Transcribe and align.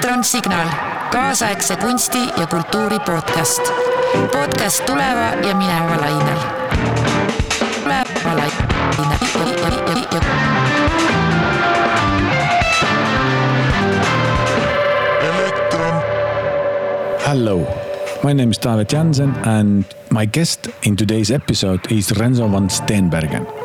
elektronsignaal, 0.00 0.68
kaasaegse 1.10 1.76
kunsti 1.76 2.18
ja 2.36 2.46
kultuuri 2.46 2.98
podcast. 2.98 3.62
podcast 4.32 4.86
tuleva 4.86 5.48
ja 5.48 5.54
mineva 5.54 6.00
lainel. 6.00 6.38
tuleva 7.82 8.34
lainel. 8.34 9.18
Hello, 17.26 17.66
my 18.22 18.34
name 18.34 18.50
is 18.50 18.58
David 18.58 18.86
Jansen, 18.92 19.34
and 19.46 19.84
my 20.10 20.26
guest 20.26 20.68
in 20.82 20.96
today's 20.96 21.30
episode 21.30 21.80
is 21.90 22.10
Renzo 22.10 22.52
van 22.52 22.70
Steenbergen. 22.70 23.59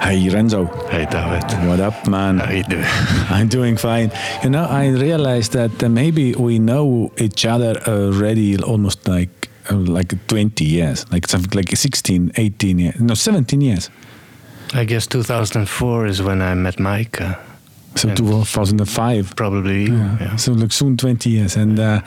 Hey 0.00 0.28
Renzo. 0.28 0.64
Hey 0.90 1.04
Taavet. 1.06 1.66
What 1.68 1.78
up, 1.80 2.06
man? 2.08 2.38
How 2.38 2.50
you 2.50 2.64
doing? 2.64 2.84
I'm 3.30 3.48
doing 3.48 3.76
fine. 3.76 4.10
You 4.42 4.50
know, 4.50 4.64
I 4.64 4.88
realized 4.88 5.52
that 5.52 5.82
uh, 5.82 5.88
maybe 5.88 6.34
we 6.34 6.58
know 6.58 7.12
each 7.18 7.44
other 7.44 7.76
already 7.86 8.56
almost 8.62 9.06
like 9.06 9.48
uh, 9.70 9.76
like 9.76 10.14
20 10.26 10.64
years, 10.64 11.06
like 11.12 11.28
something 11.28 11.52
like 11.56 11.76
16, 11.76 12.32
18 12.36 12.78
years, 12.78 13.00
no, 13.00 13.14
17 13.14 13.60
years. 13.60 13.90
I 14.72 14.84
guess 14.84 15.06
2004 15.06 16.06
is 16.06 16.22
when 16.22 16.40
I 16.42 16.54
met 16.54 16.78
Mike. 16.80 17.18
So 17.96 18.08
And- 18.08 18.16
2005. 18.16 19.36
probably. 19.36 19.84
Yeah. 19.84 20.16
Yeah. 20.20 20.36
So 20.36 20.52
like 20.52 20.72
soon 20.72 20.96
20 20.96 21.30
years, 21.30 21.56
and 21.56 21.78
uh, 21.78 22.00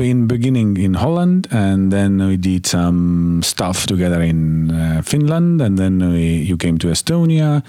been 0.00 0.26
beginning 0.26 0.78
in 0.78 0.94
Holland, 0.94 1.46
and 1.50 1.92
then 1.92 2.26
we 2.26 2.36
did 2.38 2.66
some 2.66 3.42
stuff 3.42 3.86
together 3.86 4.22
in 4.22 4.70
uh, 4.70 5.02
Finland, 5.02 5.60
and 5.60 5.78
then 5.78 5.98
we, 6.12 6.36
you 6.36 6.56
came 6.56 6.78
to 6.78 6.88
Estonia. 6.88 7.62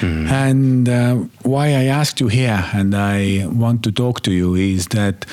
Mm. 0.00 0.28
And 0.30 0.88
uh, 0.88 1.14
why 1.44 1.68
I 1.68 1.84
asked 1.84 2.20
you 2.20 2.28
here, 2.28 2.62
and 2.74 2.94
I 2.94 3.46
want 3.46 3.82
to 3.84 3.90
talk 3.90 4.20
to 4.22 4.30
you, 4.30 4.54
is 4.54 4.86
that 4.88 5.24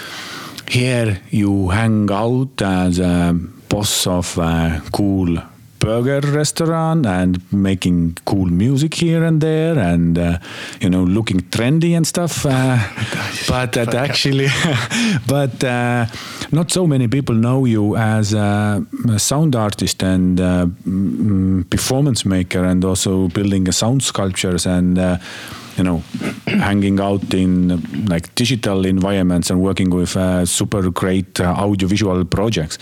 here 0.69 1.19
you 1.29 1.69
hang 1.69 2.09
out 2.11 2.61
as 2.61 2.99
a 2.99 3.33
boss 3.67 4.07
of 4.07 4.37
a 4.37 4.81
cool 4.93 5.37
burger 5.85 6.19
restaurant 6.31 7.05
and 7.05 7.37
making 7.53 8.17
cool 8.25 8.47
music 8.47 8.95
here 8.95 9.23
and 9.23 9.39
there 9.39 9.77
and 9.77 10.17
uh, 10.17 10.37
you 10.81 10.89
know 10.89 11.03
looking 11.03 11.39
trendy 11.51 11.95
and 11.95 12.07
stuff 12.07 12.45
uh, 12.45 12.77
but 13.47 13.73
that 13.73 13.93
actually 13.93 14.47
but 15.27 15.63
uh, 15.63 16.05
not 16.51 16.71
so 16.71 16.87
many 16.87 17.07
people 17.07 17.35
know 17.35 17.65
you 17.65 17.95
as 17.95 18.33
a, 18.33 18.83
sound 19.17 19.55
artist 19.55 20.03
and 20.03 20.41
uh, 20.41 20.65
performance 21.69 22.25
maker 22.25 22.63
and 22.65 22.83
also 22.83 23.27
building 23.29 23.67
a 23.69 23.71
sound 23.71 24.01
sculptures 24.01 24.65
and 24.65 24.97
uh, 24.97 25.17
you 25.77 25.83
know 25.83 26.03
hanging 26.47 26.99
out 26.99 27.33
in 27.33 27.71
uh, 27.71 27.77
like 28.07 28.33
digital 28.35 28.85
environments 28.85 29.49
and 29.49 29.61
working 29.61 29.89
with 29.89 30.15
uh, 30.15 30.45
super 30.45 30.89
great 30.89 31.39
uh, 31.39 31.53
audiovisual 31.57 32.25
projects. 32.25 32.77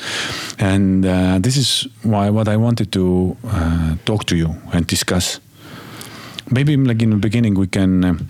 And 0.60 1.06
uh, 1.06 1.40
this 1.40 1.58
is 1.58 1.88
why 2.04 2.30
what 2.30 2.48
i 2.48 2.58
wanted 2.58 2.92
to 2.92 3.36
uh, 3.48 3.96
talk 4.06 4.26
to 4.26 4.36
you 4.36 4.56
and 4.74 4.86
discuss. 4.88 5.40
Maybe 6.52 6.78
like 6.78 7.02
in 7.02 7.10
the 7.10 7.18
beginning 7.18 7.56
we 7.56 7.68
can 7.68 8.28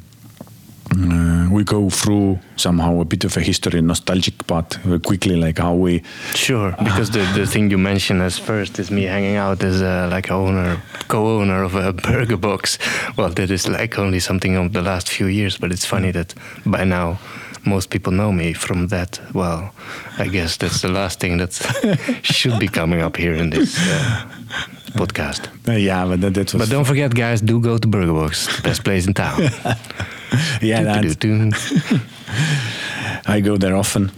uh, 0.94 1.50
we 1.52 1.64
go 1.64 1.90
through 1.90 2.40
somehow 2.56 3.00
a 3.02 3.06
bit 3.06 3.24
of 3.26 3.36
a 3.38 3.42
history 3.42 3.82
nostalgic 3.82 4.46
part 4.48 4.78
uh, 4.88 5.00
quickly 5.00 5.36
like 5.36 5.58
how 5.60 5.74
we 5.74 6.02
Sure, 6.36 6.72
because 6.84 7.12
the, 7.12 7.20
the 7.36 7.46
thing 7.46 7.70
you 7.72 7.78
mentioned 7.78 8.22
as 8.22 8.38
first 8.38 8.80
is 8.80 8.90
me 8.92 9.04
hanging 9.04 9.36
out 9.36 9.64
as 9.64 9.82
uh, 9.82 10.08
like 10.12 10.30
a 10.30 10.34
owner, 10.34 10.82
co-owner 11.08 11.64
of 11.64 11.76
a 11.76 11.94
burger 11.94 12.38
box. 12.38 12.78
Well, 13.18 13.30
that 13.30 13.50
is 13.52 13.68
like 13.68 13.98
only 13.98 14.20
something 14.20 14.56
of 14.56 14.74
the 14.74 14.82
last 14.82 15.10
few 15.10 15.28
years, 15.28 15.58
but 15.58 15.72
it's 15.72 15.86
funny 15.86 16.12
that 16.12 16.34
by 16.66 16.84
now 16.84 17.18
most 17.66 17.90
people 17.90 18.12
know 18.12 18.32
me 18.32 18.54
from 18.54 18.88
that. 18.88 19.20
Well, 19.34 19.74
I 20.18 20.28
guess 20.28 20.58
that's 20.58 20.82
the 20.82 20.90
last 20.90 21.20
thing 21.20 21.38
that 21.38 21.54
should 22.24 22.60
be 22.60 22.68
coming 22.68 23.02
up 23.02 23.16
here 23.18 23.34
in 23.34 23.50
this 23.52 23.78
uh, 23.80 24.26
podcast. 24.96 25.48
uh, 25.68 25.72
yeah 25.78 26.06
but 26.06 26.20
that, 26.22 26.34
that 26.34 26.54
was 26.54 26.62
But 26.62 26.70
don't 26.70 26.86
forget, 26.86 27.14
guys, 27.16 27.42
do 27.42 27.60
go 27.60 27.78
to 27.78 27.88
Burger 27.88 28.14
Box, 28.14 28.62
best 28.62 28.84
place 28.84 29.08
in 29.08 29.14
town. 29.14 29.42
yeah 30.62 31.02
Doo-doo-doo. 31.02 31.52
I 33.26 33.42
go 33.42 33.58
there 33.58 33.76
often. 33.76 34.12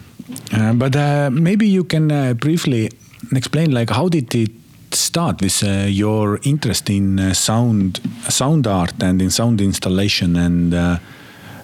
Uh, 0.52 0.74
but 0.74 0.96
uh, 0.96 1.30
maybe 1.32 1.68
you 1.68 1.84
can 1.84 2.12
uh, 2.12 2.34
briefly 2.34 2.90
explain, 3.36 3.72
like, 3.72 3.90
how 3.90 4.10
did 4.10 4.34
it 4.34 4.52
start 4.92 5.42
with 5.42 5.64
uh, 5.64 5.86
your 5.88 6.40
interest 6.44 6.90
in 6.90 7.20
uh, 7.20 7.34
sound, 7.34 8.00
sound 8.30 8.68
art, 8.68 8.94
and 9.04 9.22
in 9.22 9.30
sound 9.30 9.62
installation, 9.62 10.36
and 10.36 10.74
uh, 10.74 10.98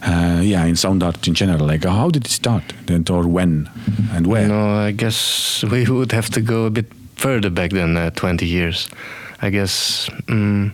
uh, 0.04 0.42
yeah, 0.44 0.66
in 0.66 0.76
sound 0.76 1.04
art 1.04 1.28
in 1.28 1.34
general? 1.34 1.66
Like, 1.66 1.84
how 1.84 2.10
did 2.10 2.26
it 2.26 2.32
start, 2.32 2.64
and, 2.88 3.10
or 3.10 3.28
when, 3.28 3.70
and 4.14 4.28
where? 4.28 4.48
No, 4.48 4.88
I 4.88 4.92
guess 4.92 5.64
we 5.64 5.86
would 5.90 6.12
have 6.12 6.30
to 6.32 6.42
go 6.42 6.66
a 6.66 6.70
bit 6.70 6.88
further 7.16 7.50
back 7.50 7.72
than 7.72 7.98
uh, 7.98 8.10
20 8.12 8.46
years. 8.46 8.90
I 9.42 9.50
guess 9.50 10.10
mm, 10.28 10.72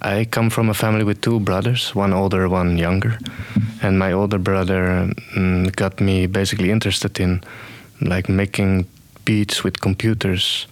I 0.00 0.24
come 0.24 0.50
from 0.50 0.68
a 0.68 0.74
family 0.74 1.04
with 1.04 1.20
two 1.20 1.40
brothers, 1.40 1.94
one 1.94 2.12
older, 2.12 2.48
one 2.48 2.78
younger. 2.78 3.18
And 3.82 3.98
my 3.98 4.12
older 4.12 4.38
brother 4.38 5.12
mm, 5.34 5.74
got 5.74 6.00
me 6.00 6.26
basically 6.26 6.70
interested 6.70 7.18
in 7.20 7.42
like 8.00 8.28
making 8.28 8.86
beats 9.24 9.64
with 9.64 9.80
computers 9.80 10.66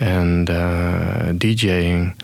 and 0.00 0.48
uh, 0.48 1.32
DJing. 1.32 2.14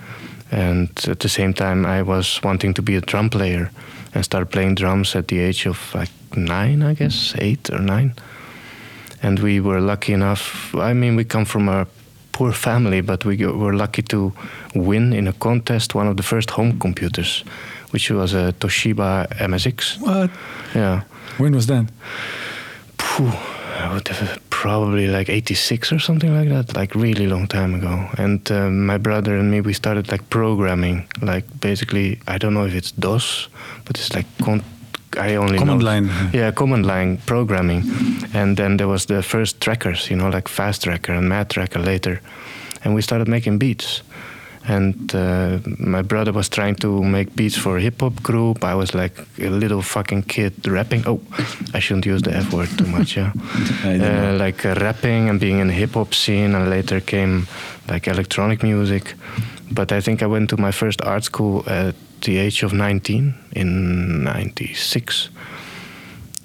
And 0.51 0.89
at 1.07 1.21
the 1.21 1.29
same 1.29 1.55
time, 1.55 1.87
I 1.87 2.03
was 2.03 2.41
wanting 2.43 2.75
to 2.75 2.83
be 2.83 2.97
a 2.97 3.01
drum 3.01 3.31
player 3.31 3.71
and 4.15 4.25
start 4.25 4.51
playing 4.51 4.75
drums 4.77 5.15
at 5.15 5.29
the 5.29 5.39
age 5.39 5.67
of 5.67 5.95
like 5.95 6.11
nine, 6.37 6.83
I 6.83 6.95
guess, 6.95 7.35
eight 7.39 7.71
or 7.71 7.81
nine 7.81 8.15
and 9.23 9.39
we 9.41 9.61
were 9.61 9.81
lucky 9.81 10.13
enough. 10.13 10.75
I 10.75 10.93
mean, 10.95 11.17
we 11.17 11.25
come 11.25 11.45
from 11.45 11.69
a 11.69 11.87
poor 12.33 12.53
family, 12.53 13.01
but 13.03 13.25
we 13.25 13.37
were 13.47 13.73
lucky 13.75 14.03
to 14.03 14.33
win 14.75 15.13
in 15.13 15.27
a 15.29 15.33
contest 15.33 15.95
one 15.95 16.07
of 16.09 16.17
the 16.17 16.23
first 16.23 16.51
home 16.51 16.79
computers, 16.79 17.45
which 17.91 18.11
was 18.11 18.35
a 18.35 18.53
Toshiba 18.61 19.27
MSX. 19.39 20.01
What? 20.01 20.31
Yeah, 20.75 21.03
When 21.39 21.55
was 21.55 21.67
that? 21.67 21.87
Phew, 22.99 23.33
I 23.79 23.93
would 23.93 24.09
have 24.09 24.39
probably 24.51 25.07
like 25.07 25.29
86 25.31 25.93
or 25.93 25.99
something 25.99 26.35
like 26.35 26.49
that, 26.51 26.77
like 26.77 26.95
really 26.95 27.27
long 27.27 27.47
time 27.49 27.75
ago. 27.75 28.09
And 28.19 28.51
uh, 28.51 28.69
my 28.71 28.99
brother 28.99 29.37
and 29.37 29.51
me, 29.51 29.61
we 29.63 29.73
started 29.73 30.11
like 30.13 30.29
programming, 30.29 31.07
like 31.23 31.45
basically, 31.61 32.21
I 32.29 32.37
don't 32.39 32.53
know 32.55 32.67
if 32.67 32.75
it's 32.75 32.93
DOS, 32.93 33.49
but 33.87 33.99
it's 33.99 34.15
like 34.15 34.27
con- 34.43 34.63
I 35.17 35.37
only 35.37 35.59
Command 35.59 35.81
know- 35.81 35.87
line. 35.87 36.11
Yeah, 36.33 36.51
command 36.53 36.87
line 36.87 37.19
programming. 37.27 37.83
And 38.35 38.57
then 38.57 38.77
there 38.77 38.89
was 38.89 39.07
the 39.07 39.23
first 39.23 39.61
trackers, 39.61 40.09
you 40.11 40.17
know, 40.17 40.29
like 40.29 40.49
Fast 40.49 40.83
Tracker 40.85 41.13
and 41.15 41.29
Mad 41.29 41.49
Tracker 41.51 41.81
later. 41.81 42.21
And 42.85 42.95
we 42.95 43.03
started 43.03 43.29
making 43.29 43.59
beats. 43.59 44.03
And 44.69 45.15
uh, 45.15 45.59
my 45.79 46.03
brother 46.03 46.33
was 46.33 46.49
trying 46.49 46.77
to 46.77 47.03
make 47.03 47.35
beats 47.35 47.57
for 47.57 47.77
a 47.79 47.81
hip 47.81 48.01
hop 48.01 48.23
group. 48.23 48.63
I 48.63 48.75
was 48.75 48.95
like 48.95 49.19
a 49.39 49.49
little 49.49 49.83
fucking 49.83 50.25
kid 50.25 50.53
rapping. 50.69 51.03
Oh, 51.07 51.21
I 51.75 51.81
shouldn't 51.81 52.05
use 52.07 52.23
the 52.23 52.37
F 52.37 52.53
word 52.53 52.69
too 52.79 52.87
much, 52.87 53.17
yeah. 53.17 53.33
I 53.85 53.97
don't 53.97 53.99
know. 53.99 54.35
Uh, 54.35 54.39
like 54.39 54.65
uh, 54.67 54.75
rapping 54.81 55.29
and 55.31 55.41
being 55.41 55.61
in 55.61 55.69
the 55.69 55.73
hip 55.75 55.95
hop 55.95 56.13
scene, 56.15 56.55
and 56.55 56.69
later 56.69 57.01
came 57.01 57.47
like 57.89 58.07
electronic 58.07 58.63
music. 58.63 59.15
But 59.73 59.93
I 59.93 60.01
think 60.03 60.23
I 60.23 60.27
went 60.27 60.51
to 60.51 60.57
my 60.59 60.73
first 60.73 61.01
art 61.03 61.25
school 61.25 61.65
at 61.67 61.95
the 62.23 62.39
age 62.39 62.63
of 62.63 62.73
19 62.73 63.35
in 63.53 64.25
96. 64.25 65.31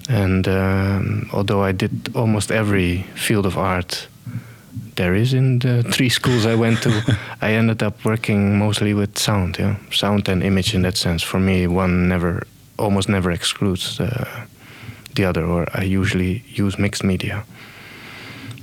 And 0.08 0.46
um, 0.46 1.28
although 1.32 1.62
I 1.62 1.72
did 1.72 2.10
almost 2.14 2.50
every 2.50 3.04
field 3.14 3.46
of 3.46 3.56
art 3.58 4.08
there 4.96 5.14
is 5.14 5.32
in 5.32 5.58
the 5.60 5.82
three 5.92 6.08
schools 6.08 6.46
I 6.46 6.54
went 6.54 6.82
to, 6.82 7.18
I 7.40 7.52
ended 7.52 7.82
up 7.82 8.04
working 8.04 8.58
mostly 8.58 8.94
with 8.94 9.18
sound, 9.18 9.58
yeah, 9.58 9.76
sound 9.90 10.28
and 10.28 10.42
image 10.42 10.74
in 10.74 10.82
that 10.82 10.96
sense. 10.96 11.22
For 11.22 11.38
me, 11.38 11.66
one 11.66 12.08
never, 12.08 12.46
almost 12.78 13.08
never 13.08 13.30
excludes 13.30 13.98
the, 13.98 14.26
the 15.14 15.24
other, 15.24 15.44
or 15.44 15.66
I 15.74 15.84
usually 15.84 16.44
use 16.48 16.78
mixed 16.78 17.04
media. 17.04 17.44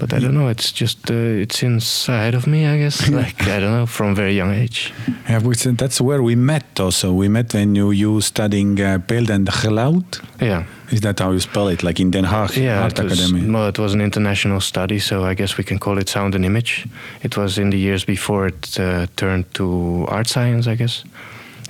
But 0.03 0.13
I 0.13 0.19
don't 0.19 0.33
know. 0.33 0.49
It's 0.49 0.73
just 0.73 1.09
uh, 1.09 1.13
it's 1.43 1.63
inside 1.63 2.35
of 2.35 2.45
me, 2.45 2.65
I 2.67 2.77
guess. 2.77 3.09
Like 3.23 3.41
I 3.47 3.59
don't 3.61 3.71
know, 3.71 3.85
from 3.85 4.15
very 4.15 4.35
young 4.35 4.53
age. 4.53 4.91
Yeah, 5.29 5.39
that's 5.77 6.01
where 6.01 6.21
we 6.21 6.35
met 6.35 6.79
also. 6.79 7.13
We 7.13 7.29
met 7.29 7.53
when 7.53 7.75
you, 7.75 7.91
you 7.91 8.19
studying 8.21 8.81
uh, 8.81 8.97
Beeld 8.97 9.29
and 9.29 9.47
Geluid. 9.47 10.19
Yeah, 10.41 10.65
Is 10.91 10.99
that 11.01 11.19
how 11.19 11.31
you 11.31 11.39
spell 11.39 11.69
it? 11.69 11.83
Like 11.83 12.01
in 12.01 12.11
Den 12.11 12.25
Haag 12.25 12.57
yeah. 12.57 12.83
Art 12.83 12.99
It 12.99 13.05
was, 13.05 13.19
Academy? 13.19 13.49
well, 13.49 13.69
it 13.69 13.79
was 13.79 13.93
an 13.93 14.01
international 14.01 14.59
study, 14.61 14.99
so 14.99 15.23
I 15.23 15.35
guess 15.35 15.57
we 15.57 15.63
can 15.63 15.79
call 15.79 15.97
it 15.97 16.09
sound 16.09 16.35
and 16.35 16.43
image. 16.45 16.85
It 17.21 17.37
was 17.37 17.57
in 17.57 17.69
the 17.69 17.77
years 17.77 18.03
before 18.05 18.47
it 18.47 18.77
uh, 18.79 19.05
turned 19.15 19.45
to 19.53 20.05
art 20.09 20.27
science, 20.27 20.67
I 20.67 20.75
guess. 20.75 21.05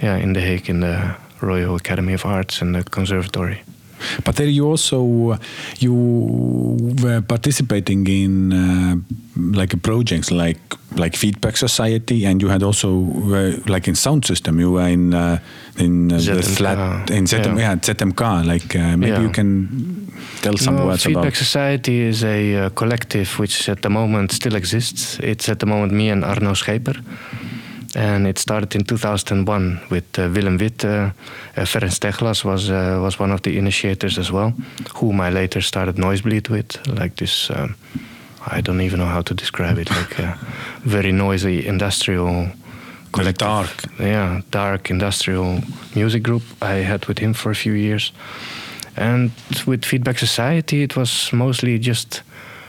Yeah, 0.01 0.17
in 0.23 0.33
The 0.33 0.41
Hague, 0.41 0.69
in 0.69 0.79
the 0.79 1.15
Royal 1.41 1.75
Academy 1.75 2.13
of 2.13 2.25
Arts 2.25 2.61
and 2.61 2.73
the 2.73 2.83
Conservatory. 2.83 3.61
But 4.23 4.35
there 4.35 4.47
you 4.47 4.65
also 4.69 5.37
you 5.79 5.93
were 7.03 7.21
participating 7.21 8.07
in 8.07 8.53
uh, 8.53 8.95
like 9.35 9.81
projects 9.81 10.31
like 10.31 10.59
like 10.95 11.17
Feedback 11.17 11.57
Society, 11.57 12.25
and 12.25 12.41
you 12.41 12.49
had 12.49 12.63
also 12.63 13.07
uh, 13.33 13.57
like 13.67 13.87
in 13.87 13.95
sound 13.95 14.25
system. 14.25 14.59
You 14.59 14.71
were 14.73 14.87
in 14.87 15.13
uh, 15.13 15.37
in 15.77 16.11
uh, 16.11 16.17
the 16.17 16.41
flat 16.41 17.09
in 17.09 17.25
ZM, 17.25 17.57
yeah. 17.57 17.73
yeah. 17.73 17.75
ZMK. 17.75 18.45
Like 18.45 18.75
uh, 18.75 18.97
maybe 18.97 19.11
Yeah. 19.11 19.21
you 19.21 19.29
can 19.29 20.11
tell 20.41 20.57
some 20.57 20.75
no, 20.75 20.85
words 20.85 21.03
Feedback 21.03 21.23
about? 21.23 21.35
Society 21.37 22.01
is 22.01 22.23
a 22.23 22.55
uh, 22.55 22.69
collective 22.69 23.39
which 23.39 23.69
at 23.69 23.81
the 23.81 23.89
moment 23.89 24.31
still 24.31 24.55
exists. 24.55 25.19
It's 25.19 25.49
at 25.49 25.59
the 25.59 25.65
moment 25.65 25.93
me 25.93 26.09
and 26.11 26.23
Arno 26.23 26.53
Scheper. 26.53 26.95
And 27.95 28.25
it 28.27 28.39
started 28.39 28.75
in 28.75 28.83
2001 28.85 29.79
with 29.89 30.17
uh, 30.17 30.29
Willem 30.33 30.57
Witte. 30.57 30.85
Uh, 30.85 31.11
Ferenc 31.55 31.99
Teglas 31.99 32.43
was, 32.43 32.69
uh, 32.69 32.99
was 33.01 33.19
one 33.19 33.31
of 33.31 33.41
the 33.41 33.57
initiators 33.57 34.17
as 34.17 34.31
well, 34.31 34.53
whom 34.95 35.21
I 35.21 35.29
later 35.29 35.61
started 35.61 35.97
Noisebleed 35.97 36.49
with, 36.49 36.87
like 36.87 37.15
this, 37.17 37.49
um, 37.51 37.75
I 38.47 38.61
don't 38.61 38.81
even 38.81 38.99
know 38.99 39.05
how 39.05 39.21
to 39.21 39.33
describe 39.33 39.77
it, 39.77 39.89
like 39.91 40.17
a 40.19 40.37
very 40.85 41.11
noisy 41.11 41.65
industrial 41.67 42.47
Like 43.15 43.37
dark. 43.37 43.69
yeah, 43.99 44.41
dark 44.49 44.89
industrial 44.89 45.61
music 45.95 46.23
group 46.23 46.41
I 46.61 46.83
had 46.83 47.05
with 47.05 47.19
him 47.19 47.33
for 47.33 47.51
a 47.51 47.55
few 47.55 47.73
years. 47.73 48.11
And 48.97 49.31
with 49.67 49.85
Feedback 49.85 50.17
Society, 50.19 50.81
it 50.83 50.95
was 50.95 51.31
mostly 51.31 51.77
just 51.79 52.23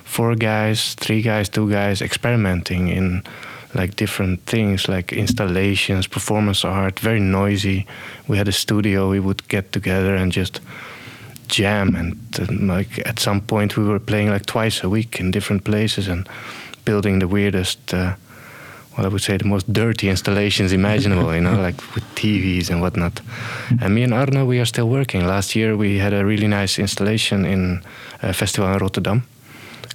four 0.05 0.35
guys, 0.37 0.95
three 0.95 1.23
guys, 1.23 1.49
two 1.49 1.71
guys 1.71 2.03
experimenting 2.03 2.89
in 2.89 3.23
like 3.75 3.97
different 3.97 4.41
things 4.47 4.89
like 4.89 5.13
installations, 5.13 6.07
performance 6.07 6.65
art, 6.65 7.01
very 7.01 7.21
noisy. 7.21 7.87
We 8.29 8.39
had 8.39 8.49
a 8.49 8.53
studio, 8.53 9.11
we 9.11 9.21
would 9.21 9.47
get 9.49 9.73
together 9.73 10.15
and 10.15 10.33
just 10.33 10.61
jam 11.49 11.95
and 11.95 12.17
uh, 12.41 12.75
like 12.75 13.07
at 13.07 13.19
some 13.19 13.41
point 13.41 13.77
we 13.77 13.85
were 13.85 14.01
playing 14.01 14.31
like 14.31 14.47
twice 14.47 14.83
a 14.83 14.89
week 14.89 15.21
in 15.21 15.31
different 15.31 15.63
places 15.63 16.09
and 16.09 16.27
building 16.85 17.19
the 17.19 17.29
weirdest 17.29 17.93
uh, 17.93 18.15
well, 18.97 19.07
I 19.07 19.09
would 19.09 19.23
say 19.23 19.37
the 19.37 19.45
most 19.45 19.73
dirty 19.73 20.09
installations 20.09 20.73
imaginable, 20.73 21.35
you 21.35 21.41
know, 21.41 21.61
like 21.67 21.77
with 21.95 22.05
TVs 22.15 22.71
and 22.71 22.81
whatnot. 22.81 23.21
And 23.81 23.95
me 23.95 24.05
and 24.05 24.15
Arno, 24.15 24.45
we 24.45 24.61
are 24.61 24.65
still 24.65 24.89
working. 24.89 25.27
Last 25.27 25.57
year 25.57 25.77
we 25.77 25.99
had 25.99 26.13
a 26.13 26.25
really 26.25 26.47
nice 26.47 26.79
installation 26.79 27.45
in 27.45 27.83
a 28.23 28.33
festival 28.33 28.73
in 28.73 28.79
Rotterdam, 28.79 29.25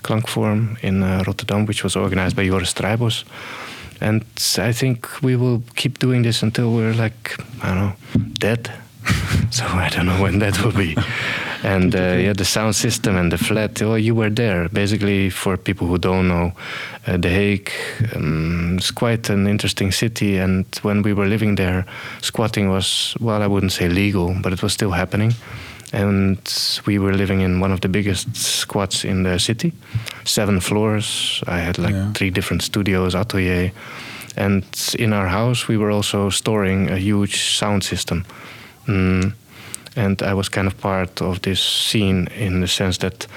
Klankvorm 0.04 0.78
in 0.84 1.02
uh, 1.04 1.24
Rotterdam, 1.26 1.66
which 1.66 1.84
was 1.84 1.96
organized 1.96 2.36
by 2.36 2.46
Joris 2.46 2.74
Strijbos. 2.74 3.24
And 4.02 4.24
I 4.58 4.72
think 4.72 5.22
we 5.22 5.36
will 5.36 5.62
keep 5.76 6.00
doing 6.00 6.24
this 6.24 6.44
until 6.44 6.74
we're 6.74 6.94
like, 6.94 7.36
I 7.62 7.68
don't 7.68 7.78
know, 7.78 7.94
dead. 8.34 8.72
so 9.52 9.66
I 9.66 9.90
don't 9.90 10.06
know 10.06 10.22
when 10.22 10.40
that 10.40 10.64
will 10.64 10.72
be. 10.72 10.96
And 11.64 11.94
uh, 11.94 12.16
yeah, 12.18 12.34
the 12.34 12.46
sound 12.46 12.76
system 12.76 13.18
and 13.18 13.32
the 13.32 13.38
flat. 13.38 13.82
Well, 13.82 13.98
you 13.98 14.16
were 14.16 14.30
there. 14.30 14.70
Basically, 14.70 15.30
for 15.30 15.58
people 15.58 15.88
who 15.88 15.98
don't 15.98 16.28
know, 16.28 16.54
uh, 17.06 17.18
The 17.18 17.30
Hague 17.30 17.72
um, 18.16 18.78
is 18.78 18.92
quite 18.92 19.30
an 19.30 19.48
interesting 19.48 19.92
city. 19.92 20.38
And 20.38 20.66
when 20.84 21.02
we 21.02 21.14
were 21.14 21.28
living 21.28 21.56
there, 21.56 21.86
squatting 22.22 22.70
was 22.70 23.16
well, 23.20 23.42
I 23.42 23.48
wouldn't 23.48 23.74
say 23.74 23.90
legal, 23.90 24.36
but 24.42 24.54
it 24.54 24.64
was 24.64 24.72
still 24.72 24.92
happening. 24.92 25.34
And 25.94 26.38
we 26.86 27.00
were 27.00 27.14
living 27.14 27.42
in 27.42 27.60
one 27.62 27.72
of 27.74 27.80
the 27.82 27.90
biggest 27.90 28.36
squats 28.36 29.04
in 29.04 29.24
the 29.24 29.40
city, 29.40 29.72
seven 30.24 30.60
floors. 30.60 31.44
I 31.48 31.60
had 31.60 31.78
like 31.78 31.96
Yeah. 31.96 32.12
three 32.14 32.30
different 32.32 32.62
studios, 32.64 33.16
atelier, 33.16 33.72
and 34.38 34.64
in 35.00 35.14
our 35.14 35.28
house 35.28 35.68
we 35.68 35.78
were 35.78 35.92
also 35.96 36.30
storing 36.30 36.90
a 36.92 36.98
huge 36.98 37.36
sound 37.58 37.84
system. 37.84 38.24
Mm, 38.88 39.34
and 39.96 40.22
I 40.22 40.34
was 40.34 40.50
kind 40.50 40.68
of 40.68 40.78
part 40.78 41.22
of 41.22 41.40
this 41.42 41.60
scene 41.62 42.28
in 42.38 42.62
the 42.62 42.68
sense 42.68 42.98
that, 43.00 43.28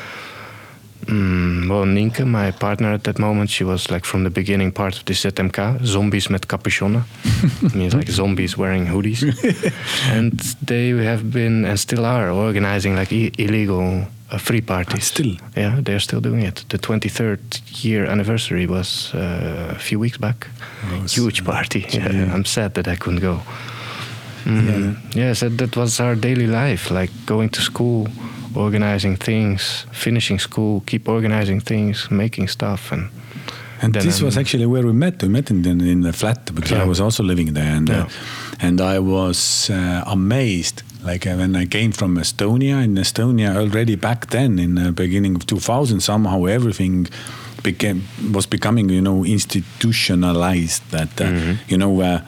mm, 1.07 1.69
well, 1.69 1.85
Nienke, 1.87 2.25
my 2.27 2.51
partner 2.53 2.93
at 2.93 3.03
that 3.05 3.19
moment, 3.19 3.51
she 3.51 3.65
was 3.65 3.91
like 3.91 4.05
from 4.05 4.25
the 4.25 4.31
beginning 4.31 4.73
part 4.73 4.97
of 4.99 5.05
the 5.05 5.15
ZMK, 5.15 5.85
zombies 5.85 6.29
met 6.31 6.47
capuchonnen, 6.49 7.03
means 7.75 7.95
like 7.95 8.09
zombies 8.11 8.57
wearing 8.57 8.87
hoodies, 8.87 9.23
and 10.11 10.33
they 10.67 10.89
have 11.05 11.31
been 11.33 11.65
and 11.65 11.79
still 11.79 12.05
are 12.05 12.31
organizing 12.31 12.95
like 12.97 13.13
I- 13.13 13.31
illegal 13.39 14.07
uh, 14.31 14.39
free 14.39 14.61
parties. 14.63 15.05
Still? 15.05 15.37
yeah, 15.57 15.81
they're 15.83 16.01
still 16.01 16.21
doing 16.21 16.41
it. 16.43 16.65
The 16.69 16.79
23rd 16.79 17.85
year 17.85 18.07
anniversary 18.07 18.67
was 18.67 19.13
uh, 19.15 19.75
a 19.77 19.79
few 19.79 19.99
weeks 20.01 20.19
back. 20.19 20.47
Oh, 20.91 21.05
Huge 21.09 21.45
party. 21.45 21.87
Yeah, 21.93 22.11
yeah. 22.13 22.35
I'm 22.35 22.45
sad 22.45 22.75
that 22.75 22.89
I 22.89 22.97
couldn't 22.97 23.21
go. 23.21 23.41
Mm, 24.45 24.97
Yes, 25.15 25.41
that, 25.41 25.57
that 25.59 25.77
was 25.77 26.01
our 26.01 26.15
daily 26.17 26.47
life, 26.47 26.91
like 26.91 27.11
going 27.27 27.49
to 27.51 27.61
school, 27.61 28.09
organizing 28.57 29.17
things, 29.17 29.87
finishing 29.93 30.39
school, 30.41 30.83
keep 30.87 31.09
organizing 31.09 31.61
things, 31.65 32.09
making 32.11 32.49
stuff, 32.49 32.93
and 32.93 33.09
And 33.85 33.95
this 33.95 34.23
was 34.23 34.37
um, 34.37 34.41
actually 34.43 34.67
where 34.67 34.87
we 34.87 34.93
met. 34.93 35.21
We 35.23 35.29
met 35.29 35.51
in 35.51 35.63
the, 35.63 35.71
in 35.71 36.03
the 36.03 36.13
flat 36.13 36.55
because 36.55 36.79
I 36.79 36.85
was 36.89 37.01
also 37.01 37.23
living 37.25 37.53
there, 37.55 37.77
and 37.77 37.89
Yeah. 37.89 38.03
uh, 38.03 38.67
and 38.67 38.81
I 38.81 38.99
was 39.01 39.71
uh, 39.71 40.05
amazed. 40.07 40.83
Like 41.05 41.27
uh, 41.31 41.35
when 41.37 41.57
I 41.57 41.67
came 41.67 41.91
from 41.93 42.17
Estonia, 42.19 42.77
in 42.85 42.95
Estonia 42.99 43.57
already 43.57 43.97
back 43.97 44.27
then, 44.31 44.59
in 44.59 44.75
the 44.77 44.93
beginning 44.93 45.35
of 45.37 45.43
2000, 45.47 46.01
somehow 46.01 46.45
everything 46.47 47.09
became 47.63 48.01
was 48.33 48.47
becoming, 48.47 48.89
you 48.91 49.01
know, 49.01 49.25
institutionalized. 49.25 50.83
That 50.91 51.21
uh, 51.21 51.25
Mm-hmm. 51.25 51.53
you 51.69 51.77
know. 51.79 52.01
Uh, 52.03 52.21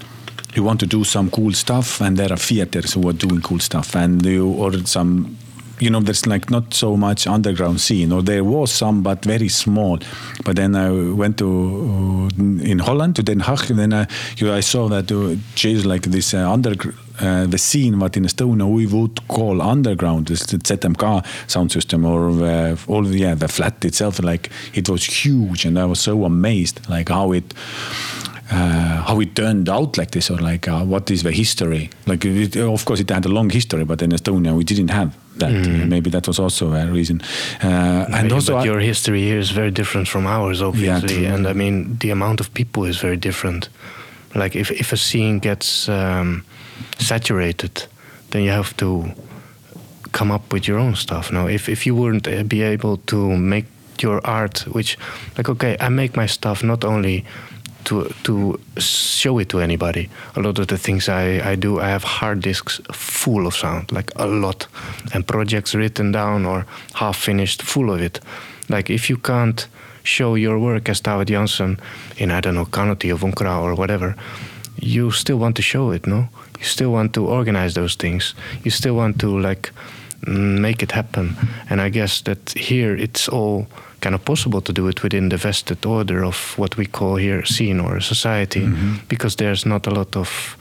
you 0.56 0.62
want 0.62 0.78
to 0.80 0.86
do 0.86 1.02
some 1.04 1.30
cool 1.30 1.52
stuff, 1.52 2.00
and 2.00 2.16
there 2.16 2.30
are 2.32 2.36
theaters 2.38 2.94
who 2.94 3.08
are 3.08 3.12
doing 3.26 3.40
cool 3.42 3.58
stuff, 3.58 3.96
and 3.96 4.24
you 4.24 4.46
or 4.62 4.72
some 4.86 5.36
you 5.80 5.90
know, 5.90 6.00
there's 6.00 6.26
like 6.26 6.50
not 6.50 6.72
so 6.74 6.96
much 6.96 7.26
underground 7.26 7.80
scene, 7.80 8.12
or 8.12 8.22
there 8.22 8.44
was 8.44 8.70
some, 8.72 9.02
but 9.02 9.24
very 9.24 9.48
small. 9.48 9.98
But 10.44 10.56
then 10.56 10.74
I 10.76 10.90
went 10.90 11.38
to 11.38 12.30
uh, 12.38 12.64
in 12.64 12.78
Holland 12.78 13.16
to 13.16 13.22
Den 13.22 13.40
Haag, 13.40 13.70
and 13.70 13.78
then 13.78 13.92
I, 13.92 14.06
you, 14.36 14.52
I 14.52 14.60
saw 14.60 14.88
that 14.88 15.10
uh, 15.10 15.88
like 15.88 16.02
this 16.02 16.34
uh, 16.34 16.50
under 16.50 16.74
uh, 17.20 17.46
the 17.46 17.58
scene 17.58 17.98
what 17.98 18.16
in 18.16 18.24
Estonia 18.24 18.70
we 18.70 18.86
would 18.86 19.26
call 19.28 19.60
underground, 19.60 20.26
this 20.26 20.46
the 20.46 20.58
ZMK 20.58 21.24
sound 21.48 21.72
system, 21.72 22.04
or 22.04 22.30
uh, 22.44 22.76
all 22.86 23.06
yeah 23.06 23.34
the 23.34 23.48
flat 23.48 23.84
itself, 23.84 24.22
like 24.22 24.50
it 24.74 24.88
was 24.88 25.04
huge, 25.04 25.64
and 25.64 25.78
I 25.78 25.86
was 25.86 26.00
so 26.00 26.24
amazed, 26.24 26.88
like 26.88 27.08
how 27.08 27.32
it 27.32 27.54
uh, 28.50 29.02
how 29.02 29.20
it 29.20 29.34
turned 29.34 29.68
out 29.68 29.98
like 29.98 30.12
this, 30.12 30.30
or 30.30 30.38
like 30.38 30.68
uh, 30.68 30.84
what 30.84 31.10
is 31.10 31.22
the 31.22 31.32
history? 31.32 31.90
Like, 32.06 32.24
it, 32.24 32.56
of 32.56 32.84
course, 32.84 33.00
it 33.00 33.10
had 33.10 33.24
a 33.24 33.28
long 33.28 33.50
history, 33.50 33.84
but 33.84 34.02
in 34.02 34.10
Estonia 34.10 34.54
we 34.54 34.64
didn't 34.64 34.90
have 34.90 35.16
that. 35.38 35.50
Maybe 35.88 36.10
that 36.10 36.26
was 36.26 36.38
also 36.38 36.72
a 36.72 36.86
reason. 36.86 37.20
Uh, 37.62 38.06
and 38.12 38.28
But- 38.28 38.32
also, 38.34 38.62
your 38.62 38.80
history 38.80 39.22
here 39.22 39.38
is 39.38 39.50
very 39.50 39.70
different 39.70 40.08
from 40.08 40.26
ours, 40.26 40.60
obviously. 40.62 41.16
true. 41.16 41.26
and 41.34 41.46
I 41.46 41.52
mean, 41.52 41.96
the 42.00 42.10
amount 42.10 42.40
of 42.40 42.52
people 42.54 42.84
is 42.88 42.96
very 43.00 43.16
different. 43.16 43.68
Like, 44.34 44.56
if, 44.58 44.70
if 44.70 44.92
a 44.92 44.96
scene 44.96 45.38
gets 45.38 45.88
um, 45.88 46.42
saturated, 46.98 47.86
then 48.30 48.42
you 48.42 48.50
have 48.50 48.76
to 48.76 49.04
come 50.12 50.34
up 50.34 50.52
with 50.52 50.66
your 50.68 50.78
own 50.78 50.94
stuff. 50.96 51.30
Now, 51.32 51.46
if, 51.48 51.68
if 51.68 51.86
you 51.86 51.94
wouldn't 51.94 52.26
uh, 52.26 52.42
be 52.42 52.62
able 52.62 52.96
to 53.06 53.36
make 53.36 53.66
your 54.02 54.20
art, 54.24 54.64
which, 54.72 54.98
like, 55.36 55.48
okay, 55.48 55.76
I 55.80 55.88
make 55.88 56.16
my 56.16 56.26
stuff 56.26 56.62
not 56.62 56.84
only 56.84 57.24
to 57.84 58.08
to 58.24 58.58
show 58.78 59.38
it 59.38 59.48
to 59.48 59.60
anybody. 59.60 60.08
A 60.36 60.40
lot 60.40 60.58
of 60.58 60.66
the 60.66 60.78
things 60.78 61.08
I, 61.08 61.52
I 61.52 61.56
do, 61.56 61.80
I 61.80 61.88
have 61.88 62.04
hard 62.04 62.40
disks 62.40 62.80
full 62.92 63.46
of 63.46 63.54
sound, 63.54 63.92
like 63.92 64.10
a 64.16 64.26
lot, 64.26 64.66
and 65.12 65.26
projects 65.26 65.74
written 65.74 66.12
down 66.12 66.46
or 66.46 66.66
half 66.94 67.16
finished, 67.16 67.62
full 67.62 67.90
of 67.90 68.00
it. 68.00 68.20
Like 68.68 68.90
if 68.90 69.10
you 69.10 69.16
can't 69.16 69.66
show 70.02 70.34
your 70.34 70.58
work 70.58 70.88
as 70.88 71.00
Taavet 71.00 71.28
Jansen 71.28 71.78
in 72.16 72.30
I 72.30 72.40
don't 72.40 72.54
know 72.54 72.66
Kanuti 72.66 73.12
or 73.12 73.16
Von 73.16 73.32
Krahl 73.32 73.62
or 73.62 73.74
whatever, 73.74 74.14
you 74.76 75.10
still 75.10 75.38
want 75.38 75.56
to 75.56 75.62
show 75.62 75.90
it, 75.90 76.06
no? 76.06 76.28
You 76.58 76.64
still 76.64 76.92
want 76.92 77.12
to 77.14 77.26
organize 77.26 77.74
those 77.74 77.94
things. 77.94 78.34
You 78.62 78.70
still 78.70 78.94
want 78.94 79.18
to 79.20 79.38
like 79.38 79.72
mm, 80.22 80.60
make 80.60 80.82
it 80.82 80.92
happen. 80.92 81.36
And 81.70 81.80
I 81.80 81.88
guess 81.88 82.22
that 82.22 82.50
here 82.50 82.94
it's 82.96 83.28
all 83.28 83.66
kind 84.04 84.14
of 84.14 84.24
possible 84.24 84.60
to 84.60 84.72
do 84.72 84.88
it 84.88 85.02
within 85.02 85.28
the 85.28 85.36
vested 85.36 85.86
order 85.86 86.24
of 86.24 86.58
what 86.58 86.76
we 86.76 86.86
call 86.86 87.16
here 87.16 87.44
scene 87.44 87.80
or 87.80 88.00
society, 88.00 88.66
because 89.08 89.36
there's 89.36 89.64
not 89.64 89.86
a 89.86 89.90
lot 89.90 90.16
of 90.16 90.56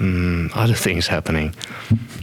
mm, 0.00 0.50
other 0.54 0.74
things 0.74 1.08
happening. 1.08 1.54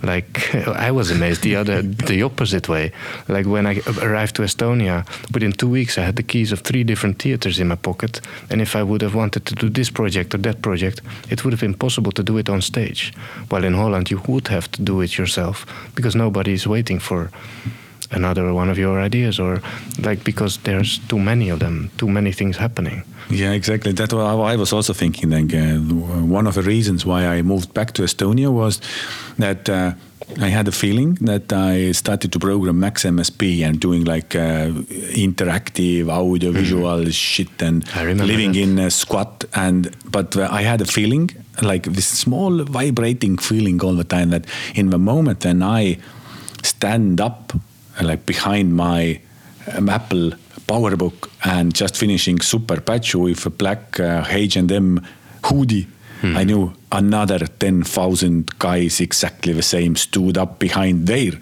Like 0.04 0.56
I 0.88 0.92
was 0.92 1.12
amazed 1.12 1.42
the 1.42 1.56
other 1.56 1.84
the 1.84 2.24
opposite 2.24 2.68
way. 2.68 2.92
Like 3.28 3.46
when 3.46 3.68
I 3.68 3.82
arrived 4.02 4.36
to 4.36 4.44
Estonia, 4.44 5.06
within 5.34 5.52
two 5.52 5.70
weeks 5.70 5.98
I 5.98 6.02
had 6.02 6.16
the 6.16 6.24
keys 6.24 6.52
of 6.52 6.60
three 6.62 6.84
different 6.84 7.22
theaters 7.22 7.60
in 7.60 7.68
my 7.68 7.78
pocket, 7.78 8.22
and 8.50 8.62
if 8.62 8.76
I 8.76 8.84
would 8.84 9.02
have 9.04 9.16
wanted 9.16 9.46
to 9.46 9.56
do 9.56 9.70
this 9.70 9.92
project 9.92 10.34
or 10.34 10.42
that 10.42 10.62
project, 10.62 11.02
it 11.30 11.44
would 11.44 11.54
have 11.54 11.62
been 11.62 11.78
possible 11.78 12.12
to 12.12 12.24
do 12.24 12.38
it 12.38 12.50
on 12.50 12.62
stage. 12.62 13.14
While 13.50 13.68
in 13.68 13.76
Holland 13.76 14.10
you 14.10 14.22
would 14.28 14.48
have 14.48 14.68
to 14.72 14.82
do 14.82 15.02
it 15.02 15.18
yourself 15.18 15.66
because 15.96 16.18
nobody 16.18 16.52
is 16.52 16.66
waiting 16.66 17.00
for 17.00 17.30
another 18.12 18.54
one 18.54 18.70
of 18.70 18.78
your 18.78 19.00
ideas 19.00 19.40
or 19.40 19.62
like 20.00 20.24
because 20.24 20.58
there's 20.64 21.00
too 21.08 21.20
many 21.20 21.50
of 21.50 21.60
them, 21.60 21.90
too 21.98 22.08
many 22.08 22.32
things 22.32 22.58
happening. 22.58 23.04
Yeah, 23.30 23.52
exactly. 23.52 23.92
that 23.94 24.14
I 24.14 24.56
was 24.56 24.72
also 24.74 24.94
thinking. 24.94 25.32
Like 25.32 25.54
uh, 25.54 25.78
one 26.26 26.48
of 26.48 26.56
the 26.56 26.62
reasons 26.62 27.06
why 27.06 27.26
I 27.26 27.42
moved 27.42 27.74
back 27.74 27.92
to 27.94 28.04
Estonia 28.04 28.52
was 28.52 28.80
that 29.38 29.70
uh, 29.70 29.94
I 30.42 30.48
had 30.48 30.68
a 30.68 30.72
feeling 30.72 31.16
that 31.22 31.52
I 31.52 31.92
started 31.94 32.32
to 32.34 32.40
program 32.40 32.80
Max 32.80 33.04
MSP 33.04 33.66
and 33.66 33.80
doing 33.80 34.04
like 34.04 34.36
uh, 34.36 34.70
interactive 35.16 36.10
audio 36.10 36.52
visual 36.52 37.10
shit 37.12 37.62
and 37.62 37.86
living 37.96 38.54
that. 38.54 38.60
in 38.60 38.80
a 38.80 38.92
squat. 38.92 39.46
And 39.56 39.96
but 40.10 40.38
uh, 40.38 40.48
I 40.52 40.62
had 40.62 40.82
a 40.82 40.86
feeling 40.86 41.32
like 41.62 41.84
this 41.84 42.08
small 42.08 42.64
vibrating 42.64 43.38
feeling 43.38 43.82
all 43.82 43.94
the 43.94 44.04
time 44.04 44.30
that 44.30 44.46
in 44.76 44.90
the 44.90 45.00
moment 45.00 45.44
when 45.46 45.64
I 45.64 45.98
stand 46.62 47.20
up 47.20 47.54
like 48.02 48.26
behind 48.26 48.76
my 48.76 49.20
um, 49.76 49.90
Apple 49.90 50.32
PowerBook 50.68 51.30
and 51.46 51.74
just 51.74 51.98
finishing 51.98 52.40
super 52.42 52.82
patch 52.82 53.16
with 53.16 53.46
a 53.46 53.50
black 53.50 54.00
uh, 54.00 54.26
H&M 54.28 55.06
hoodie. 55.46 55.88
I 56.24 56.44
knew 56.46 56.74
another 56.92 57.46
10,000 57.46 58.58
guys 58.58 59.00
exactly 59.00 59.54
the 59.54 59.62
same 59.62 59.96
stood 59.96 60.38
up 60.38 60.58
behind 60.58 61.06
their 61.06 61.34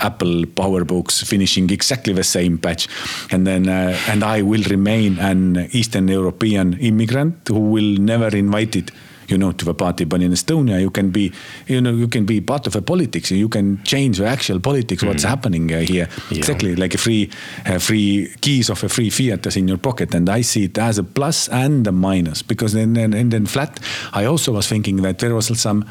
Apple 0.00 0.44
PowerBooks 0.44 1.24
finishing 1.24 1.70
exactly 1.70 2.12
the 2.12 2.24
same 2.24 2.58
patch. 2.58 2.88
And 3.30 3.46
then, 3.46 3.68
uh, 3.68 3.96
and 4.08 4.22
I 4.22 4.42
will 4.42 4.62
remain 4.64 5.18
an 5.18 5.68
Eastern 5.72 6.08
European 6.08 6.78
immigrant 6.78 7.48
who 7.48 7.60
will 7.60 7.96
never 7.98 8.28
invited 8.36 8.92
you 9.30 9.38
know, 9.38 9.52
to 9.52 9.64
the 9.64 9.74
party. 9.74 10.04
But 10.04 10.22
in 10.22 10.32
Estonia, 10.32 10.80
you 10.80 10.90
can 10.90 11.10
be, 11.10 11.32
you 11.66 11.80
know, 11.80 11.92
you 11.92 12.08
can 12.08 12.24
be 12.24 12.40
part 12.40 12.66
of 12.66 12.72
the 12.72 12.82
politics. 12.82 13.30
You 13.30 13.48
can 13.48 13.82
change 13.84 14.18
the 14.18 14.26
actual 14.26 14.60
politics, 14.60 15.02
what's 15.02 15.22
happening 15.22 15.72
uh, 15.72 15.80
here. 15.80 16.08
Yeah. 16.30 16.38
Exactly, 16.38 16.76
like 16.76 16.94
a 16.94 16.98
free, 16.98 17.30
uh, 17.66 17.78
free 17.78 18.28
keys 18.40 18.70
of 18.70 18.82
a 18.84 18.88
free 18.88 19.10
Fiat 19.10 19.46
is 19.46 19.56
in 19.56 19.68
your 19.68 19.78
pocket, 19.78 20.14
and 20.14 20.28
I 20.28 20.42
see 20.42 20.64
it 20.64 20.78
as 20.78 20.98
a 20.98 21.04
plus 21.04 21.48
and 21.48 21.86
a 21.86 21.92
minus 21.92 22.42
because 22.42 22.72
then, 22.72 22.94
then 22.94 23.14
and 23.14 23.30
then 23.30 23.46
flat. 23.46 23.80
I 24.12 24.24
also 24.24 24.52
was 24.52 24.66
thinking 24.66 25.02
that 25.02 25.18
there 25.18 25.34
was 25.34 25.58
some 25.60 25.84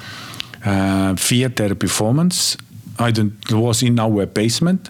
uh, 0.65 1.15
theater 1.15 1.75
performance. 1.75 2.58
I 2.98 3.12
don't 3.12 3.34
was 3.51 3.81
in 3.84 4.00
our 4.00 4.25
basement. 4.25 4.89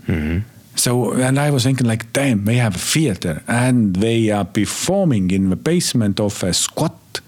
So 0.75 1.11
and 1.13 1.37
I 1.37 1.51
was 1.51 1.63
thinking 1.63 1.87
like, 1.87 2.13
damn, 2.13 2.45
they 2.45 2.55
have 2.55 2.75
a 2.75 2.79
theater 2.79 3.43
and 3.47 3.95
they 3.95 4.31
are 4.31 4.45
performing 4.45 5.29
in 5.31 5.49
the 5.49 5.55
basement 5.55 6.19
of 6.19 6.41
a 6.43 6.53
squat 6.53 7.21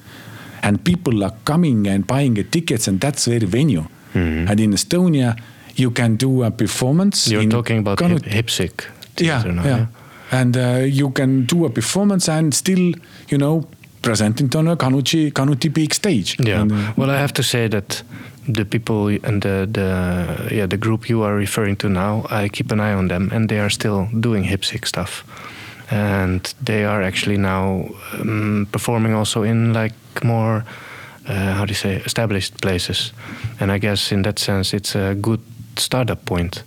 and 0.62 0.84
people 0.84 1.24
are 1.24 1.34
coming 1.46 1.88
and 1.88 2.06
buying 2.06 2.38
a 2.38 2.44
tickets 2.44 2.88
and 2.88 3.00
that's 3.00 3.26
their 3.26 3.40
venue. 3.40 3.86
And 4.14 4.60
in 4.60 4.74
Estonia, 4.74 5.40
you 5.76 5.92
can 5.92 6.18
do 6.18 6.44
a 6.44 6.52
performance. 6.52 7.30
You're 7.32 7.44
in 7.44 7.50
talking 7.50 7.80
about 7.80 8.00
hip, 8.00 8.24
Hipsic. 8.24 8.86
yeah, 9.18 9.44
now, 9.44 9.64
yeah. 9.64 9.86
And 10.32 10.58
uh, 10.58 10.84
you 10.86 11.12
can 11.12 11.46
do 11.46 11.66
a 11.66 11.70
performance 11.70 12.28
and 12.28 12.54
still, 12.54 12.94
you 13.30 13.38
know, 13.38 13.68
present 14.02 14.42
it 14.42 14.56
on 14.56 14.68
a 14.68 14.76
Kanuchi, 14.76 15.32
Kanuti 15.32 15.70
big 15.74 15.94
stage. 15.94 16.38
Yeah. 16.40 16.62
And, 16.62 16.72
uh, 16.72 16.94
well, 16.98 17.10
I 17.10 17.18
have 17.18 17.34
to 17.34 17.44
say 17.44 17.68
that 17.70 18.04
the 18.48 18.66
people 18.66 19.08
and 19.08 19.42
the, 19.42 19.68
the 19.72 20.56
yeah 20.56 20.66
the 20.66 20.78
group 20.78 21.10
you 21.10 21.24
are 21.24 21.36
referring 21.36 21.76
to 21.78 21.90
now, 21.90 22.26
I 22.30 22.50
keep 22.50 22.72
an 22.72 22.80
eye 22.80 22.94
on 22.94 23.08
them, 23.08 23.30
and 23.32 23.50
they 23.50 23.60
are 23.60 23.70
still 23.70 24.08
doing 24.20 24.44
hipsic 24.44 24.88
stuff, 24.88 25.24
and 25.92 26.54
they 26.66 26.86
are 26.86 27.02
actually 27.04 27.38
now 27.38 27.86
um, 28.14 28.68
performing 28.72 29.14
also 29.14 29.44
in 29.44 29.74
like 29.74 29.94
more 30.24 30.64
uh, 31.28 31.54
how 31.54 31.66
do 31.66 31.72
you 31.72 31.76
say 31.76 31.98
established 32.06 32.60
places, 32.62 33.14
and 33.60 33.72
I 33.72 33.78
guess 33.78 34.12
in 34.12 34.24
that 34.24 34.40
sense 34.40 34.74
it's 34.74 34.96
a 34.96 35.16
good 35.16 35.42
startup 35.78 36.26
point. 36.26 36.64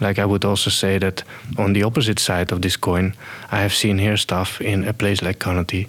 Like 0.00 0.18
I 0.18 0.24
would 0.26 0.44
also 0.44 0.70
say 0.70 0.98
that 0.98 1.24
on 1.56 1.72
the 1.72 1.84
opposite 1.84 2.18
side 2.18 2.52
of 2.52 2.60
this 2.60 2.76
coin, 2.76 3.14
I 3.52 3.60
have 3.60 3.72
seen 3.72 3.98
here 3.98 4.16
stuff 4.16 4.60
in 4.60 4.84
a 4.84 4.92
place 4.92 5.22
like 5.22 5.38
Carnegie, 5.38 5.88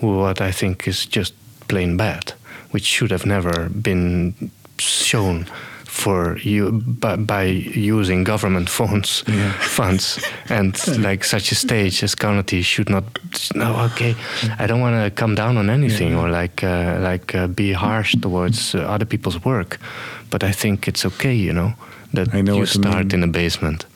what 0.00 0.40
I 0.40 0.52
think 0.52 0.88
is 0.88 1.06
just 1.06 1.34
plain 1.68 1.96
bad, 1.96 2.32
which 2.70 2.84
should 2.84 3.10
have 3.10 3.26
never 3.26 3.68
been 3.68 4.34
shown 4.78 5.46
for 5.92 6.38
you 6.38 6.72
by, 7.00 7.16
by 7.16 7.44
using 7.92 8.24
government 8.24 8.68
funds 8.78 9.24
Yeah. 9.28 9.52
funds 9.60 10.18
and 10.48 10.74
like 11.08 11.24
such 11.24 11.52
a 11.52 11.54
stage 11.54 12.02
as 12.04 12.14
Carnegie 12.14 12.62
should 12.62 12.88
not 12.90 13.04
no 13.54 13.76
okay 13.92 14.14
I 14.58 14.66
don't 14.66 14.80
want 14.80 14.96
to 15.04 15.10
come 15.22 15.34
down 15.34 15.56
on 15.58 15.68
anything 15.70 16.14
or 16.16 16.28
like 16.42 16.64
uh, 16.64 16.98
like 17.12 17.34
uh, 17.38 17.46
be 17.46 17.72
harsh 17.74 18.16
towards 18.20 18.74
uh, 18.74 18.78
other 18.94 19.04
people's 19.06 19.38
work 19.44 19.78
but 20.30 20.42
I 20.42 20.52
think 20.52 20.88
it's 20.88 21.04
okay 21.04 21.34
you 21.34 21.52
know 21.52 21.72
that 22.14 22.28
I 22.34 22.40
know 22.42 22.54
you 22.54 22.60
what 22.60 22.74
you 22.74 22.82
start 22.82 23.12
in 23.12 23.22
a 23.22 23.28
basement 23.28 23.86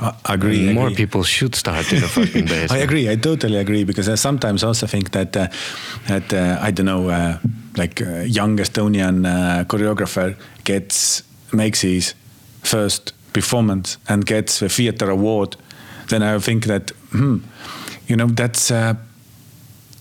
I 0.00 0.34
agree. 0.34 0.72
More 0.72 0.86
agree. 0.86 0.96
people 1.06 1.22
should 1.24 1.54
start 1.54 1.92
in 1.92 1.98
a 2.04 2.08
fucking 2.16 2.46
basement 2.46 2.72
I 2.72 2.78
agree. 2.84 3.12
I 3.12 3.16
totally 3.16 3.58
agree 3.58 3.84
because 3.84 4.08
I 4.12 4.16
sometimes 4.16 4.64
also 4.64 4.86
think 4.86 5.10
that 5.10 5.36
uh, 5.36 5.46
that 6.08 6.32
uh, 6.32 6.66
I 6.68 6.70
don't 6.72 6.86
know, 6.86 7.10
uh, 7.10 7.36
like 7.76 8.00
uh, 8.02 8.24
young 8.26 8.58
Estonian 8.58 9.24
uh, 9.26 9.64
choreographer 9.64 10.34
gets 10.64 11.22
makes 11.52 11.80
his 11.80 12.14
first 12.62 13.12
performance 13.32 13.98
and 14.08 14.26
gets 14.26 14.60
the 14.60 14.68
theater 14.68 15.10
award, 15.10 15.56
then 16.08 16.22
I 16.22 16.38
think 16.38 16.64
that 16.66 16.90
hmm, 17.10 17.38
you 18.06 18.16
know 18.16 18.26
that's. 18.26 18.70
Uh, 18.70 18.94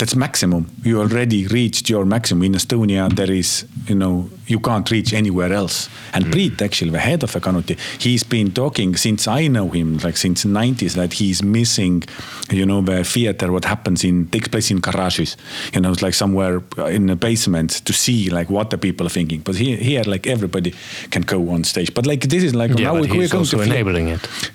that's 0.02 0.16
maximum. 0.16 0.66
You 0.84 1.00
already 1.00 1.46
reached 1.46 1.88
your 1.88 2.06
maximum 2.06 2.42
in 2.44 2.54
Estonia. 2.54 3.08
There 3.16 3.32
is, 3.32 3.68
you 3.86 3.94
know, 3.94 4.28
you 4.48 4.60
can't 4.60 4.90
reach 4.90 5.14
anywhere 5.14 5.54
else. 5.54 5.90
And 6.16 6.26
mm. 6.26 6.32
Priit, 6.32 6.60
actually, 6.60 6.90
the 6.90 6.98
head 6.98 7.22
of 7.22 7.32
Ekanuti, 7.34 7.78
he's 8.02 8.24
been 8.24 8.52
talking 8.52 8.96
since 8.96 9.28
I 9.28 9.48
know 9.48 9.70
him, 9.70 10.00
like 10.00 10.18
since 10.18 10.44
90s, 10.44 10.96
that 10.96 11.14
he's 11.14 11.44
missing, 11.44 12.04
you 12.50 12.66
know, 12.66 12.82
the 12.82 13.04
theater, 13.04 13.52
what 13.52 13.66
happens 13.66 14.04
in 14.04 14.26
takes 14.30 14.48
place 14.48 14.72
in 14.72 14.80
garages, 14.80 15.38
you 15.72 15.82
know, 15.82 15.92
it's 15.92 16.02
like 16.02 16.16
somewhere 16.16 16.64
in 16.88 17.06
the 17.06 17.16
basement 17.16 17.70
to 17.86 17.94
see 17.94 18.32
like 18.32 18.50
what 18.50 18.72
the 18.72 18.80
people 18.80 19.06
are 19.06 19.12
thinking. 19.12 19.42
But 19.42 19.56
here, 19.56 19.78
here, 19.78 20.02
like 20.08 20.26
everybody 20.26 20.74
can 21.12 21.22
go 21.22 21.52
on 21.52 21.64
stage. 21.64 21.94
But 21.94 22.08
like 22.08 22.22
this 22.22 22.42
is 22.42 22.56
like 22.56 22.72
yeah 22.72 22.86
now 22.86 22.96
we- 22.96 23.02
we're 23.02 23.28
going 23.28 23.42
also 23.42 23.58
to 23.58 23.64
enabling 23.64 24.08
it 24.08 24.52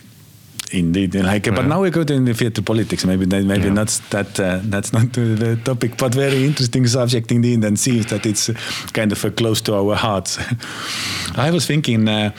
Indeed, 0.72 1.14
like, 1.14 1.44
but 1.44 1.62
Yeah. 1.62 1.68
now 1.68 1.82
we 1.82 1.90
go 1.90 2.02
to 2.04 2.20
the 2.24 2.34
theater 2.34 2.62
politics. 2.62 3.04
Maybe 3.04 3.24
that, 3.26 3.44
maybe 3.44 3.66
Yeah. 3.66 3.72
not 3.74 4.00
that 4.10 4.40
uh, 4.40 4.58
that's 4.70 4.92
not 4.92 5.12
the, 5.12 5.56
topic, 5.64 5.96
but 5.96 6.14
very 6.14 6.44
interesting 6.44 6.86
subject 6.88 7.30
indeed, 7.30 7.64
and 7.64 7.78
seems 7.78 8.06
that 8.06 8.26
it's 8.26 8.48
uh, 8.48 8.54
kind 8.92 9.12
of 9.12 9.24
uh, 9.24 9.30
close 9.30 9.60
to 9.62 9.74
our 9.74 9.94
hearts. 9.96 10.38
I 11.36 11.50
was 11.52 11.66
thinking, 11.66 12.08
uh, 12.08 12.30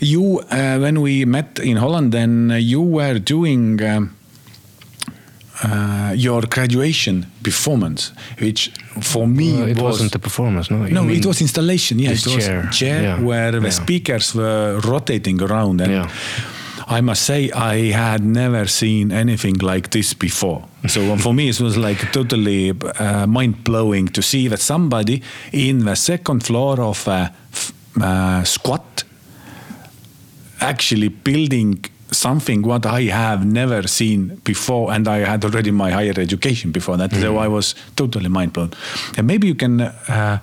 you 0.00 0.40
uh, 0.50 0.78
when 0.78 1.00
we 1.00 1.24
met 1.24 1.58
in 1.60 1.76
Holland, 1.76 2.12
then 2.12 2.52
you 2.60 2.80
were 2.82 3.18
doing. 3.20 3.80
Um, 3.82 4.10
uh, 5.64 6.12
your 6.14 6.42
graduation 6.42 7.26
performance, 7.42 8.12
which 8.40 8.70
for 9.00 9.26
me 9.26 9.48
it 9.62 9.76
was 9.76 9.82
wasn't 9.82 10.14
a 10.14 10.18
performance 10.18 10.70
no 10.70 10.84
You 10.84 10.92
no, 10.94 11.08
it 11.08 11.26
was 11.26 11.40
installation. 11.40 11.98
Yeah, 11.98 12.10
it 12.12 12.24
was 12.26 12.44
chair. 12.46 12.68
chair 12.70 13.02
Yeah. 13.02 13.20
where 13.20 13.50
the 13.60 13.70
speakers 13.72 14.34
were 14.34 14.78
rotating 14.84 15.42
around, 15.42 15.80
and 15.80 15.90
Yeah. 15.92 16.08
I 16.90 17.00
must 17.02 17.22
say 17.22 17.50
I 17.50 17.92
had 17.92 18.24
never 18.24 18.66
seen 18.66 19.12
anything 19.12 19.56
like 19.58 19.90
this 19.90 20.14
before. 20.14 20.64
So 20.86 21.16
for 21.18 21.34
me, 21.34 21.48
it 21.48 21.60
was 21.60 21.76
like 21.76 22.12
totally 22.12 22.70
uh, 22.98 23.26
mind 23.26 23.62
blowing 23.64 24.08
to 24.08 24.22
see 24.22 24.48
that 24.48 24.60
somebody 24.60 25.22
in 25.52 25.84
the 25.84 25.94
second 25.96 26.44
floor 26.44 26.80
of 26.80 27.06
a 27.08 27.30
uh, 28.00 28.44
squat 28.44 29.04
actually 30.60 31.08
building 31.08 31.84
something 32.10 32.62
what 32.62 32.86
I 32.86 33.02
have 33.02 33.44
never 33.44 33.86
seen 33.86 34.40
before, 34.44 34.92
and 34.94 35.06
I 35.06 35.18
had 35.18 35.44
already 35.44 35.70
my 35.70 35.90
higher 35.90 36.14
education 36.16 36.72
before 36.72 36.96
that, 36.96 37.12
so 37.12 37.36
I 37.36 37.48
was 37.48 37.74
totally 37.96 38.28
mind 38.28 38.52
blown. 38.52 38.70
And 39.16 39.26
maybe 39.26 39.46
you 39.46 39.54
can. 39.54 39.80
Uh, 39.80 40.38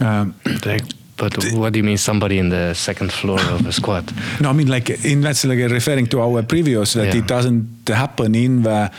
um, 0.00 0.34
Like, 0.64 0.84
but 1.16 1.32
what 1.52 1.72
do 1.72 1.78
you 1.78 1.84
mean 1.84 1.96
somebody 1.98 2.38
in 2.38 2.50
the 2.50 2.74
second 2.74 3.12
floor 3.12 3.40
of 3.40 3.66
a 3.66 3.72
squat? 3.72 4.04
no, 4.40 4.50
I 4.50 4.52
mean 4.52 4.68
like 4.68 4.90
in 5.04 5.20
that's 5.22 5.44
like 5.44 5.58
referring 5.70 6.06
to 6.08 6.20
our 6.20 6.42
previous 6.42 6.92
that 6.92 7.06
Yeah. 7.06 7.20
it 7.20 7.26
doesn't 7.26 7.88
happen 7.88 8.34
in 8.34 8.62
the. 8.62 8.90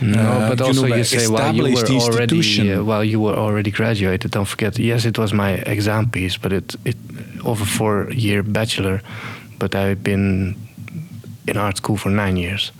No, 0.00 0.20
uh, 0.20 0.48
but 0.48 0.58
you 0.60 0.66
also 0.66 0.86
know, 0.86 0.94
you, 0.96 1.04
say 1.04 1.26
while 1.26 1.52
you 1.54 1.74
were 1.74 2.00
already 2.00 2.72
uh, 2.72 2.84
while 2.84 3.02
you 3.04 3.20
were 3.20 3.34
already 3.34 3.70
graduated. 3.70 4.30
Don't 4.30 4.46
forget. 4.48 4.78
Yes, 4.78 5.04
it 5.04 5.18
was 5.18 5.32
my 5.32 5.54
exam 5.66 6.08
piece, 6.10 6.36
but 6.38 6.52
it 6.52 6.76
it 6.84 6.96
over 7.44 7.64
four 7.64 8.08
year 8.12 8.42
bachelor. 8.44 9.00
But 9.58 9.74
I've 9.74 10.02
been 10.02 10.54
in 11.48 11.56
art 11.56 11.76
school 11.76 11.96
for 11.96 12.10
nine 12.10 12.36
years, 12.36 12.72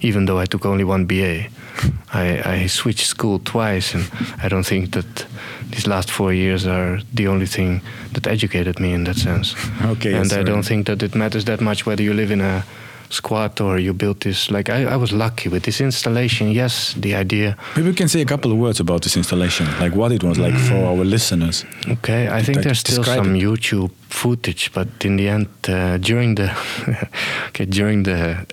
even 0.00 0.24
though 0.26 0.40
I 0.42 0.46
took 0.46 0.64
only 0.64 0.84
one 0.84 1.04
BA. 1.04 1.48
I, 2.14 2.42
I 2.62 2.66
switched 2.68 3.06
school 3.06 3.38
twice, 3.38 3.94
and 3.94 4.04
I 4.42 4.48
don't 4.48 4.66
think 4.66 4.92
that 4.92 5.26
these 5.72 5.86
last 5.86 6.10
four 6.10 6.32
years 6.32 6.66
are 6.66 7.00
the 7.14 7.26
only 7.28 7.46
thing 7.46 7.80
that 8.12 8.26
educated 8.26 8.78
me 8.78 8.92
in 8.94 9.04
that 9.04 9.16
sense. 9.16 9.54
Okay, 9.84 10.14
and 10.14 10.32
I 10.32 10.42
don't 10.42 10.62
think 10.66 10.86
that 10.86 11.02
it 11.02 11.14
matters 11.14 11.44
that 11.44 11.60
much 11.60 11.84
whether 11.86 12.02
you 12.04 12.14
live 12.14 12.30
in 12.32 12.40
a 12.40 12.62
squat 13.10 13.60
or 13.60 13.78
you 13.78 13.92
built 13.92 14.20
this. 14.20 14.50
Like 14.50 14.70
I, 14.70 14.84
I 14.94 14.96
was 14.96 15.12
lucky 15.12 15.48
with 15.50 15.62
this 15.62 15.80
installation. 15.80 16.50
Yes, 16.50 16.94
the 16.94 17.14
idea. 17.14 17.56
Maybe 17.76 17.88
we 17.88 17.94
can 17.94 18.08
say 18.08 18.20
a 18.22 18.24
couple 18.24 18.50
of 18.52 18.58
words 18.58 18.80
about 18.80 19.02
this 19.02 19.16
installation, 19.16 19.66
like 19.80 19.94
what 19.94 20.12
it 20.12 20.22
was 20.22 20.38
like 20.38 20.54
for 20.68 20.84
our 20.86 21.04
listeners. 21.04 21.64
Okay, 21.88 22.28
I 22.28 22.42
think 22.42 22.56
Like, 22.56 22.64
there's 22.64 22.80
still 22.80 23.04
some 23.04 23.36
it. 23.36 23.42
YouTube 23.42 23.90
footage, 24.08 24.70
but 24.72 24.88
in 25.04 25.16
the 25.16 25.28
end, 25.28 25.48
uh, 25.68 25.98
during 25.98 26.36
the 26.36 26.50
okay 27.48 27.66
during 27.66 28.04
the 28.04 28.46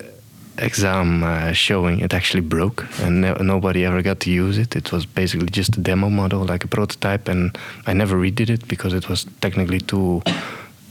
exam 0.62 1.24
uh, 1.24 1.52
showing, 1.54 2.00
it 2.00 2.14
actually 2.14 2.42
broke, 2.42 2.86
and 3.02 3.22
no, 3.22 3.34
nobody 3.36 3.86
ever 3.86 4.02
got 4.02 4.20
to 4.22 4.32
use 4.32 4.58
it. 4.58 4.76
It 4.76 4.92
was 4.92 5.06
basically 5.06 5.50
just 5.50 5.78
a 5.78 5.82
demo 5.82 6.10
model, 6.10 6.46
like 6.46 6.64
a 6.64 6.68
prototype, 6.68 7.28
and 7.28 7.58
I 7.88 7.94
never 7.94 8.16
redid 8.18 8.50
it 8.50 8.68
because 8.68 8.94
it 8.94 9.10
was 9.10 9.26
technically 9.42 9.80
too 9.80 10.22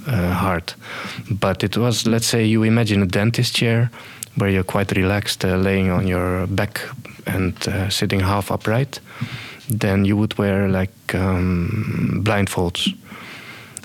uh, 0.07 0.33
hard. 0.33 0.75
But 1.31 1.63
it 1.65 1.77
was, 1.77 2.07
let's 2.07 2.27
say, 2.27 2.45
you 2.45 2.63
imagine 2.63 3.03
a 3.03 3.07
dentist 3.07 3.55
chair 3.55 3.91
where 4.37 4.51
you're 4.51 4.65
quite 4.65 4.93
relaxed, 4.93 5.45
uh, 5.45 5.57
laying 5.57 5.91
on 5.91 6.07
your 6.07 6.47
back 6.47 6.81
and 7.27 7.55
uh, 7.69 7.91
sitting 7.91 8.21
half 8.21 8.51
upright. 8.51 9.01
Then 9.69 10.05
you 10.05 10.17
would 10.17 10.39
wear 10.39 10.69
like 10.69 11.15
um, 11.15 12.23
blindfolds 12.25 12.95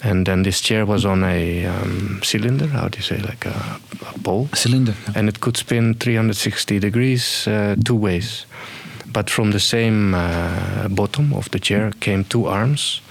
and 0.04 0.26
then 0.26 0.44
this 0.44 0.62
chair 0.62 0.86
was 0.86 1.06
on 1.06 1.24
a 1.24 1.66
um, 1.66 2.20
cylinder. 2.24 2.68
How 2.68 2.88
do 2.90 2.98
you 2.98 3.04
say, 3.04 3.18
like 3.18 3.46
a, 3.46 3.80
a 4.16 4.20
pole? 4.20 4.50
Cylinder. 4.54 4.94
and 5.16 5.30
it 5.30 5.40
could 5.40 5.58
spin 5.58 5.94
360 5.96 6.80
degrees 6.80 7.48
uh, 7.48 7.76
two 7.86 7.96
ways. 7.96 8.46
But 9.12 9.30
from 9.30 9.52
the 9.52 9.60
same 9.60 10.14
uh, 10.14 10.88
bottom 10.90 11.34
of 11.34 11.50
the 11.52 11.60
chair 11.60 11.92
came 12.00 12.24
two 12.24 12.48
arms 12.48 13.02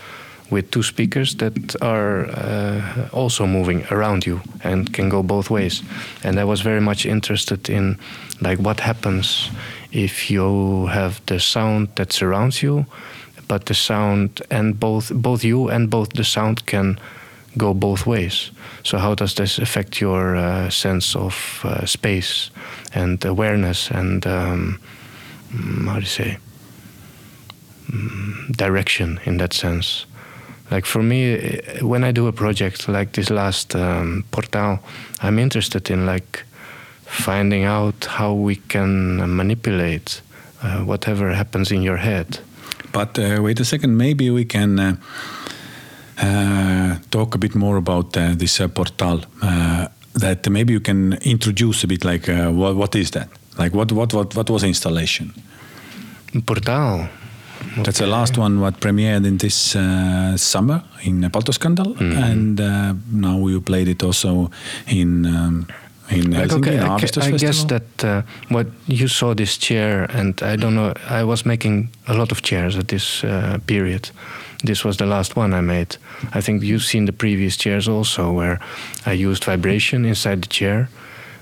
with 0.50 0.70
two 0.70 0.82
speakers 0.82 1.36
that 1.36 1.74
are 1.80 2.26
uh, 2.26 3.08
also 3.12 3.46
moving 3.46 3.86
around 3.90 4.26
you 4.26 4.40
and 4.62 4.92
can 4.92 5.08
go 5.08 5.22
both 5.22 5.48
ways. 5.48 5.82
And 6.22 6.38
I 6.38 6.44
was 6.44 6.60
very 6.60 6.80
much 6.80 7.06
interested 7.06 7.70
in 7.70 7.98
like 8.40 8.58
what 8.58 8.80
happens 8.80 9.50
if 9.92 10.30
you 10.30 10.86
have 10.86 11.20
the 11.26 11.40
sound 11.40 11.88
that 11.94 12.12
surrounds 12.12 12.62
you, 12.62 12.84
but 13.52 13.66
the 13.66 13.74
sound 13.74 14.40
and 14.50 14.80
both 14.80 15.12
both 15.14 15.44
you 15.44 15.68
and 15.68 15.90
both 15.90 16.08
the 16.14 16.24
sound 16.24 16.64
can 16.66 16.98
go 17.58 17.74
both 17.74 18.06
ways. 18.06 18.50
So 18.82 18.98
how 18.98 19.14
does 19.14 19.34
this 19.34 19.58
affect 19.58 20.00
your 20.00 20.36
uh, 20.36 20.70
sense 20.70 21.18
of 21.18 21.60
uh, 21.64 21.84
space 21.84 22.50
and 22.94 23.22
awareness 23.24 23.90
and 23.90 24.26
um, 24.26 24.78
mm, 25.52 25.86
how 25.86 25.94
do 25.94 26.00
you 26.00 26.06
say 26.06 26.38
mm, 27.90 28.56
direction 28.56 29.20
in 29.26 29.36
that 29.36 29.52
sense? 29.52 30.06
Like 30.70 30.86
for 30.86 31.02
me, 31.02 31.34
eh, 31.34 31.82
when 31.82 32.04
I 32.04 32.12
do 32.12 32.28
a 32.28 32.32
project 32.32 32.88
like 32.88 33.12
this 33.12 33.28
last 33.28 33.74
um, 33.74 34.24
Portal, 34.30 34.78
I'm 35.20 35.38
interested 35.38 35.90
in 35.90 36.06
like 36.06 36.44
finding 37.04 37.64
out 37.64 38.06
how 38.06 38.32
we 38.32 38.56
can 38.56 39.36
manipulate 39.36 40.22
uh, 40.62 40.78
whatever 40.86 41.34
happens 41.34 41.70
in 41.70 41.82
your 41.82 41.98
head. 41.98 42.40
But 42.92 43.18
uh, 43.18 43.40
wait 43.42 43.60
a 43.60 43.64
second, 43.64 43.96
maybe 43.96 44.30
we 44.30 44.44
can 44.44 44.78
uh, 44.78 44.96
uh, 46.18 46.96
talk 47.10 47.34
a 47.34 47.38
bit 47.38 47.54
more 47.54 47.76
about 47.76 48.16
uh, 48.16 48.34
this 48.34 48.60
uh, 48.60 48.68
portal. 48.68 49.20
Uh, 49.42 49.86
that 50.14 50.46
maybe 50.50 50.72
you 50.74 50.80
can 50.80 51.14
introduce 51.22 51.84
a 51.84 51.86
bit 51.86 52.04
like 52.04 52.28
uh, 52.28 52.50
what, 52.50 52.76
what 52.76 52.94
is 52.94 53.10
that? 53.12 53.28
Like 53.58 53.72
what, 53.74 53.90
what, 53.92 54.12
what, 54.12 54.34
what 54.36 54.50
was 54.50 54.62
the 54.62 54.68
installation? 54.68 55.32
Portal. 56.46 57.08
That's 57.76 57.98
the 58.00 58.06
last 58.06 58.36
one 58.36 58.60
what 58.60 58.80
premiered 58.80 59.24
in 59.26 59.38
this 59.38 59.74
uh, 59.76 60.36
summer 60.36 60.82
in 61.04 61.22
Baltoscandal, 61.30 61.94
Mhm. 61.96 62.16
and 62.30 62.60
uh, 62.60 62.94
now 63.12 63.46
you 63.48 63.60
played 63.60 63.88
it 63.88 64.02
also 64.02 64.50
in 64.86 65.24
um, 65.26 65.66
in 66.12 66.32
Helsinki, 66.32 66.58
okay, 66.58 66.76
in 66.76 66.82
I, 66.82 67.34
I 67.34 67.38
guess 67.38 67.64
that 67.64 68.04
uh, 68.04 68.22
what 68.48 68.66
you 68.86 69.08
saw 69.08 69.34
this 69.34 69.58
chair, 69.58 70.04
and 70.10 70.40
I 70.42 70.56
don't 70.56 70.74
know. 70.74 70.94
I 71.08 71.24
was 71.24 71.44
making 71.44 71.88
a 72.06 72.14
lot 72.14 72.32
of 72.32 72.42
chairs 72.42 72.76
at 72.76 72.88
this 72.88 73.24
uh, 73.24 73.58
period. 73.66 74.10
This 74.64 74.84
was 74.84 74.96
the 74.96 75.06
last 75.06 75.36
one 75.36 75.52
I 75.52 75.60
made. 75.60 75.96
I 76.34 76.40
think 76.40 76.62
you've 76.62 76.84
seen 76.84 77.06
the 77.06 77.12
previous 77.12 77.56
chairs 77.56 77.88
also, 77.88 78.32
where 78.32 78.60
I 79.06 79.12
used 79.12 79.44
vibration 79.44 80.04
inside 80.04 80.42
the 80.42 80.48
chair, 80.48 80.88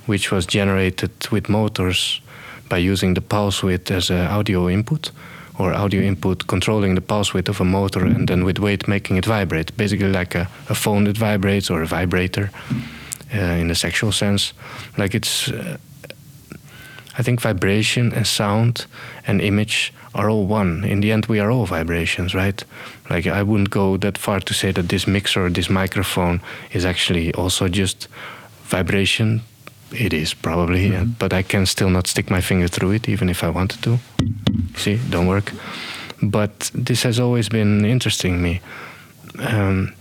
which 0.07 0.31
was 0.31 0.47
generated 0.47 1.11
with 1.31 1.49
motors 1.49 2.21
by 2.69 2.79
using 2.79 3.15
the 3.15 3.21
pulse 3.21 3.63
width 3.63 3.91
as 3.91 4.11
an 4.11 4.27
audio 4.27 4.69
input, 4.69 5.11
or 5.59 5.75
audio 5.75 6.01
input 6.01 6.47
controlling 6.47 6.95
the 6.95 7.01
pulse 7.03 7.35
width 7.35 7.49
of 7.49 7.61
a 7.61 7.65
motor, 7.65 8.07
and 8.07 8.29
then 8.29 8.45
with 8.45 8.59
weight 8.59 8.89
making 8.89 9.19
it 9.19 9.27
vibrate, 9.27 9.77
basically 9.77 10.11
like 10.11 10.35
a, 10.35 10.49
a 10.69 10.75
phone 10.75 11.05
that 11.05 11.19
vibrates 11.19 11.71
or 11.71 11.83
a 11.83 11.87
vibrator 11.87 12.51
uh, 12.71 13.00
in 13.33 13.69
the 13.69 13.75
sexual 13.75 14.13
sense. 14.13 14.53
Like 14.97 15.15
it's, 15.15 15.49
uh, 15.49 15.77
I 17.19 17.23
think 17.23 17.41
vibration 17.41 18.13
and 18.13 18.27
sound 18.27 18.87
and 19.27 19.41
image 19.41 19.93
are 20.15 20.29
all 20.29 20.47
one. 20.47 20.85
In 20.85 21.01
the 21.01 21.13
end, 21.13 21.27
we 21.27 21.41
are 21.41 21.51
all 21.51 21.67
vibrations, 21.67 22.35
right? 22.35 22.65
Like 23.09 23.27
I 23.27 23.43
wouldn't 23.43 23.71
go 23.71 23.97
that 23.99 24.19
far 24.19 24.41
to 24.41 24.55
say 24.55 24.73
that 24.73 24.89
this 24.89 25.07
mixer 25.07 25.49
this 25.51 25.71
microphone 25.71 26.41
is 26.73 26.85
actually 26.85 27.33
also 27.35 27.69
just 27.69 28.09
vibration. 28.65 29.43
It 29.93 30.13
is 30.13 30.35
probably, 30.35 30.95
uh, 30.95 31.05
but 31.05 31.33
I 31.33 31.43
can 31.43 31.67
still 31.67 31.91
not 31.91 32.07
stick 32.07 32.31
my 32.31 32.41
finger 32.41 32.69
through 32.69 32.93
it, 32.93 33.09
even 33.09 33.29
if 33.29 33.43
I 33.43 33.51
wanted 33.51 33.83
to. 33.83 33.99
See, 34.77 35.01
don't 35.11 35.27
work. 35.27 35.53
But 36.23 36.71
this 36.75 37.03
has 37.03 37.19
always 37.19 37.49
been 37.49 37.85
interesting 37.85 38.43
me. 38.43 38.61
Um, 39.39 39.93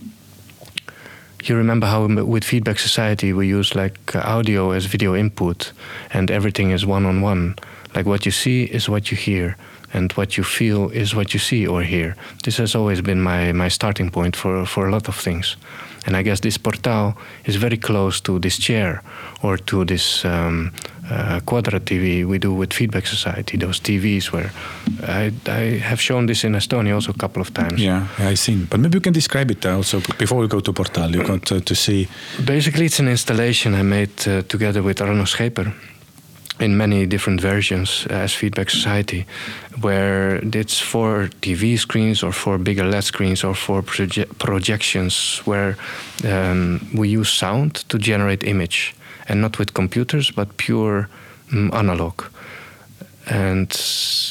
you 1.48 1.56
remember 1.56 1.86
how 1.86 2.06
with 2.06 2.44
feedback 2.44 2.78
society 2.78 3.32
we 3.32 3.46
use 3.48 3.74
like 3.74 4.14
uh, 4.14 4.20
audio 4.20 4.72
as 4.72 4.86
video 4.86 5.14
input 5.14 5.72
and 6.12 6.30
everything 6.30 6.70
is 6.70 6.84
one 6.84 7.06
on 7.06 7.20
one 7.20 7.54
like 7.94 8.06
what 8.06 8.24
you 8.26 8.32
see 8.32 8.64
is 8.64 8.88
what 8.88 9.10
you 9.10 9.16
hear 9.16 9.56
and 9.92 10.12
what 10.12 10.36
you 10.36 10.44
feel 10.44 10.90
is 10.90 11.14
what 11.14 11.34
you 11.34 11.40
see 11.40 11.66
or 11.66 11.82
hear. 11.82 12.16
This 12.44 12.58
has 12.58 12.74
always 12.74 13.00
been 13.00 13.20
my, 13.20 13.52
my 13.52 13.68
starting 13.68 14.10
point 14.10 14.36
for, 14.36 14.64
for 14.66 14.86
a 14.86 14.92
lot 14.92 15.08
of 15.08 15.16
things. 15.16 15.56
And 16.06 16.16
i 16.16 16.22
guess 16.22 16.40
this 16.40 16.56
portal 16.56 17.16
is 17.44 17.56
very 17.56 17.76
close 17.76 18.20
to 18.22 18.38
this 18.38 18.58
chair 18.58 19.02
or 19.42 19.58
to 19.58 19.84
this 19.84 20.24
um, 20.24 20.72
uh, 21.10 21.40
Quadra 21.40 21.80
TV 21.80 22.24
we 22.24 22.38
do 22.38 22.52
with 22.52 22.72
Feedback 22.72 23.06
Society, 23.06 23.56
those 23.56 23.80
TVs 23.80 24.32
where 24.32 24.50
I, 25.02 25.32
I 25.46 25.78
have 25.78 26.00
shown 26.00 26.26
this 26.26 26.44
in 26.44 26.54
Estonia 26.54 26.94
also 26.94 27.12
a 27.12 27.18
couple 27.18 27.42
of 27.42 27.52
times. 27.52 27.80
Yeah, 27.80 28.06
I've 28.18 28.38
seen. 28.38 28.66
But 28.70 28.80
maybe 28.80 28.96
you 28.96 29.00
can 29.00 29.12
describe 29.12 29.50
it 29.50 29.66
also 29.66 30.00
before 30.18 30.38
we 30.38 30.48
go 30.48 30.60
to 30.60 30.72
Portal. 30.72 31.10
You 31.10 31.24
got 31.24 31.46
to, 31.46 31.60
to 31.60 31.74
see. 31.74 32.08
Basically, 32.44 32.86
it's 32.86 33.00
an 33.00 33.08
installation 33.08 33.74
I 33.74 33.82
made 33.82 34.28
uh, 34.28 34.42
together 34.42 34.82
with 34.82 35.00
Arno 35.00 35.24
Scheper 35.24 35.72
in 36.60 36.76
many 36.76 37.06
different 37.06 37.40
versions 37.40 38.06
as 38.10 38.34
Feedback 38.34 38.70
Society, 38.70 39.26
where 39.80 40.36
it's 40.36 40.78
for 40.78 41.28
TV 41.40 41.78
screens 41.78 42.22
or 42.22 42.32
for 42.32 42.58
bigger 42.58 42.84
LED 42.84 43.04
screens 43.04 43.44
or 43.44 43.54
for 43.54 43.82
proje- 43.82 44.28
projections, 44.38 45.40
where 45.44 45.76
um, 46.24 46.86
we 46.94 47.08
use 47.08 47.30
sound 47.30 47.74
to 47.88 47.98
generate 47.98 48.44
image, 48.44 48.94
and 49.30 49.40
not 49.40 49.58
with 49.58 49.74
computers, 49.74 50.32
but 50.32 50.56
pure 50.56 51.08
um, 51.52 51.70
analog. 51.72 52.24
And 53.28 53.70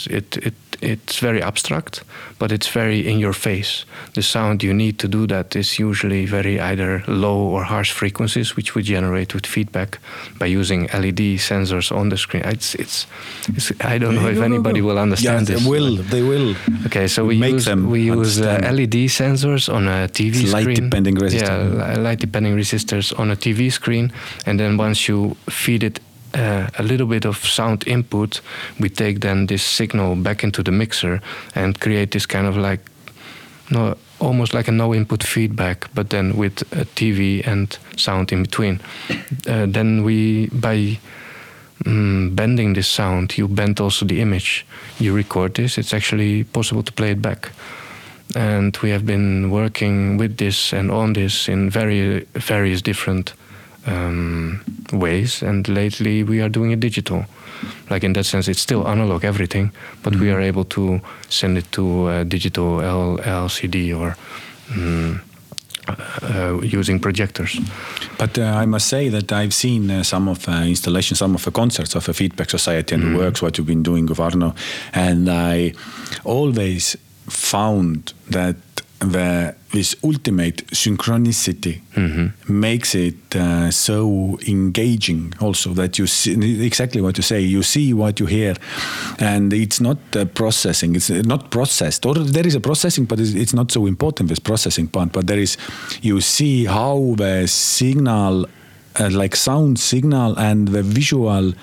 it, 0.09 0.37
it 0.37 0.53
it's 0.81 1.19
very 1.19 1.41
abstract, 1.41 2.03
but 2.39 2.51
it's 2.51 2.67
very 2.67 2.99
in 3.07 3.19
your 3.19 3.33
face. 3.33 3.85
The 4.13 4.21
sound 4.21 4.63
you 4.63 4.73
need 4.73 4.97
to 4.99 5.07
do 5.07 5.27
that 5.27 5.55
is 5.55 5.77
usually 5.79 6.25
very 6.25 6.59
either 6.59 7.03
low 7.07 7.37
or 7.37 7.63
harsh 7.63 7.91
frequencies, 7.91 8.55
which 8.55 8.75
we 8.75 8.83
generate 8.83 9.33
with 9.33 9.45
feedback 9.45 9.99
by 10.39 10.45
using 10.47 10.83
LED 10.93 11.39
sensors 11.39 11.91
on 11.91 12.09
the 12.09 12.17
screen. 12.17 12.43
It's, 12.45 12.75
it's, 12.75 13.07
it's 13.49 13.71
I 13.81 13.97
don't 13.97 14.15
know 14.15 14.27
if 14.27 14.35
No, 14.35 14.47
no, 14.47 14.53
anybody 14.55 14.79
no. 14.81 14.87
will 14.87 14.99
understand 14.99 15.49
yeah, 15.49 15.55
this. 15.55 15.63
They 15.63 15.69
will. 15.69 15.95
They 15.97 16.21
will. 16.23 16.55
Okay, 16.85 17.07
so 17.07 17.25
we 17.25 17.37
Make 17.37 17.53
use 17.53 17.65
them 17.65 17.89
we 17.89 18.01
use 18.03 18.39
uh. 18.41 18.59
LED 18.71 19.09
sensors 19.09 19.67
on 19.73 19.87
a 19.87 20.07
TV 20.07 20.41
It's 20.43 20.53
light 20.53 20.63
screen. 20.63 20.89
depending 20.89 21.15
resistor. 21.17 21.77
Yeah, 21.77 21.97
light 21.97 22.19
depending 22.19 22.55
resistors 22.55 23.17
on 23.19 23.31
a 23.31 23.35
TV 23.35 23.71
screen, 23.71 24.11
and 24.45 24.59
then 24.59 24.77
once 24.77 25.07
you 25.09 25.35
feed 25.49 25.83
it 25.83 25.99
uh, 26.33 26.69
a 26.77 26.83
little 26.83 27.07
bit 27.07 27.25
of 27.25 27.37
sound 27.37 27.87
input, 27.87 28.41
we 28.79 28.89
take 28.89 29.21
then 29.21 29.47
this 29.47 29.63
signal 29.63 30.15
back 30.15 30.43
into 30.43 30.63
the 30.63 30.71
mixer 30.71 31.21
and 31.55 31.79
create 31.79 32.11
this 32.11 32.25
kind 32.25 32.47
of 32.47 32.57
like 32.57 32.81
no 33.71 33.95
almost 34.19 34.53
like 34.53 34.67
a 34.67 34.71
no 34.71 34.93
input 34.93 35.23
feedback, 35.23 35.89
but 35.93 36.09
then 36.09 36.35
with 36.35 36.61
a 36.73 36.85
TV 36.85 37.45
and 37.47 37.77
sound 37.95 38.31
in 38.31 38.43
between. 38.43 38.81
Uh, 39.47 39.65
then 39.65 40.03
we 40.03 40.47
by 40.47 40.97
mm, 41.85 42.35
bending 42.35 42.73
this 42.73 42.87
sound, 42.87 43.37
you 43.37 43.47
bend 43.47 43.79
also 43.79 44.05
the 44.05 44.21
image. 44.21 44.65
You 44.99 45.15
record 45.15 45.53
this. 45.55 45.77
It's 45.77 45.93
actually 45.93 46.43
possible 46.43 46.83
to 46.83 46.91
play 46.91 47.11
it 47.11 47.21
back. 47.21 47.51
And 48.35 48.77
we 48.77 48.91
have 48.91 49.05
been 49.05 49.49
working 49.49 50.17
with 50.17 50.37
this 50.37 50.73
and 50.73 50.91
on 50.91 51.13
this 51.13 51.47
in 51.47 51.69
very 51.69 52.27
various 52.33 52.81
different 52.81 53.33
um, 53.89 54.61
ways. 54.93 55.41
And 55.41 55.67
lately, 55.67 56.23
we 56.23 56.41
are 56.41 56.49
doing 56.49 56.71
it 56.71 56.79
digital. 56.79 57.25
Like 57.89 58.03
in 58.03 58.13
that 58.13 58.25
sense, 58.25 58.47
it's 58.47 58.61
still 58.61 58.87
analog 58.87 59.25
everything, 59.25 59.71
but 60.03 60.15
we 60.15 60.31
are 60.31 60.39
able 60.39 60.63
to 60.65 61.01
send 61.29 61.57
it 61.57 61.71
to 61.71 62.05
uh, 62.07 62.23
digital 62.23 62.81
L- 62.81 63.17
LCD 63.17 63.93
or 63.99 64.15
mm, 64.67 65.19
uh, 66.21 66.61
using 66.61 66.99
projectors. 66.99 67.59
But 68.17 68.37
uh, 68.37 68.43
I 68.43 68.65
must 68.65 68.87
say 68.87 69.09
that 69.09 69.31
I've 69.31 69.53
seen 69.53 69.91
uh, 69.91 70.03
some 70.03 70.29
of 70.29 70.47
uh, 70.47 70.63
installations, 70.65 71.19
some 71.19 71.35
of 71.35 71.43
the 71.43 71.51
concerts 71.51 71.95
of 71.95 72.05
the 72.05 72.13
Feedback 72.13 72.49
Society 72.49 72.95
and 72.95 73.03
the 73.03 73.17
works 73.17 73.41
what 73.41 73.57
you've 73.57 73.67
been 73.67 73.83
doing 73.83 74.05
with 74.05 74.19
Arno, 74.19 74.53
and 74.93 75.29
I 75.29 75.73
always 76.23 76.95
found 77.27 78.13
that 78.29 78.55
the 78.99 79.55
this 79.71 79.95
ultimate 80.03 80.65
synchronicity 80.67 81.81
makes 82.49 82.95
it 82.95 83.35
uh, 83.35 83.69
so 83.69 84.39
engaging 84.47 85.31
also 85.39 85.73
that 85.73 85.99
you 85.99 86.07
see 86.07 86.65
exactly 86.65 87.01
what 87.01 87.15
you 87.17 87.23
say 87.23 87.39
you 87.39 87.61
see 87.63 87.93
what 87.93 88.19
you 88.19 88.25
hear. 88.25 88.55
And 89.19 89.53
it's 89.53 89.79
not 89.79 89.97
uh, 90.15 90.25
processing 90.25 90.95
it's 90.95 91.09
not 91.09 91.51
processed. 91.51 92.05
Or 92.05 92.15
there 92.15 92.45
is 92.45 92.55
a 92.55 92.59
processing 92.59 93.05
but 93.05 93.19
it's, 93.19 93.33
it's 93.33 93.53
not 93.53 93.71
so 93.71 93.85
important 93.85 94.29
this 94.29 94.39
processing 94.39 94.87
part 94.87 95.11
but 95.11 95.27
there 95.27 95.39
is 95.39 95.57
you 96.01 96.19
see 96.19 96.65
how 96.65 97.13
the 97.17 97.47
signal 97.47 98.47
uh, 98.99 99.09
like 99.11 99.35
sound 99.35 99.79
signal 99.79 100.37
and 100.37 100.67
the 100.69 100.83
visual 100.83 101.53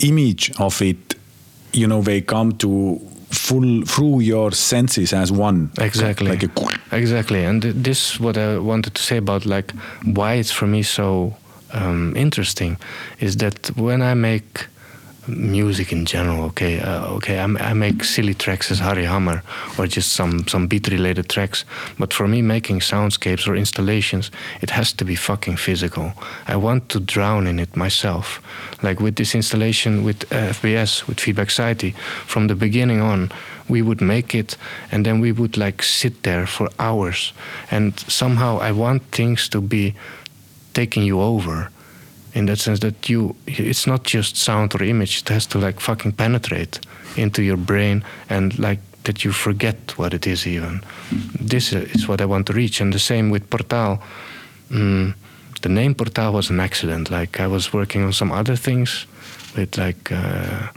image 0.00 0.52
of 0.58 0.80
it 0.82 1.14
you 1.72 1.86
know 1.86 2.00
they 2.02 2.20
come 2.20 2.52
to 2.52 3.00
full 3.38 3.82
through 3.84 4.20
your 4.20 4.52
senses 4.52 5.12
as 5.12 5.30
one. 5.30 5.70
Exactly. 5.78 6.28
Like 6.28 6.42
a 6.42 6.50
exactly, 6.96 7.44
and 7.44 7.62
this 7.62 8.12
is 8.12 8.20
what 8.20 8.36
I 8.36 8.58
wanted 8.58 8.94
to 8.94 9.02
say 9.02 9.16
about 9.18 9.46
like 9.46 9.72
why 10.04 10.34
it's 10.34 10.50
for 10.50 10.66
me 10.66 10.82
so 10.82 11.34
um, 11.72 12.16
interesting, 12.16 12.78
is 13.20 13.36
that 13.36 13.76
when 13.76 14.02
I 14.02 14.14
make 14.14 14.66
music 15.28 15.92
in 15.92 16.04
general. 16.04 16.44
Okay, 16.44 16.80
uh, 16.80 17.06
okay, 17.16 17.38
I, 17.38 17.44
I, 17.44 17.72
make 17.72 18.04
silly 18.04 18.34
tracks 18.34 18.70
as 18.70 18.78
Harry 18.78 19.04
Hammer 19.04 19.42
or 19.78 19.86
just 19.86 20.12
some 20.12 20.46
some 20.48 20.66
beat 20.66 20.88
related 20.88 21.28
tracks. 21.28 21.64
But 21.98 22.14
for 22.14 22.28
me, 22.28 22.42
making 22.42 22.80
soundscapes 22.80 23.46
or 23.48 23.56
installations, 23.56 24.30
it 24.60 24.70
has 24.70 24.92
to 24.94 25.04
be 25.04 25.14
fucking 25.14 25.56
physical. 25.56 26.12
I 26.46 26.56
want 26.56 26.88
to 26.90 27.00
drown 27.00 27.46
in 27.46 27.58
it 27.58 27.76
myself. 27.76 28.40
Like 28.82 29.00
with 29.00 29.16
this 29.16 29.34
installation 29.34 30.04
with 30.04 30.24
uh, 30.32 30.52
FBS 30.52 31.06
with 31.06 31.20
Feedback 31.20 31.50
Society, 31.50 31.94
from 32.26 32.46
the 32.46 32.54
beginning 32.54 33.00
on, 33.00 33.30
we 33.68 33.82
would 33.82 34.00
make 34.00 34.34
it 34.34 34.56
and 34.92 35.04
then 35.04 35.20
we 35.20 35.32
would 35.32 35.56
like 35.56 35.82
sit 35.82 36.22
there 36.22 36.46
for 36.46 36.68
hours. 36.78 37.32
And 37.70 37.98
somehow 38.00 38.58
I 38.58 38.72
want 38.72 39.02
things 39.10 39.48
to 39.48 39.60
be 39.60 39.94
taking 40.74 41.02
you 41.02 41.20
over 41.20 41.70
in 42.36 42.46
that 42.46 42.58
sense 42.58 42.80
that 42.80 43.08
you 43.08 43.34
it's 43.46 43.86
not 43.86 44.04
just 44.04 44.36
sound 44.36 44.74
or 44.74 44.82
image 44.82 45.22
it 45.22 45.28
has 45.28 45.46
to 45.46 45.58
like 45.58 45.80
fucking 45.80 46.12
penetrate 46.12 46.78
into 47.16 47.42
your 47.42 47.56
brain 47.56 48.04
and 48.28 48.58
like 48.58 48.80
that 49.06 49.24
you 49.24 49.32
forget 49.32 49.96
what 49.96 50.12
it 50.12 50.26
is 50.26 50.46
even. 50.46 50.82
This 51.40 51.72
is 51.72 52.08
what 52.08 52.20
i 52.20 52.26
want 52.26 52.46
to 52.48 52.52
reach. 52.52 52.80
And 52.80 52.92
the 52.92 52.98
same 52.98 53.30
with 53.30 53.48
portal. 53.48 54.02
Mm, 54.70 55.14
the 55.62 55.68
name 55.68 55.94
portal 55.94 56.32
was 56.32 56.50
an 56.50 56.60
accident. 56.60 57.10
Like 57.10 57.40
i 57.40 57.46
was 57.46 57.72
working 57.72 58.04
on 58.04 58.12
some 58.12 58.32
other 58.32 58.56
things 58.56 59.06
with 59.56 59.78
like 59.78 60.12
uh, 60.12 60.68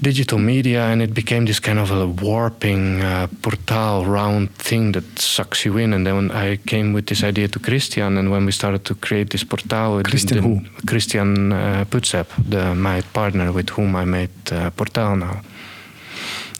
digital 0.00 0.38
media, 0.38 0.84
and 0.84 1.02
it 1.02 1.14
became 1.14 1.46
this 1.46 1.60
kind 1.60 1.78
of 1.78 1.90
a 1.90 2.06
warping 2.06 3.02
uh, 3.02 3.26
portal 3.42 4.04
round 4.06 4.50
thing 4.54 4.92
that 4.92 5.18
sucks 5.18 5.64
you 5.64 5.78
in. 5.78 5.92
And 5.92 6.06
then 6.06 6.30
I 6.30 6.56
came 6.56 6.92
with 6.92 7.06
this 7.06 7.22
idea 7.22 7.48
to 7.48 7.58
Christian, 7.58 8.18
and 8.18 8.30
when 8.30 8.46
we 8.46 8.52
started 8.52 8.84
to 8.84 8.94
create 8.94 9.30
this 9.30 9.44
portal, 9.44 10.02
Christian 10.02 10.38
who? 10.38 10.60
Christian 10.86 11.52
uh, 11.52 11.84
Putzep, 11.90 12.26
the, 12.48 12.74
my 12.74 13.02
partner 13.12 13.52
with 13.52 13.70
whom 13.70 13.96
I 13.96 14.04
made 14.04 14.30
uh, 14.52 14.70
Portal 14.70 15.16
now, 15.16 15.40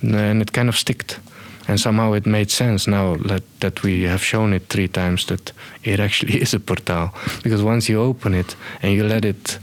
and 0.02 0.42
it 0.42 0.52
kind 0.52 0.68
of 0.68 0.76
sticked. 0.76 1.20
And 1.68 1.78
somehow 1.78 2.14
it 2.14 2.26
made 2.26 2.50
sense 2.50 2.88
now 2.88 3.16
that, 3.28 3.42
that 3.60 3.82
we 3.84 4.02
have 4.02 4.24
shown 4.24 4.52
it 4.52 4.66
three 4.68 4.88
times 4.88 5.26
that 5.26 5.52
it 5.84 6.00
actually 6.00 6.40
is 6.42 6.54
a 6.54 6.58
portal. 6.58 7.10
Because 7.42 7.62
once 7.62 7.88
you 7.88 8.00
open 8.00 8.34
it 8.34 8.56
and 8.82 8.92
you 8.92 9.04
let 9.04 9.24
it 9.24 9.58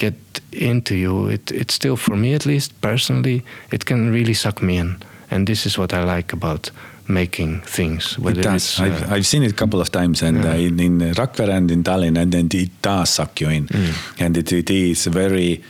get 0.00 0.14
into 0.52 0.94
you, 0.94 1.28
it, 1.28 1.52
it 1.52 1.70
still, 1.70 1.96
for 1.96 2.16
me 2.16 2.34
at 2.34 2.44
least, 2.44 2.80
personally, 2.80 3.42
it 3.70 3.84
can 3.84 4.12
really 4.12 4.34
suck 4.34 4.62
me 4.62 4.78
in. 4.78 4.96
And 5.30 5.46
this 5.46 5.66
is 5.66 5.78
what 5.78 5.92
I 5.92 6.02
like 6.16 6.32
about 6.36 6.70
making 7.06 7.62
things. 7.66 8.18
Whether 8.18 8.40
it 8.40 8.44
does. 8.44 8.80
I've, 8.80 9.02
uh, 9.02 9.14
I've 9.14 9.26
seen 9.26 9.42
it 9.42 9.52
a 9.52 9.54
couple 9.54 9.80
of 9.80 9.90
times, 9.90 10.22
and 10.22 10.44
yeah. 10.44 10.54
in, 10.54 10.80
in 10.80 10.98
Rakvere 11.14 11.52
and 11.56 11.70
in 11.70 11.82
Tallinn, 11.82 12.16
and 12.18 12.32
then 12.32 12.48
it 12.52 12.70
does 12.82 13.10
suck 13.10 13.40
you 13.40 13.50
in. 13.50 13.66
Mm. 13.66 14.24
And 14.24 14.36
it, 14.36 14.52
it 14.52 14.70
is 14.70 15.06
very, 15.06 15.62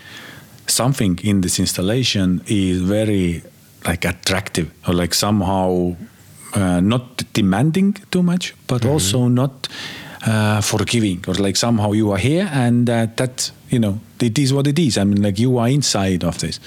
something 0.67 1.19
in 1.23 1.41
this 1.41 1.59
installation 1.59 2.41
is 2.47 2.81
very 2.81 3.43
like 3.87 4.05
attractive 4.05 4.71
or 4.87 4.95
like 4.95 5.15
somehow 5.15 5.97
uh, 6.55 6.81
not 6.81 7.23
demanding 7.33 7.97
too 8.11 8.23
much, 8.23 8.55
but 8.67 8.83
mm-hmm. 8.83 8.91
also 8.91 9.29
not 9.29 9.69
uh, 10.27 10.61
forgiving 10.61 11.25
or 11.27 11.35
like 11.35 11.57
somehow 11.57 11.93
you 11.93 12.11
are 12.13 12.19
here 12.19 12.49
and 12.53 12.89
uh, 12.89 13.07
that 13.17 13.51
you 13.71 13.79
know 13.79 14.01
it 14.21 14.39
is 14.39 14.53
what 14.53 14.67
it 14.67 14.79
is. 14.79 14.99
I 14.99 15.05
mean 15.05 15.23
like 15.23 15.39
you 15.39 15.59
are 15.59 15.69
inside 15.69 16.25
of 16.25 16.39
this. 16.39 16.61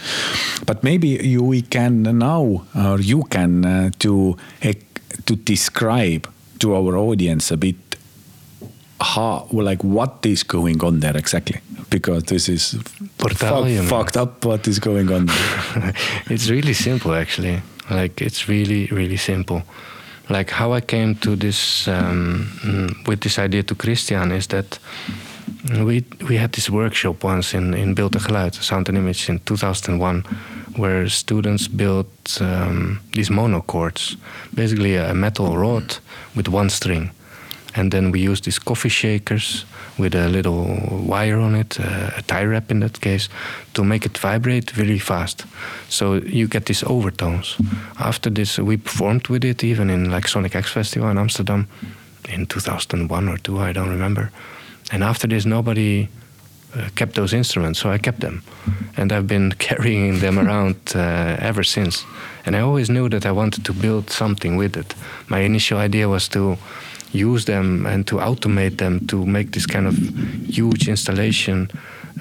But 0.66 0.84
maybe 0.84 1.08
you 1.08 1.44
we 1.44 1.62
can 1.62 2.04
now 2.18 2.66
or 2.76 3.00
you 3.00 3.24
can 3.24 3.66
uh, 3.66 3.92
to 4.00 4.38
to 5.26 5.36
describe 5.36 6.28
to 6.60 6.76
our 6.76 6.98
audience 6.98 7.52
a 7.52 7.58
bit 7.58 7.76
how 9.02 9.48
like 9.52 9.84
what 9.84 10.26
is 10.26 10.44
going 10.44 10.84
on 10.84 11.00
there 11.02 11.18
exactly. 11.18 11.60
Because 11.90 12.24
this 12.24 12.50
is 12.50 12.76
fuck, 13.20 13.68
fucked 13.88 14.18
up 14.18 14.46
what 14.46 14.68
is 14.68 14.80
going 14.80 15.12
on 15.12 15.30
it's 16.30 16.50
really 16.50 16.74
simple 16.74 17.14
actually. 17.14 17.62
Like 17.90 18.22
it's 18.22 18.48
really 18.48 18.88
really 18.88 19.18
simple. 19.18 19.64
Like 20.30 20.52
how 20.52 20.72
I 20.72 20.80
came 20.80 21.16
to 21.16 21.36
this 21.36 21.88
um, 21.88 22.50
mm, 22.64 23.08
with 23.08 23.20
this 23.22 23.38
idea 23.38 23.64
to 23.64 23.76
Christian 23.76 24.32
is 24.32 24.48
that 24.48 24.80
we 25.70 26.04
we 26.30 26.38
had 26.38 26.52
this 26.52 26.70
workshop 26.70 27.24
once 27.24 27.58
in 27.58 27.74
in 27.74 27.94
Beeld 27.94 28.16
en 28.16 28.22
Geluid, 28.22 28.56
Sound 28.56 28.90
and 28.90 28.98
Image 28.98 29.30
in 29.30 29.40
2001, 29.40 30.24
where 30.78 31.10
students 31.10 31.68
built 31.68 32.42
um, 32.42 33.00
these 33.12 33.34
monochords, 33.34 34.18
basically 34.54 34.98
a 34.98 35.14
metal 35.14 35.58
rod 35.58 35.98
with 36.36 36.48
one 36.48 36.70
string, 36.70 37.12
and 37.76 37.92
then 37.92 38.12
we 38.12 38.20
used 38.20 38.44
these 38.44 38.60
coffee 38.60 38.90
shakers 38.90 39.66
with 39.98 40.16
a 40.16 40.28
little 40.28 40.78
wire 41.08 41.40
on 41.40 41.56
it, 41.56 41.80
uh, 41.80 42.10
a 42.18 42.22
tie 42.24 42.44
wrap 42.44 42.72
in 42.72 42.80
that 42.80 43.00
case, 43.00 43.30
to 43.74 43.84
make 43.84 44.06
it 44.06 44.18
vibrate 44.18 44.76
really 44.78 45.00
fast. 45.00 45.46
So 45.88 46.16
you 46.16 46.48
get 46.48 46.66
these 46.66 46.84
overtones. 46.84 47.58
After 48.00 48.32
this, 48.32 48.58
we 48.58 48.78
performed 48.78 49.28
with 49.28 49.46
it 49.46 49.64
even 49.64 49.90
in 49.90 50.12
like 50.12 50.28
Sonic 50.28 50.56
Acts 50.56 50.72
Festival 50.72 51.10
in 51.10 51.18
Amsterdam 51.18 51.68
in 52.28 52.48
2001 52.48 53.30
or 53.30 53.38
two, 53.38 53.60
I 53.60 53.72
don't 53.72 53.90
remember. 53.90 54.32
And 54.94 55.04
after 55.04 55.28
this, 55.28 55.46
nobody 55.46 56.08
uh, 56.76 56.90
kept 56.96 57.16
those 57.16 57.34
instruments, 57.34 57.80
so 57.80 57.90
I 57.90 57.98
kept 57.98 58.20
them, 58.20 58.44
and 58.96 59.12
I've 59.12 59.28
been 59.28 59.52
carrying 59.58 60.20
them 60.20 60.38
around 60.44 60.76
uh, 60.96 61.36
ever 61.40 61.64
since. 61.64 62.06
And 62.46 62.56
I 62.56 62.60
always 62.60 62.90
knew 62.90 63.10
that 63.10 63.26
I 63.26 63.32
wanted 63.32 63.66
to 63.66 63.74
build 63.74 64.12
something 64.12 64.56
with 64.56 64.78
it. 64.78 64.94
My 65.28 65.40
initial 65.40 65.80
idea 65.80 66.08
was 66.08 66.28
to 66.30 66.58
use 67.12 67.46
them 67.46 67.86
and 67.88 68.06
to 68.08 68.18
automate 68.18 68.78
them 68.78 69.08
to 69.08 69.26
make 69.26 69.52
this 69.52 69.66
kind 69.66 69.88
of 69.88 69.96
huge 70.48 70.88
installation 70.88 71.70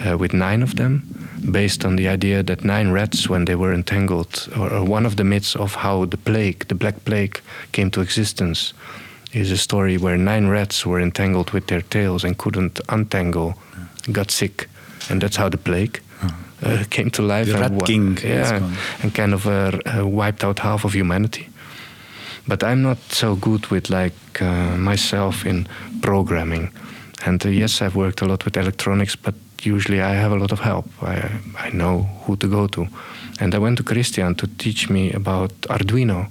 uh, 0.07 0.17
with 0.17 0.33
nine 0.33 0.63
of 0.63 0.77
them 0.77 1.03
based 1.51 1.85
on 1.85 1.97
the 1.97 2.09
idea 2.09 2.43
that 2.43 2.65
nine 2.65 2.91
rats 2.91 3.29
when 3.29 3.45
they 3.45 3.55
were 3.55 3.73
entangled 3.75 4.49
or, 4.57 4.73
or, 4.73 4.85
one 4.85 5.07
of 5.07 5.17
the 5.17 5.25
myths 5.25 5.57
of 5.57 5.75
how 5.75 6.05
the 6.05 6.17
plague 6.17 6.69
the 6.69 6.75
black 6.75 7.05
plague 7.05 7.41
came 7.73 7.91
to 7.91 8.01
existence 8.01 8.75
is 9.33 9.51
a 9.51 9.57
story 9.57 9.99
where 9.99 10.17
nine 10.17 10.49
rats 10.49 10.87
were 10.87 11.01
entangled 11.01 11.51
with 11.51 11.67
their 11.67 11.83
tails 11.83 12.25
and 12.25 12.37
couldn't 12.37 12.81
untangle 12.89 13.55
got 14.11 14.31
sick 14.31 14.69
and 15.11 15.21
that's 15.21 15.37
how 15.37 15.49
the 15.49 15.59
plague 15.59 16.01
uh, 16.63 16.85
came 16.91 17.11
to 17.11 17.23
life 17.23 17.47
the 17.47 17.65
and, 17.65 17.85
king 17.87 18.19
yeah, 18.23 18.71
and 19.03 19.15
kind 19.15 19.35
of 19.35 19.47
uh, 19.47 19.79
uh, 19.87 20.07
wiped 20.07 20.45
out 20.45 20.59
half 20.59 20.85
of 20.85 20.95
humanity 20.95 21.49
but 22.47 22.63
I'm 22.63 22.83
not 22.83 22.99
so 23.09 23.37
good 23.37 23.67
with 23.69 23.91
like 23.91 24.43
uh, 24.43 24.77
myself 24.77 25.47
in 25.47 25.69
programming. 26.01 26.71
And 27.25 27.45
uh, 27.45 27.49
yes, 27.49 27.81
I've 27.83 27.95
worked 27.95 28.21
a 28.23 28.25
lot 28.25 28.45
with 28.45 28.57
electronics, 28.57 29.17
but 29.17 29.35
usually 29.63 30.01
I 30.01 30.15
have 30.15 30.33
a 30.33 30.37
lot 30.37 30.53
of 30.53 30.61
help. 30.61 30.87
I, 31.03 31.31
I 31.57 31.71
know 31.71 32.09
who 32.25 32.37
to 32.37 32.49
go 32.49 32.67
to. 32.69 32.89
And 33.41 33.55
I 33.55 33.59
went 33.59 33.77
to 33.79 33.85
Christian 33.85 34.35
to 34.35 34.47
teach 34.59 34.91
me 34.91 35.13
about 35.13 35.53
Arduino. 35.69 36.27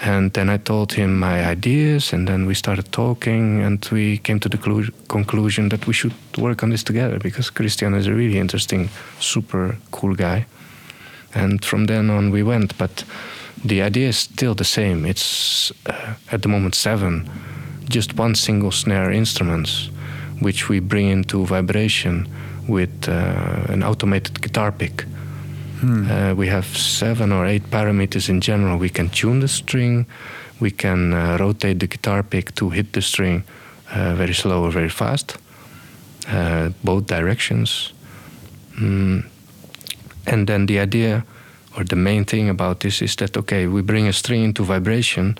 And 0.00 0.32
then 0.32 0.48
I 0.48 0.58
told 0.58 0.92
him 0.92 1.18
my 1.18 1.44
ideas, 1.44 2.12
and 2.12 2.28
then 2.28 2.46
we 2.46 2.54
started 2.54 2.92
talking, 2.92 3.62
and 3.62 3.84
we 3.90 4.18
came 4.18 4.38
to 4.40 4.48
the 4.48 4.56
clu- 4.56 4.92
conclusion 5.08 5.70
that 5.70 5.86
we 5.86 5.92
should 5.92 6.14
work 6.36 6.62
on 6.62 6.70
this 6.70 6.84
together 6.84 7.18
because 7.18 7.50
Christian 7.50 7.94
is 7.94 8.06
a 8.06 8.12
really 8.12 8.38
interesting, 8.38 8.90
super 9.18 9.76
cool 9.90 10.14
guy. 10.14 10.46
And 11.34 11.64
from 11.64 11.86
then 11.86 12.10
on, 12.10 12.30
we 12.30 12.44
went. 12.44 12.78
But 12.78 13.04
the 13.64 13.82
idea 13.82 14.08
is 14.08 14.18
still 14.18 14.54
the 14.54 14.64
same. 14.64 15.04
It's 15.04 15.72
uh, 15.86 16.14
at 16.30 16.42
the 16.42 16.48
moment 16.48 16.76
seven, 16.76 17.28
just 17.88 18.16
one 18.16 18.36
single 18.36 18.70
snare 18.70 19.10
instruments, 19.10 19.90
which 20.40 20.68
we 20.68 20.80
bring 20.80 21.08
into 21.08 21.44
vibration 21.44 22.28
with 22.68 23.08
uh, 23.08 23.72
an 23.72 23.82
automated 23.82 24.40
guitar 24.40 24.70
pick. 24.70 25.04
Hmm. 25.80 26.10
Uh, 26.10 26.34
we 26.34 26.48
have 26.48 26.66
seven 26.76 27.32
or 27.32 27.46
eight 27.46 27.70
parameters 27.70 28.28
in 28.28 28.40
general. 28.40 28.78
We 28.78 28.88
can 28.88 29.08
tune 29.10 29.40
the 29.40 29.48
string, 29.48 30.06
we 30.60 30.70
can 30.70 31.12
uh, 31.12 31.36
rotate 31.38 31.78
the 31.78 31.86
guitar 31.86 32.22
pick 32.22 32.54
to 32.54 32.70
hit 32.70 32.92
the 32.92 33.02
string 33.02 33.44
uh, 33.94 34.14
very 34.14 34.34
slow 34.34 34.64
or 34.64 34.70
very 34.70 34.88
fast, 34.88 35.38
uh, 36.28 36.70
both 36.84 37.06
directions. 37.06 37.92
Mm. 38.80 39.24
And 40.26 40.46
then 40.46 40.66
the 40.66 40.78
idea 40.78 41.24
or 41.76 41.84
the 41.84 41.96
main 41.96 42.24
thing 42.24 42.48
about 42.48 42.80
this 42.80 43.00
is 43.02 43.16
that 43.16 43.36
okay, 43.36 43.66
we 43.66 43.82
bring 43.82 44.08
a 44.08 44.12
string 44.12 44.44
into 44.44 44.64
vibration, 44.64 45.38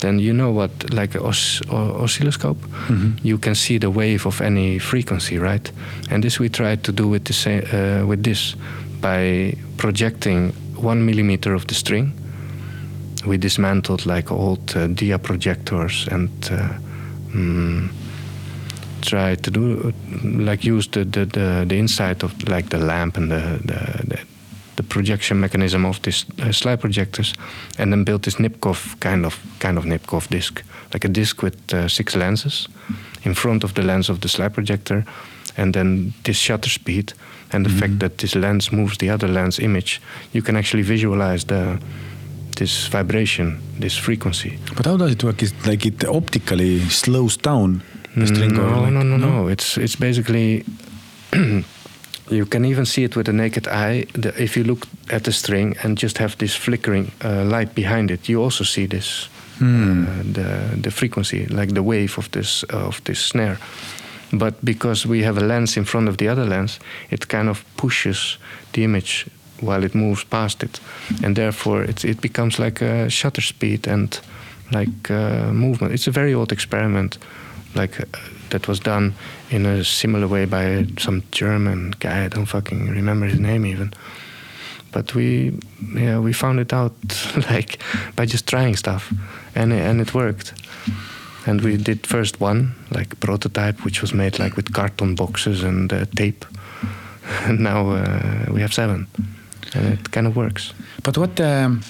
then 0.00 0.18
you 0.18 0.32
know 0.32 0.50
what, 0.50 0.70
like 0.92 1.14
an 1.14 1.22
os- 1.22 1.62
oscilloscope, 1.70 2.58
mm-hmm. 2.88 3.26
you 3.26 3.38
can 3.38 3.54
see 3.54 3.78
the 3.78 3.90
wave 3.90 4.26
of 4.26 4.40
any 4.40 4.78
frequency, 4.78 5.38
right? 5.38 5.72
And 6.10 6.22
this 6.22 6.38
we 6.38 6.48
try 6.48 6.76
to 6.76 6.92
do 6.92 7.08
with 7.08 7.24
the 7.24 7.32
same, 7.32 7.64
uh, 7.72 8.06
with 8.06 8.22
this 8.22 8.54
by 9.02 9.54
projecting 9.76 10.54
one 10.76 11.04
millimeter 11.04 11.54
of 11.54 11.66
the 11.66 11.74
string. 11.74 12.12
We 13.26 13.36
dismantled 13.38 14.06
like 14.06 14.32
old 14.32 14.76
uh, 14.76 14.86
dia 14.86 15.18
projectors 15.18 16.08
and 16.10 16.30
uh, 16.50 16.68
mm, 17.34 17.88
tried 19.02 19.42
to 19.42 19.50
do 19.50 19.92
like 20.44 20.64
use 20.64 20.88
the, 20.88 21.04
the, 21.04 21.26
the, 21.26 21.64
the 21.68 21.76
inside 21.76 22.24
of 22.24 22.32
like 22.48 22.70
the 22.70 22.78
lamp 22.78 23.16
and 23.16 23.30
the, 23.30 23.60
the, 23.64 24.06
the 24.06 24.18
the 24.76 24.82
projection 24.82 25.40
mechanism 25.40 25.84
of 25.84 26.00
this 26.02 26.24
uh, 26.40 26.52
slide 26.52 26.80
projectors, 26.80 27.34
and 27.78 27.92
then 27.92 28.04
built 28.04 28.22
this 28.22 28.36
Nipkow 28.36 29.00
kind 29.00 29.26
of 29.26 29.38
kind 29.58 29.78
of 29.78 29.84
Nipkow 29.84 30.26
disc, 30.28 30.62
like 30.94 31.04
a 31.04 31.08
disc 31.08 31.42
with 31.42 31.74
uh, 31.74 31.88
six 31.88 32.16
lenses 32.16 32.68
in 33.22 33.34
front 33.34 33.64
of 33.64 33.74
the 33.74 33.82
lens 33.82 34.08
of 34.08 34.20
the 34.20 34.28
slide 34.28 34.54
projector, 34.54 35.04
and 35.56 35.74
then 35.74 36.12
this 36.24 36.36
shutter 36.38 36.70
speed 36.70 37.12
and 37.52 37.64
the 37.66 37.70
Mhm. 37.72 37.78
fact 37.78 37.98
that 37.98 38.16
this 38.18 38.34
lens 38.34 38.70
moves 38.72 38.96
the 38.98 39.10
other 39.12 39.28
lens 39.28 39.58
image, 39.58 40.00
you 40.32 40.42
can 40.42 40.56
actually 40.56 40.82
visualize 40.84 41.44
the 41.46 41.78
this 42.56 42.88
vibration, 42.92 43.58
this 43.80 43.96
frequency. 43.98 44.58
But 44.76 44.86
how 44.86 44.96
does 44.98 45.10
it 45.12 45.22
work? 45.24 45.42
Is 45.42 45.52
like 45.66 45.88
it 45.88 46.04
optically 46.04 46.80
slows 46.90 47.36
down 47.38 47.82
the 48.16 48.26
string? 48.26 48.58
or 48.58 48.70
No, 48.70 48.80
like, 48.82 48.92
no, 48.92 49.02
no, 49.02 49.16
no. 49.16 49.48
It's 49.50 49.76
it's 49.76 49.96
basically 49.98 50.64
you 52.30 52.46
can 52.46 52.64
even 52.64 52.84
see 52.86 53.04
it 53.04 53.16
with 53.16 53.26
the 53.26 53.32
naked 53.32 53.66
eye. 53.66 54.04
The, 54.20 54.32
if 54.42 54.56
you 54.56 54.64
look 54.64 54.86
at 55.10 55.22
the 55.24 55.32
string 55.32 55.76
and 55.82 56.02
just 56.02 56.18
have 56.18 56.36
this 56.38 56.54
flickering 56.54 57.10
uh, 57.24 57.44
light 57.44 57.74
behind 57.74 58.10
it, 58.10 58.28
you 58.28 58.42
also 58.44 58.64
see 58.64 58.86
this 58.86 59.28
Hmm. 59.58 60.04
uh, 60.06 60.32
the 60.32 60.80
the 60.82 60.90
frequency, 60.90 61.46
like 61.50 61.72
the 61.74 61.82
wave 61.82 62.18
of 62.18 62.28
this 62.30 62.64
uh, 62.72 62.86
of 62.86 63.00
this 63.04 63.18
snare. 63.28 63.56
But 64.32 64.54
because 64.64 65.06
we 65.06 65.22
have 65.22 65.36
a 65.36 65.44
lens 65.44 65.76
in 65.76 65.84
front 65.84 66.08
of 66.08 66.16
the 66.16 66.28
other 66.28 66.44
lens, 66.44 66.80
it 67.10 67.28
kind 67.28 67.48
of 67.48 67.64
pushes 67.76 68.38
the 68.72 68.84
image 68.84 69.26
while 69.60 69.84
it 69.84 69.94
moves 69.94 70.24
past 70.24 70.62
it, 70.62 70.80
and 71.22 71.36
therefore 71.36 71.84
it 71.84 72.04
it 72.04 72.20
becomes 72.20 72.58
like 72.58 72.84
a 72.84 73.08
shutter 73.10 73.42
speed 73.42 73.88
and 73.88 74.20
like 74.72 75.10
uh, 75.10 75.52
movement. 75.52 75.92
It's 75.92 76.08
a 76.08 76.10
very 76.10 76.34
old 76.34 76.52
experiment, 76.52 77.18
like 77.74 78.00
uh, 78.00 78.04
that 78.50 78.68
was 78.68 78.80
done 78.80 79.14
in 79.50 79.66
a 79.66 79.84
similar 79.84 80.26
way 80.26 80.46
by 80.46 80.86
some 80.98 81.22
German 81.30 81.94
guy. 82.00 82.24
I 82.24 82.28
don't 82.28 82.46
fucking 82.46 82.90
remember 82.90 83.26
his 83.26 83.38
name 83.38 83.66
even. 83.66 83.92
But 84.92 85.14
we, 85.14 85.58
yeah, 85.94 86.18
we 86.18 86.34
found 86.34 86.60
it 86.60 86.72
out 86.72 86.92
like 87.50 87.78
by 88.16 88.26
just 88.26 88.46
trying 88.46 88.76
stuff, 88.76 89.12
and 89.54 89.72
and 89.72 90.00
it 90.00 90.14
worked. 90.14 90.52
And 91.46 91.60
we 91.60 91.76
did 91.76 92.06
first 92.06 92.40
one 92.40 92.74
like 92.90 93.18
prototype, 93.20 93.84
which 93.84 94.00
was 94.00 94.14
made 94.14 94.38
like 94.38 94.56
with 94.56 94.72
carton 94.72 95.14
boxes 95.14 95.62
and 95.62 95.92
uh, 95.92 96.04
tape. 96.16 96.44
And 97.46 97.60
now 97.70 97.90
uh, 97.90 98.46
we 98.52 98.60
have 98.60 98.72
seven, 98.72 99.06
and 99.74 99.92
it 99.94 100.10
kind 100.12 100.26
of 100.26 100.36
works. 100.36 100.72
But 101.02 101.18
what 101.18 101.40
um, 101.40 101.80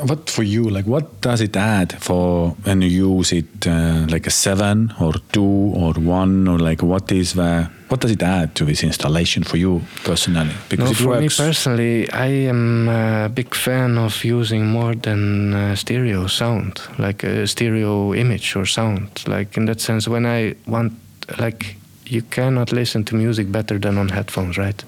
what 0.00 0.30
for 0.30 0.42
you? 0.42 0.64
Like, 0.68 0.86
what 0.86 1.20
does 1.20 1.40
it 1.40 1.56
add 1.56 1.92
for 2.00 2.50
when 2.64 2.82
you 2.82 2.88
use 3.16 3.32
it? 3.32 3.66
Uh, 3.66 4.06
like 4.08 4.26
a 4.26 4.30
seven 4.30 4.92
or 5.00 5.12
two 5.32 5.72
or 5.74 5.92
one 5.94 6.46
or 6.48 6.58
like 6.58 6.82
what 6.82 7.10
is 7.12 7.32
the 7.34 7.68
what 7.88 8.00
does 8.00 8.10
it 8.10 8.22
add 8.22 8.54
to 8.54 8.64
this 8.64 8.82
installation 8.82 9.42
for 9.42 9.56
you 9.56 9.80
personally? 10.04 10.52
Because 10.68 10.84
no, 10.86 10.90
it 10.90 10.96
for 10.96 11.08
works. 11.08 11.38
me 11.38 11.46
personally, 11.46 12.10
I 12.12 12.26
am 12.48 12.88
a 12.88 13.28
big 13.28 13.54
fan 13.54 13.96
of 13.98 14.24
using 14.24 14.66
more 14.66 14.94
than 14.94 15.54
uh, 15.54 15.74
stereo 15.74 16.26
sound, 16.26 16.80
like 16.98 17.24
a 17.24 17.46
stereo 17.46 18.12
image 18.14 18.54
or 18.56 18.66
sound. 18.66 19.08
Like 19.26 19.56
in 19.56 19.64
that 19.66 19.80
sense, 19.80 20.06
when 20.06 20.26
I 20.26 20.54
want, 20.66 20.92
like, 21.38 21.76
you 22.06 22.20
cannot 22.22 22.72
listen 22.72 23.04
to 23.04 23.14
music 23.16 23.50
better 23.50 23.78
than 23.78 23.96
on 23.98 24.08
headphones, 24.10 24.58
right? 24.58 24.84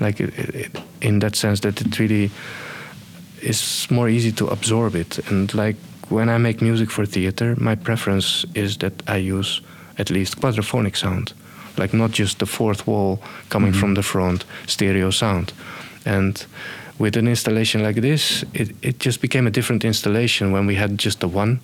Like 0.00 0.20
it, 0.20 0.36
it- 0.38 0.78
in 1.00 1.20
that 1.20 1.36
sense 1.36 1.60
that 1.60 1.80
it 1.80 1.98
really 2.00 2.28
is 3.42 3.86
more 3.90 4.08
easy 4.08 4.32
to 4.32 4.46
absorb 4.48 4.94
it. 4.94 5.18
And 5.30 5.52
like 5.54 5.76
when 6.08 6.28
I 6.28 6.38
make 6.38 6.60
music 6.62 6.90
for 6.90 7.06
theater, 7.06 7.54
my 7.58 7.74
preference 7.76 8.44
is 8.54 8.76
that 8.78 8.92
I 9.06 9.16
use 9.16 9.60
at 9.98 10.10
least 10.10 10.40
quadraphonic 10.40 10.96
sound, 10.96 11.32
like 11.76 11.92
not 11.96 12.10
just 12.18 12.38
the 12.38 12.46
fourth 12.46 12.86
wall 12.86 13.18
coming 13.48 13.72
Mhm. 13.72 13.80
from 13.80 13.94
the 13.94 14.02
front, 14.02 14.44
stereo 14.66 15.10
sound. 15.10 15.52
And 16.04 16.46
with 16.98 17.16
an 17.16 17.28
installation 17.28 17.82
like 17.82 18.00
this, 18.00 18.44
it, 18.54 18.70
it 18.82 19.04
just 19.04 19.20
became 19.20 19.46
a 19.46 19.50
different 19.50 19.84
installation 19.84 20.52
when 20.52 20.66
we 20.66 20.74
had 20.76 20.98
just 20.98 21.20
the 21.20 21.28
one, 21.28 21.58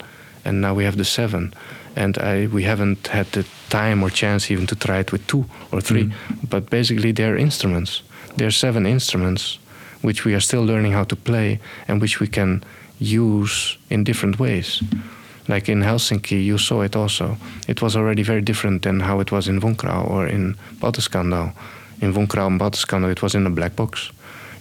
and 0.44 0.60
now 0.60 0.74
we 0.74 0.84
have 0.84 0.96
the 0.96 1.04
seven. 1.04 1.52
And 1.96 2.18
I, 2.18 2.46
we 2.52 2.64
haven't 2.64 3.06
had 3.08 3.26
the 3.32 3.44
time 3.70 4.02
or 4.02 4.10
chance 4.10 4.50
even 4.52 4.66
to 4.66 4.74
try 4.74 4.98
it 4.98 5.12
with 5.12 5.26
two 5.26 5.44
or 5.70 5.80
3 5.80 6.04
Mhm. 6.04 6.12
But 6.50 6.68
basically, 6.70 7.12
they're 7.12 7.36
instruments. 7.40 8.02
They're 8.36 8.50
seven 8.52 8.84
instruments, 8.86 9.58
which 10.04 10.24
we 10.24 10.34
are 10.34 10.40
still 10.40 10.64
learning 10.64 10.92
how 10.92 11.04
to 11.04 11.16
play 11.16 11.58
and 11.88 12.00
which 12.00 12.20
we 12.20 12.26
can 12.26 12.62
use 12.98 13.78
in 13.88 14.04
different 14.04 14.38
ways. 14.38 14.82
Like 15.48 15.68
in 15.68 15.82
Helsinki, 15.82 16.44
you 16.44 16.58
saw 16.58 16.82
it 16.82 16.94
also. 16.96 17.36
It 17.68 17.82
was 17.82 17.96
already 17.96 18.22
very 18.22 18.42
different 18.42 18.82
than 18.82 19.00
how 19.00 19.20
it 19.20 19.32
was 19.32 19.48
in 19.48 19.60
Von 19.60 19.74
Krahl 19.74 20.08
or 20.08 20.26
in 20.26 20.56
Baltoscandal. 20.80 21.52
In 22.00 22.12
Von 22.12 22.26
Krahl 22.26 22.46
and 22.46 22.60
Baltoscandal, 22.60 23.10
it 23.10 23.22
was 23.22 23.34
in 23.34 23.46
a 23.46 23.50
black 23.50 23.76
box. 23.76 24.10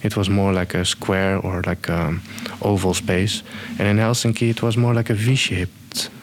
It 0.02 0.16
was 0.16 0.28
more 0.28 0.52
like 0.52 0.74
a 0.74 0.84
square 0.84 1.38
or 1.38 1.62
like 1.62 1.88
an 1.88 2.20
oval 2.60 2.94
space. 2.94 3.42
And 3.78 3.88
in 3.88 3.96
Helsinki, 3.98 4.50
it 4.50 4.62
was 4.62 4.76
more 4.76 4.94
like 4.94 5.10
a 5.10 5.14
V-shaped 5.14 5.72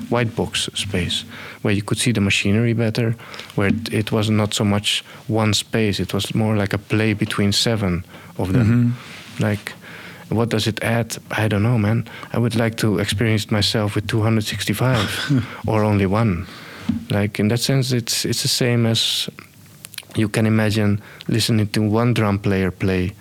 white 0.10 0.36
box 0.36 0.70
space 0.74 1.24
where 1.62 1.74
you 1.76 1.82
could 1.84 1.98
see 1.98 2.12
the 2.14 2.22
machinery 2.22 2.74
better, 2.74 3.16
where 3.56 3.68
it, 3.70 3.94
it 3.94 4.12
was 4.12 4.30
not 4.30 4.54
so 4.54 4.64
much 4.64 5.04
one 5.28 5.54
space. 5.54 6.00
It 6.02 6.14
was 6.14 6.34
more 6.36 6.56
like 6.62 6.74
a 6.76 6.78
play 6.78 7.14
between 7.14 7.52
seven 7.54 8.04
of 8.38 8.52
them. 8.54 8.68
Mhm. 8.68 9.40
Like, 9.40 9.74
what 10.30 10.50
does 10.50 10.68
it 10.68 10.84
add? 10.84 11.18
I 11.32 11.48
don't 11.48 11.64
know, 11.64 11.78
man. 11.78 12.04
I 12.34 12.38
would 12.38 12.56
like 12.56 12.76
to 12.78 13.00
experience 13.00 13.52
myself 13.52 13.96
with 13.96 14.08
265 14.08 15.44
or 15.68 15.84
only 15.84 16.06
one. 16.06 16.46
Like 17.10 17.40
in 17.40 17.48
that 17.50 17.60
sense, 17.60 17.92
it's 17.96 18.26
it's 18.26 18.42
the 18.42 18.48
same 18.48 18.86
as 18.90 19.30
you 20.16 20.30
can 20.30 20.46
imagine 20.46 21.00
listening 21.28 21.68
to 21.70 21.82
one 21.82 22.14
drum 22.14 22.40
player 22.40 22.72
play 22.72 23.12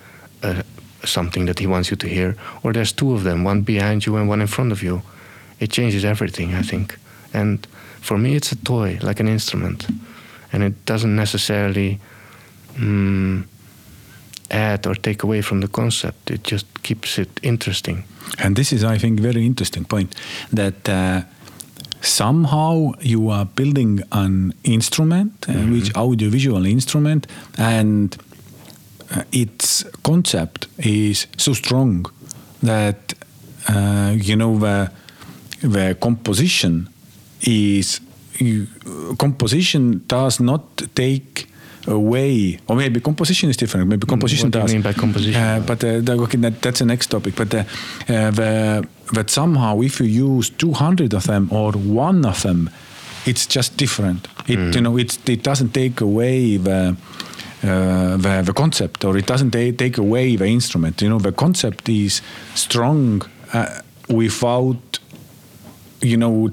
uh, 0.43 0.61
something 1.05 1.45
that 1.47 1.59
he 1.59 1.67
wants 1.67 1.89
you 1.89 1.97
to 1.97 2.07
hear, 2.07 2.35
or 2.63 2.73
there's 2.73 2.91
two 2.93 3.13
of 3.13 3.23
them, 3.23 3.43
one 3.47 3.61
behind 3.61 4.05
you 4.05 4.17
and 4.17 4.29
one 4.29 4.41
in 4.41 4.47
front 4.47 4.71
of 4.71 4.81
you. 4.83 5.01
It 5.61 5.71
changes 5.71 6.03
everything, 6.03 6.59
I 6.59 6.63
think. 6.63 6.97
And 7.33 7.67
for 8.01 8.17
me, 8.17 8.35
it's 8.35 8.51
a 8.51 8.55
toy, 8.55 8.97
like 9.01 9.19
an 9.23 9.27
instrument, 9.27 9.87
and 10.53 10.63
it 10.63 10.73
doesn't 10.85 11.15
necessarily. 11.15 11.99
Mm, 12.79 13.43
add 14.53 14.85
or 14.85 14.95
take 14.95 15.23
away 15.23 15.41
from 15.41 15.61
the 15.61 15.67
concept. 15.69 16.29
It 16.29 16.43
just 16.51 16.65
keeps 16.83 17.17
it 17.17 17.29
interesting. 17.41 18.03
And 18.37 18.55
this 18.55 18.73
is, 18.73 18.83
I 18.83 18.97
think, 18.97 19.21
very 19.21 19.45
interesting 19.45 19.85
point 19.85 20.13
that 20.55 20.89
uh, 20.89 21.21
somehow 22.01 22.91
you 22.99 23.29
are 23.29 23.45
building 23.45 24.01
an 24.11 24.53
instrument, 24.63 25.31
uh, 25.47 25.53
Mhm. 25.53 25.71
which 25.71 25.95
audiovisual 25.95 26.65
instrument, 26.65 27.27
and 27.57 28.17
uh, 29.15 29.23
its 29.31 29.85
concept 30.03 30.67
is 30.77 31.27
so 31.37 31.53
strong 31.53 32.05
that 32.63 33.13
uh, 33.69 34.13
you 34.27 34.35
know 34.35 34.59
the 34.59 34.89
the 35.61 35.95
composition 35.99 36.89
is 37.41 37.99
composition 39.17 40.03
does 40.07 40.39
not 40.39 40.63
take 40.95 41.47
away 41.87 42.59
or 42.67 42.75
maybe 42.75 42.99
composition 42.99 43.49
is 43.49 43.57
different 43.57 43.87
maybe 43.87 44.05
composition 44.05 44.47
what 44.47 44.53
do 44.53 44.59
you 44.59 44.63
does 44.65 44.73
mean 44.73 44.81
by 44.83 44.93
composition? 44.93 45.41
Uh, 45.41 45.59
but 45.65 45.83
uh, 45.83 45.99
that- 46.01 46.19
okay, 46.19 46.37
that, 46.37 46.61
that's 46.61 46.79
the 46.79 46.85
next 46.85 47.07
topic 47.07 47.35
but 47.35 47.53
uh, 47.53 47.59
uh, 48.09 48.31
the, 48.31 48.87
that 49.13 49.29
somehow 49.29 49.79
if 49.81 49.99
you 49.99 50.05
use 50.05 50.49
200 50.51 51.13
of 51.13 51.23
them 51.25 51.47
or 51.51 51.71
one 51.73 52.23
of 52.25 52.41
them 52.43 52.69
it's 53.25 53.45
just 53.47 53.77
different 53.77 54.27
it 54.47 54.57
Mm. 54.59 54.75
you 54.75 54.81
know 54.81 54.97
it, 54.97 55.17
it 55.29 55.43
doesn't 55.43 55.73
take 55.73 56.01
away 56.01 56.57
the 56.57 56.95
uh, 57.63 58.17
the, 58.17 58.41
the 58.45 58.53
concept 58.53 59.05
or 59.05 59.15
it 59.17 59.25
doesn't 59.27 59.51
ta- 59.51 59.75
take 59.77 59.97
away 59.97 60.35
the 60.35 60.45
instrument 60.45 61.01
you 61.01 61.09
know 61.09 61.19
the 61.19 61.31
concept 61.31 61.89
is 61.89 62.21
strong 62.55 63.21
uh, 63.53 63.81
without 64.07 64.90
you 66.01 66.17
know 66.17 66.49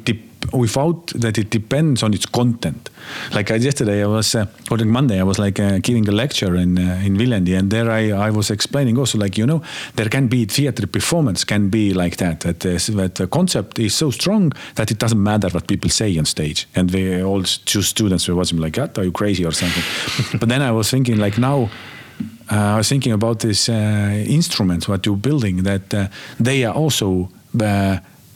without 0.53 1.09
that 1.09 1.37
it 1.37 1.51
depends 1.51 2.03
on 2.03 2.15
its 2.15 2.27
content. 2.27 2.91
Like 3.35 3.51
I, 3.51 3.57
yesterday 3.57 4.03
i 4.03 4.07
was 4.07 4.35
uh, 4.35 4.47
or 4.71 4.79
on 4.81 4.89
monday 4.89 5.19
i 5.21 5.23
was 5.23 5.39
like 5.39 5.59
uh, 5.61 5.79
giving 5.79 6.09
a 6.09 6.13
lecture 6.13 6.55
in 6.57 6.79
uh, 6.79 7.01
in 7.05 7.17
Viljandi 7.17 7.57
and 7.59 7.71
there 7.71 7.91
I, 7.91 8.29
I 8.29 8.31
was 8.31 8.51
explaining 8.51 8.99
also 8.99 9.19
like 9.19 9.37
you 9.37 9.47
know 9.47 9.63
there 9.97 10.09
can 10.09 10.29
be 10.29 10.45
theater 10.45 10.87
performance 10.87 11.45
can 11.45 11.69
be 11.69 11.93
like 11.93 12.17
that 12.17 12.41
that, 12.41 12.65
uh, 12.65 12.97
that 12.97 13.15
the 13.17 13.27
concept 13.27 13.79
is 13.79 13.95
so 13.95 14.11
strong 14.11 14.53
that 14.75 14.91
it 14.91 14.99
doesn't 14.99 15.23
matter 15.23 15.49
what 15.49 15.67
people 15.67 15.91
say 15.91 16.17
on 16.19 16.25
stage. 16.25 16.67
And 16.75 16.91
they 16.91 17.23
all 17.23 17.43
two 17.43 17.83
students 17.83 18.29
were 18.29 18.35
watching 18.35 18.61
like 18.61 18.77
what? 18.77 18.99
Are 18.99 19.05
you 19.05 19.13
crazy? 19.13 19.45
or 19.45 19.53
something. 19.53 19.85
But 20.41 20.49
then 20.49 20.63
i 20.63 20.71
was 20.71 20.91
thinking 20.91 21.19
like 21.19 21.39
now 21.39 21.71
uh, 22.51 22.75
I 22.75 22.77
was 22.77 22.89
thinking 22.89 23.13
about 23.13 23.41
these 23.41 23.69
uh, 23.69 24.25
instruments 24.27 24.89
what 24.89 25.05
you're 25.07 25.17
building 25.17 25.65
that 25.65 25.95
uh, 25.95 26.09
they 26.45 26.65
are 26.65 26.75
also 26.75 27.29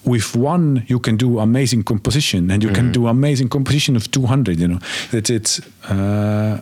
with 0.05 0.35
one 0.37 0.83
you 0.89 0.99
can 0.99 1.17
do 1.17 1.39
amazing 1.39 1.83
composition 1.85 2.51
and 2.51 2.63
you 2.63 2.71
can 2.73 2.87
Mhm. 2.89 2.93
do 2.93 3.07
amazing 3.09 3.49
composition 3.49 3.97
of 3.97 4.11
200 4.11 4.59
you 4.61 4.69
know. 4.69 4.79
That 5.11 5.31
it's 5.31 5.61
uh, 5.91 6.61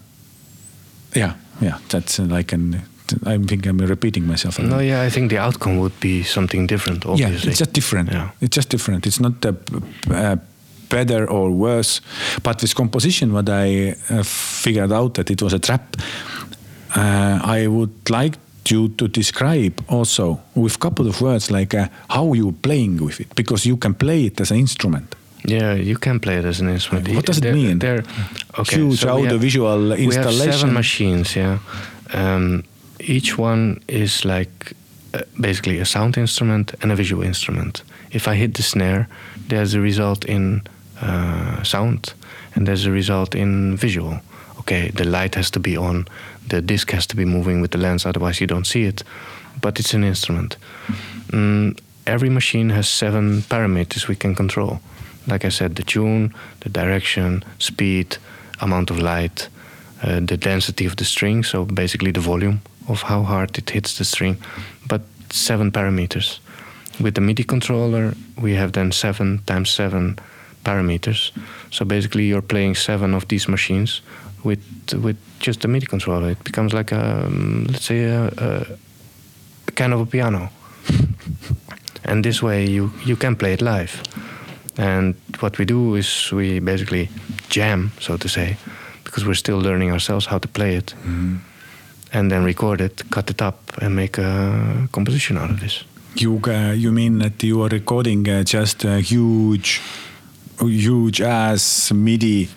yeah 1.15 1.33
yeah 1.61 1.79
that's 1.89 2.19
uh, 2.21 2.25
like 2.37 2.53
an 2.57 2.83
I 3.27 3.39
think 3.39 3.67
I'm 3.67 3.79
repeating 3.79 4.25
myself 4.27 4.59
No, 4.61 4.79
yeah, 4.79 5.07
I 5.07 5.11
think 5.11 5.31
the 5.31 5.39
outcome 5.39 5.79
would 5.79 5.99
be 6.01 6.23
something 6.23 6.67
different, 6.69 7.05
Obviously, 7.07 7.35
yeah 7.37 7.51
it's 7.51 7.59
just 7.59 7.73
different. 7.73 8.09
Yeah. 8.13 8.29
it's 8.41 8.55
just 8.57 8.69
different. 8.71 9.05
It's 9.07 9.19
not 9.21 9.45
uh, 9.45 9.53
uh, 10.11 10.37
better 10.89 11.27
or 11.29 11.51
worse. 11.51 12.01
But 12.43 12.63
with 12.63 12.75
composition 12.75 13.33
what 13.33 13.49
I 13.49 13.97
uh, 14.11 14.23
figured 14.63 14.93
out 14.93 15.15
that 15.15 15.29
it 15.31 15.43
was 15.43 15.53
a 15.53 15.59
trap 15.59 15.97
uh, 16.97 17.41
I 17.59 17.67
would 17.67 17.91
like 18.11 18.37
you 18.71 18.89
to 18.97 19.09
describe 19.09 19.73
also 19.89 20.41
with 20.55 20.75
a 20.77 20.79
couple 20.79 21.07
of 21.09 21.21
words 21.21 21.51
like 21.51 21.75
uh, 21.75 21.89
how 22.09 22.33
you're 22.35 22.53
playing 22.63 23.05
with 23.05 23.21
it 23.21 23.35
because 23.35 23.67
you 23.69 23.77
can 23.77 23.95
play 23.95 24.27
it 24.27 24.41
as 24.41 24.51
an 24.51 24.59
instrument. 24.59 25.15
Yeah, 25.45 25.75
you 25.75 25.97
can 25.99 26.21
play 26.21 26.37
it 26.39 26.45
as 26.45 26.61
an 26.61 26.69
instrument. 26.69 27.09
What 27.09 27.27
does 27.27 27.39
it 27.39 27.43
They're- 27.43 27.55
mean? 27.55 27.79
They're 27.79 28.05
okay. 28.59 28.77
Huge 28.77 28.99
so 29.01 29.07
we 29.17 29.23
have- 29.23 29.33
audiovisual 29.33 29.81
We 29.83 29.91
have 29.91 30.01
installation. 30.01 30.53
seven 30.53 30.73
machines. 30.75 31.35
Yeah, 31.37 31.59
um, 32.13 32.63
each 32.99 33.39
one 33.39 33.81
is 33.89 34.25
like 34.25 34.73
uh, 35.15 35.23
basically 35.41 35.79
a 35.81 35.85
sound 35.85 36.17
instrument 36.17 36.75
and 36.83 36.93
a 36.93 36.95
visual 36.97 37.23
instrument. 37.27 37.83
If 38.13 38.29
I 38.29 38.35
hit 38.35 38.55
the 38.55 38.63
snare, 38.63 39.07
there's 39.49 39.75
a 39.75 39.81
result 39.81 40.25
in 40.25 40.63
uh, 41.03 41.63
sound, 41.63 42.13
and 42.55 42.67
there's 42.67 42.87
a 42.87 42.91
result 42.91 43.35
in 43.35 43.77
visual. 43.77 44.21
Okay, 44.59 44.91
the 44.95 45.05
light 45.05 45.35
has 45.37 45.51
to 45.51 45.61
be 45.61 45.77
on, 45.77 46.05
the 46.51 46.61
disc 46.61 46.91
has 46.91 47.07
to 47.07 47.17
be 47.17 47.25
moving 47.25 47.61
with 47.61 47.71
the 47.71 47.79
lens, 47.79 48.05
otherwise 48.05 48.41
you 48.41 48.47
don't 48.47 48.67
see 48.67 48.85
it. 48.85 49.03
But 49.61 49.81
it's 49.81 49.95
an 49.95 50.05
instrument. 50.05 50.57
Mm, 51.29 51.79
every 52.07 52.29
machine 52.29 52.71
has 52.71 52.89
seven 52.89 53.43
parameters 53.43 54.09
we 54.09 54.17
can 54.17 54.35
control. 54.35 54.81
Like 55.27 55.45
I 55.45 55.51
said, 55.51 55.77
the 55.77 55.83
tune, 55.83 56.35
the 56.61 56.69
direction, 56.69 57.45
speed, 57.59 58.19
amount 58.61 58.91
of 58.91 58.99
light, 58.99 59.49
uh, 60.03 60.21
the 60.21 60.37
density 60.37 60.87
of 60.87 60.97
the 60.97 61.05
string, 61.05 61.45
so 61.45 61.65
basically 61.65 62.13
the 62.13 62.21
volume 62.21 62.61
of 62.89 63.03
how 63.03 63.23
hard 63.23 63.57
it 63.59 63.71
hits 63.71 63.99
the 63.99 64.05
string, 64.05 64.37
but 64.87 65.03
seven 65.31 65.71
parameters. 65.71 66.41
With 67.01 67.15
the 67.15 67.21
MIDI 67.21 67.45
controller, 67.45 68.15
we 68.41 68.55
have 68.55 68.73
then 68.73 68.93
seven 68.93 69.43
times 69.47 69.71
seven 69.71 70.19
parameters. 70.65 71.33
So 71.71 71.85
basically, 71.85 72.25
you're 72.25 72.43
playing 72.43 72.75
seven 72.75 73.15
of 73.15 73.29
these 73.29 73.49
machines 73.49 74.03
with 74.45 74.61
with 74.95 75.17
just 75.39 75.65
a 75.65 75.69
MIDI 75.69 75.87
controller. 75.87 76.31
It 76.31 76.45
becomes 76.45 76.73
like 76.73 76.93
a 76.93 77.27
um, 77.27 77.67
let's 77.69 77.85
say 77.85 78.05
a, 78.05 78.27
a, 78.39 79.73
kind 79.73 79.93
of 79.93 80.01
a 80.01 80.07
piano. 80.07 80.51
and 82.05 82.25
this 82.25 82.43
way, 82.43 82.67
you 82.67 82.91
you 83.05 83.17
can 83.17 83.37
play 83.37 83.53
it 83.53 83.63
live. 83.63 84.03
And 84.77 85.15
what 85.41 85.59
we 85.59 85.65
do 85.65 85.97
is 85.97 86.33
we 86.33 86.61
basically 86.61 87.09
jam, 87.49 87.91
so 88.01 88.17
to 88.17 88.29
say, 88.29 88.57
because 89.05 89.27
we're 89.27 89.35
still 89.35 89.59
learning 89.59 89.93
ourselves 89.93 90.27
how 90.27 90.39
to 90.39 90.49
play 90.49 90.77
it, 90.77 90.95
and 92.13 92.31
then 92.31 92.45
record 92.45 92.81
it, 92.81 93.03
cut 93.11 93.31
it 93.31 93.43
up, 93.43 93.59
and 93.83 93.95
make 93.95 94.19
a 94.19 94.89
composition 94.93 95.37
out 95.37 95.51
of 95.51 95.61
this. 95.61 95.85
You 96.15 96.41
uh, 96.47 96.73
you 96.73 96.93
mean 96.93 97.19
that 97.19 97.43
you 97.43 97.63
are 97.63 97.69
recording 97.69 98.29
uh, 98.29 98.43
just 98.43 98.85
a 98.85 99.01
huge, 99.01 99.81
huge 100.61 101.21
ass 101.21 101.93
MIDI, 101.93 102.49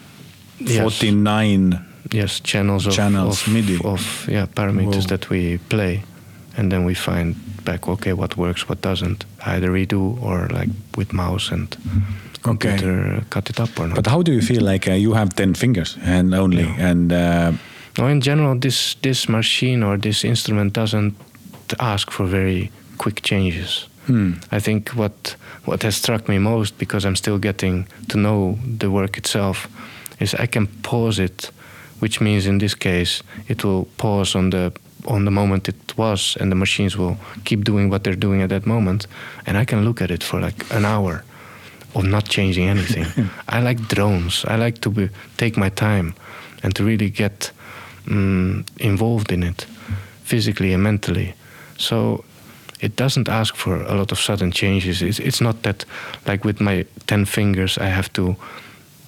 Yes. 0.66 0.82
forty 0.82 1.12
nine. 1.12 1.80
Yes, 2.12 2.40
channels 2.42 2.86
of 2.88 2.94
Channels, 2.94 3.48
of, 3.48 3.54
MIDI. 3.54 3.78
of 3.84 4.28
yeah 4.30 4.46
parameters 4.56 5.04
Whoa. 5.04 5.08
that 5.18 5.30
we 5.30 5.58
play, 5.70 6.04
and 6.58 6.72
then 6.72 6.86
we 6.86 6.94
find 6.96 7.36
back 7.64 7.88
okay 7.88 8.14
what 8.14 8.36
works, 8.38 8.68
what 8.70 8.82
doesn't. 8.82 9.26
Either 9.46 9.70
redo 9.72 10.22
or 10.22 10.48
like 10.60 10.70
with 10.98 11.14
mouse 11.14 11.50
and 11.54 11.76
computer 12.42 13.16
uh, 13.18 13.24
cut 13.30 13.50
it 13.50 13.60
up 13.60 13.70
or 13.80 13.88
not. 13.88 13.96
But 13.96 14.08
how 14.08 14.22
do 14.22 14.32
you 14.32 14.42
feel 14.42 14.62
like 14.72 14.88
uh, 14.92 14.94
you 14.94 15.14
have 15.14 15.30
ten 15.36 15.54
fingers 15.54 15.98
and 16.04 16.34
only 16.34 16.64
Yeah. 16.64 16.90
and 16.92 17.12
uh, 17.12 17.52
No, 17.98 18.08
in 18.08 18.22
general, 18.22 18.60
this 18.60 18.96
this 19.02 19.28
machine 19.30 19.84
or 19.86 19.98
this 19.98 20.24
instrument 20.24 20.74
doesn't 20.74 21.14
ask 21.80 22.12
for 22.12 22.26
very 22.28 22.70
quick 22.98 23.22
changes. 23.24 23.88
hmm, 24.08 24.32
I 24.52 24.60
think 24.62 24.90
what 24.96 25.36
what 25.66 25.84
has 25.84 25.96
struck 25.96 26.28
me 26.28 26.38
most 26.40 26.78
because 26.78 27.08
I'm 27.08 27.16
still 27.16 27.38
getting 27.40 27.86
to 28.08 28.18
know 28.18 28.58
the 28.80 28.88
work 28.90 29.18
itself 29.18 29.68
is 30.24 30.34
I 30.36 30.48
can 30.48 30.68
pause 30.82 31.20
it, 31.20 31.52
which 32.00 32.22
means 32.22 32.46
in 32.46 32.58
this 32.58 32.76
case 32.76 33.24
it 33.48 33.64
will 33.64 33.86
pause 33.98 34.36
on 34.36 34.50
the 34.50 34.72
on 35.06 35.26
the 35.26 35.32
moment 35.32 35.68
it 35.68 35.98
was, 35.98 36.38
and 36.40 36.50
the 36.52 36.56
machines 36.56 36.98
will 36.98 37.18
keep 37.44 37.64
doing 37.66 37.90
what 37.90 38.04
they're 38.04 38.22
doing 38.22 38.42
at 38.42 38.50
that 38.50 38.66
moment, 38.66 39.08
and 39.46 39.58
I 39.58 39.66
can 39.66 39.84
look 39.84 40.02
at 40.02 40.12
it 40.12 40.24
for 40.24 40.40
like 40.40 40.66
an 40.72 40.86
hour 40.86 41.24
of 41.96 42.06
not 42.06 42.30
changing 42.30 42.70
anything. 42.70 43.30
I 43.50 43.60
like 43.62 43.88
drones. 43.88 44.46
I 44.46 44.56
like 44.56 44.80
to 44.82 44.90
be, 44.90 45.10
take 45.38 45.58
my 45.58 45.70
time 45.70 46.16
and 46.64 46.74
to 46.76 46.84
really 46.84 47.10
get 47.10 47.52
mm, 48.06 48.66
involved 48.80 49.32
in 49.32 49.44
it 49.44 49.68
physically 50.24 50.74
and 50.74 50.82
mentally. 50.82 51.34
So 51.78 52.24
it 52.80 52.96
doesn't 52.96 53.30
ask 53.30 53.56
for 53.56 53.76
a 53.76 53.96
lot 53.96 54.12
of 54.12 54.20
sudden 54.20 54.52
changes. 54.52 55.02
It's, 55.02 55.20
it's 55.20 55.42
not 55.42 55.64
that, 55.64 55.86
like 56.28 56.44
with 56.46 56.62
my 56.62 56.86
10 57.08 57.26
fingers, 57.26 57.78
I 57.78 57.86
have 57.88 58.12
to 58.14 58.36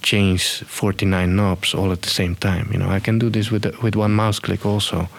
change 0.06 0.64
49 0.64 1.36
knobs 1.36 1.74
all 1.74 1.92
at 1.92 2.02
the 2.02 2.10
same 2.10 2.36
time. 2.36 2.70
You 2.72 2.78
know, 2.78 2.90
I 2.90 3.00
can 3.00 3.20
do 3.20 3.30
this 3.30 3.52
with, 3.52 3.66
with 3.82 3.96
one 3.96 4.14
mouse 4.14 4.40
click 4.40 4.66
also. 4.66 5.10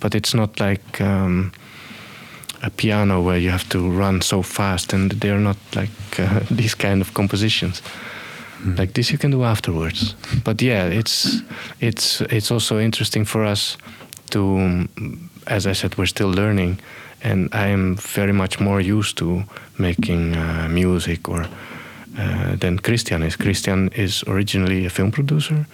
But 0.00 0.14
it's 0.14 0.34
not 0.34 0.58
like 0.58 1.00
um, 1.00 1.52
a 2.62 2.70
piano 2.70 3.22
where 3.22 3.38
you 3.38 3.50
have 3.50 3.68
to 3.68 3.90
run 3.90 4.22
so 4.22 4.42
fast, 4.42 4.92
and 4.92 5.12
they're 5.12 5.38
not 5.38 5.56
like 5.76 5.90
uh, 6.18 6.40
these 6.50 6.74
kind 6.74 7.00
of 7.02 7.12
compositions. 7.12 7.82
Like 8.78 8.92
this, 8.92 9.10
you 9.10 9.18
can 9.18 9.30
do 9.30 9.44
afterwards. 9.44 10.14
But 10.44 10.62
yeah, 10.62 10.86
it's 10.86 11.42
it's 11.80 12.20
it's 12.20 12.50
also 12.50 12.78
interesting 12.78 13.26
for 13.26 13.44
us 13.44 13.78
to, 14.30 14.40
um, 14.58 14.88
as 15.46 15.66
I 15.66 15.74
said, 15.74 15.96
we're 15.96 16.06
still 16.06 16.30
learning, 16.30 16.78
and 17.22 17.48
I 17.52 17.68
am 17.68 17.96
very 17.96 18.32
much 18.32 18.60
more 18.60 18.80
used 18.80 19.16
to 19.18 19.44
making 19.78 20.34
uh, 20.34 20.68
music 20.70 21.28
or. 21.28 21.46
Uh, 22.18 22.56
than 22.58 22.78
Christian 22.78 23.22
is. 23.22 23.36
Christian 23.36 23.88
is 23.94 24.24
originally 24.26 24.84
a 24.84 24.90
film 24.90 25.10
producer, 25.12 25.66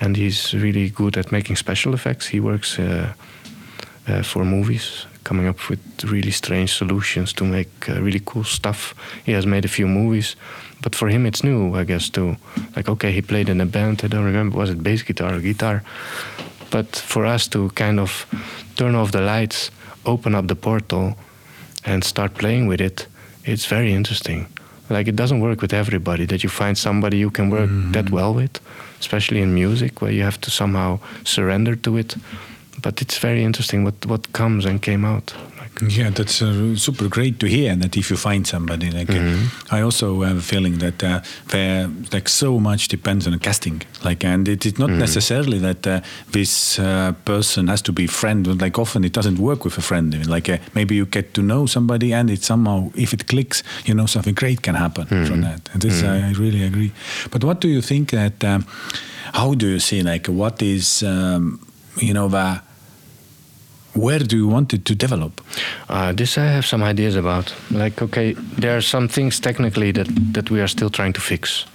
and 0.00 0.16
he's 0.16 0.54
really 0.54 0.90
good 0.90 1.16
at 1.16 1.32
making 1.32 1.56
special 1.56 1.92
effects. 1.92 2.28
He 2.28 2.40
works 2.40 2.78
uh, 2.78 3.12
uh, 4.06 4.22
for 4.22 4.44
movies, 4.44 5.06
coming 5.24 5.48
up 5.48 5.68
with 5.68 5.80
really 6.04 6.30
strange 6.30 6.68
solutions 6.68 7.32
to 7.32 7.44
make 7.44 7.88
uh, 7.88 8.00
really 8.00 8.20
cool 8.24 8.44
stuff. 8.44 8.94
He 9.26 9.32
has 9.32 9.44
made 9.44 9.64
a 9.64 9.68
few 9.68 9.88
movies, 9.88 10.36
but 10.82 10.94
for 10.94 11.08
him 11.08 11.26
it's 11.26 11.42
new, 11.42 11.74
I 11.74 11.84
guess, 11.84 12.08
too. 12.10 12.36
Like, 12.76 12.88
okay, 12.88 13.10
he 13.10 13.20
played 13.22 13.48
in 13.48 13.60
a 13.60 13.66
band, 13.66 14.02
I 14.04 14.08
don't 14.08 14.24
remember, 14.24 14.58
was 14.58 14.70
it 14.70 14.82
bass 14.82 15.02
guitar 15.02 15.34
or 15.34 15.40
guitar? 15.40 15.82
But 16.70 16.94
for 16.94 17.26
us 17.26 17.48
to 17.48 17.70
kind 17.70 17.98
of 17.98 18.26
turn 18.76 18.94
off 18.94 19.10
the 19.10 19.20
lights, 19.20 19.70
open 20.04 20.34
up 20.36 20.46
the 20.46 20.56
portal, 20.56 21.16
and 21.84 22.04
start 22.04 22.34
playing 22.34 22.68
with 22.68 22.80
it, 22.80 23.08
it's 23.44 23.66
very 23.66 23.92
interesting. 23.92 24.46
Like, 24.92 25.08
it 25.08 25.16
doesn't 25.16 25.40
work 25.40 25.62
with 25.62 25.72
everybody 25.72 26.26
that 26.26 26.42
you 26.42 26.50
find 26.50 26.76
somebody 26.76 27.16
you 27.16 27.30
can 27.30 27.50
work 27.50 27.70
mm-hmm. 27.70 27.92
that 27.92 28.10
well 28.10 28.34
with, 28.34 28.60
especially 29.00 29.40
in 29.40 29.54
music, 29.54 30.00
where 30.00 30.12
you 30.12 30.22
have 30.22 30.40
to 30.40 30.50
somehow 30.50 30.98
surrender 31.24 31.76
to 31.76 31.96
it. 31.96 32.16
But 32.82 33.00
it's 33.00 33.18
very 33.18 33.42
interesting 33.42 33.84
what, 33.84 34.06
what 34.06 34.32
comes 34.32 34.64
and 34.64 34.80
came 34.80 35.04
out. 35.04 35.34
Yeah, 35.88 36.10
that's 36.10 36.40
uh, 36.42 36.76
super 36.76 37.08
great 37.08 37.38
to 37.40 37.46
hear. 37.46 37.74
That 37.76 37.96
if 37.96 38.10
you 38.10 38.16
find 38.16 38.46
somebody, 38.46 38.90
like 38.90 39.10
uh, 39.10 39.76
I 39.76 39.80
also 39.82 40.22
have 40.22 40.36
a 40.36 40.40
feeling 40.40 40.78
that 40.78 41.02
uh, 41.02 41.20
there, 41.48 41.90
like 42.12 42.28
so 42.28 42.60
much 42.60 42.88
depends 42.88 43.26
on 43.26 43.38
casting. 43.38 43.82
Like, 44.04 44.24
and 44.24 44.48
it 44.48 44.64
is 44.64 44.78
not 44.78 44.90
necessarily 44.90 45.58
that 45.58 45.86
uh, 45.86 46.00
this 46.30 46.78
uh, 46.78 47.12
person 47.24 47.68
has 47.68 47.82
to 47.82 47.92
be 47.92 48.06
friend. 48.06 48.60
Like 48.60 48.78
often 48.78 49.04
it 49.04 49.12
doesn't 49.12 49.38
work 49.38 49.64
with 49.64 49.76
a 49.78 49.82
friend. 49.82 50.26
Like 50.26 50.48
uh, 50.48 50.58
maybe 50.74 50.94
you 50.94 51.06
get 51.06 51.34
to 51.34 51.42
know 51.42 51.66
somebody, 51.66 52.12
and 52.12 52.30
it 52.30 52.42
somehow, 52.44 52.90
if 52.94 53.12
it 53.12 53.26
clicks, 53.26 53.62
you 53.84 53.94
know, 53.94 54.06
something 54.06 54.34
great 54.34 54.62
can 54.62 54.74
happen 54.76 55.06
from 55.06 55.40
that. 55.42 55.68
And 55.72 55.82
this, 55.82 56.02
I 56.02 56.32
really 56.32 56.62
agree. 56.62 56.92
But 57.30 57.44
what 57.44 57.60
do 57.60 57.68
you 57.68 57.82
think 57.82 58.10
that? 58.10 58.44
Um, 58.44 58.66
how 59.32 59.54
do 59.54 59.66
you 59.66 59.78
see 59.78 60.02
like 60.02 60.26
what 60.26 60.60
is, 60.62 61.02
um, 61.02 61.58
you 61.96 62.12
know, 62.12 62.28
the 62.28 62.60
where 63.94 64.18
do 64.18 64.36
you 64.36 64.48
want 64.48 64.72
it 64.72 64.84
to 64.86 64.94
develop? 64.94 65.40
Uh, 65.88 66.12
this 66.12 66.38
I 66.38 66.46
have 66.46 66.64
some 66.64 66.82
ideas 66.82 67.16
about. 67.16 67.54
Like, 67.70 68.00
okay, 68.02 68.32
there 68.32 68.76
are 68.76 68.80
some 68.80 69.08
things 69.08 69.40
technically 69.40 69.92
that, 69.92 70.08
that 70.32 70.50
we 70.50 70.60
are 70.60 70.68
still 70.68 70.90
trying 70.90 71.12
to 71.14 71.20
fix. 71.20 71.66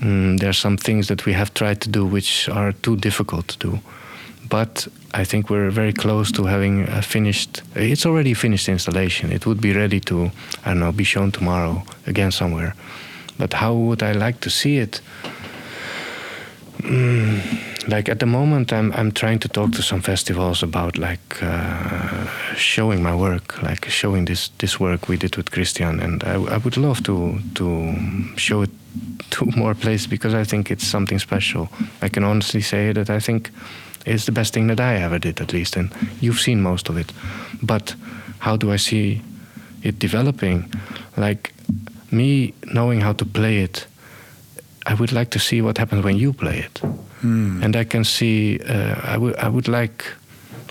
Mm, 0.00 0.38
there 0.40 0.48
are 0.48 0.54
some 0.54 0.76
things 0.76 1.08
that 1.08 1.26
we 1.26 1.34
have 1.34 1.52
tried 1.52 1.80
to 1.82 1.90
do 1.90 2.06
which 2.06 2.48
are 2.48 2.72
too 2.72 2.96
difficult 2.96 3.48
to 3.48 3.58
do. 3.58 3.78
But 4.48 4.88
I 5.12 5.24
think 5.24 5.50
we're 5.50 5.70
very 5.70 5.92
close 5.92 6.32
to 6.32 6.44
having 6.44 6.88
a 6.88 7.02
finished. 7.02 7.62
It's 7.74 8.06
already 8.06 8.34
finished 8.34 8.68
installation. 8.68 9.32
It 9.32 9.46
would 9.46 9.60
be 9.60 9.72
ready 9.72 10.00
to, 10.00 10.30
I 10.64 10.70
don't 10.70 10.80
know, 10.80 10.92
be 10.92 11.04
shown 11.04 11.32
tomorrow 11.32 11.82
again 12.06 12.30
somewhere. 12.30 12.74
But 13.38 13.54
how 13.54 13.74
would 13.74 14.02
I 14.02 14.12
like 14.12 14.40
to 14.40 14.50
see 14.50 14.78
it? 14.78 15.00
Mm, 16.82 17.88
like 17.88 18.08
at 18.08 18.18
the 18.18 18.26
moment, 18.26 18.72
I'm 18.72 18.92
I'm 18.92 19.12
trying 19.12 19.38
to 19.40 19.48
talk 19.48 19.72
to 19.72 19.82
some 19.82 20.00
festivals 20.02 20.62
about 20.62 20.98
like 20.98 21.42
uh, 21.42 22.26
showing 22.56 23.02
my 23.02 23.14
work, 23.14 23.62
like 23.62 23.90
showing 23.90 24.26
this 24.26 24.50
this 24.58 24.80
work 24.80 25.08
we 25.08 25.16
did 25.16 25.36
with 25.36 25.50
Christian, 25.50 26.00
and 26.00 26.22
I, 26.24 26.54
I 26.54 26.58
would 26.58 26.76
love 26.76 27.02
to 27.04 27.38
to 27.54 27.94
show 28.36 28.62
it 28.62 28.70
to 29.30 29.44
more 29.56 29.74
places 29.74 30.06
because 30.06 30.34
I 30.34 30.44
think 30.44 30.70
it's 30.70 30.86
something 30.86 31.18
special. 31.20 31.68
I 32.02 32.08
can 32.08 32.24
honestly 32.24 32.62
say 32.62 32.92
that 32.92 33.10
I 33.10 33.20
think 33.20 33.50
it's 34.06 34.24
the 34.24 34.32
best 34.32 34.52
thing 34.52 34.68
that 34.68 34.80
I 34.80 34.96
ever 35.02 35.18
did, 35.18 35.40
at 35.40 35.52
least, 35.52 35.76
and 35.76 35.90
you've 36.20 36.40
seen 36.40 36.60
most 36.60 36.88
of 36.88 36.96
it. 36.96 37.12
But 37.62 37.94
how 38.38 38.56
do 38.56 38.72
I 38.72 38.76
see 38.78 39.20
it 39.82 39.98
developing? 39.98 40.72
Like 41.16 41.52
me 42.10 42.54
knowing 42.72 43.00
how 43.00 43.12
to 43.14 43.24
play 43.24 43.58
it 43.58 43.86
I 44.86 44.94
would 44.94 45.12
like 45.12 45.30
to 45.30 45.38
see 45.38 45.62
what 45.62 45.78
happens 45.78 46.04
when 46.04 46.16
you 46.16 46.32
play 46.32 46.58
it, 46.58 46.80
and 47.62 47.74
I 47.76 47.84
can 47.84 48.04
see. 48.04 48.58
Uh, 48.60 49.14
I 49.14 49.16
would. 49.16 49.36
I 49.36 49.48
would 49.48 49.68
like. 49.68 50.04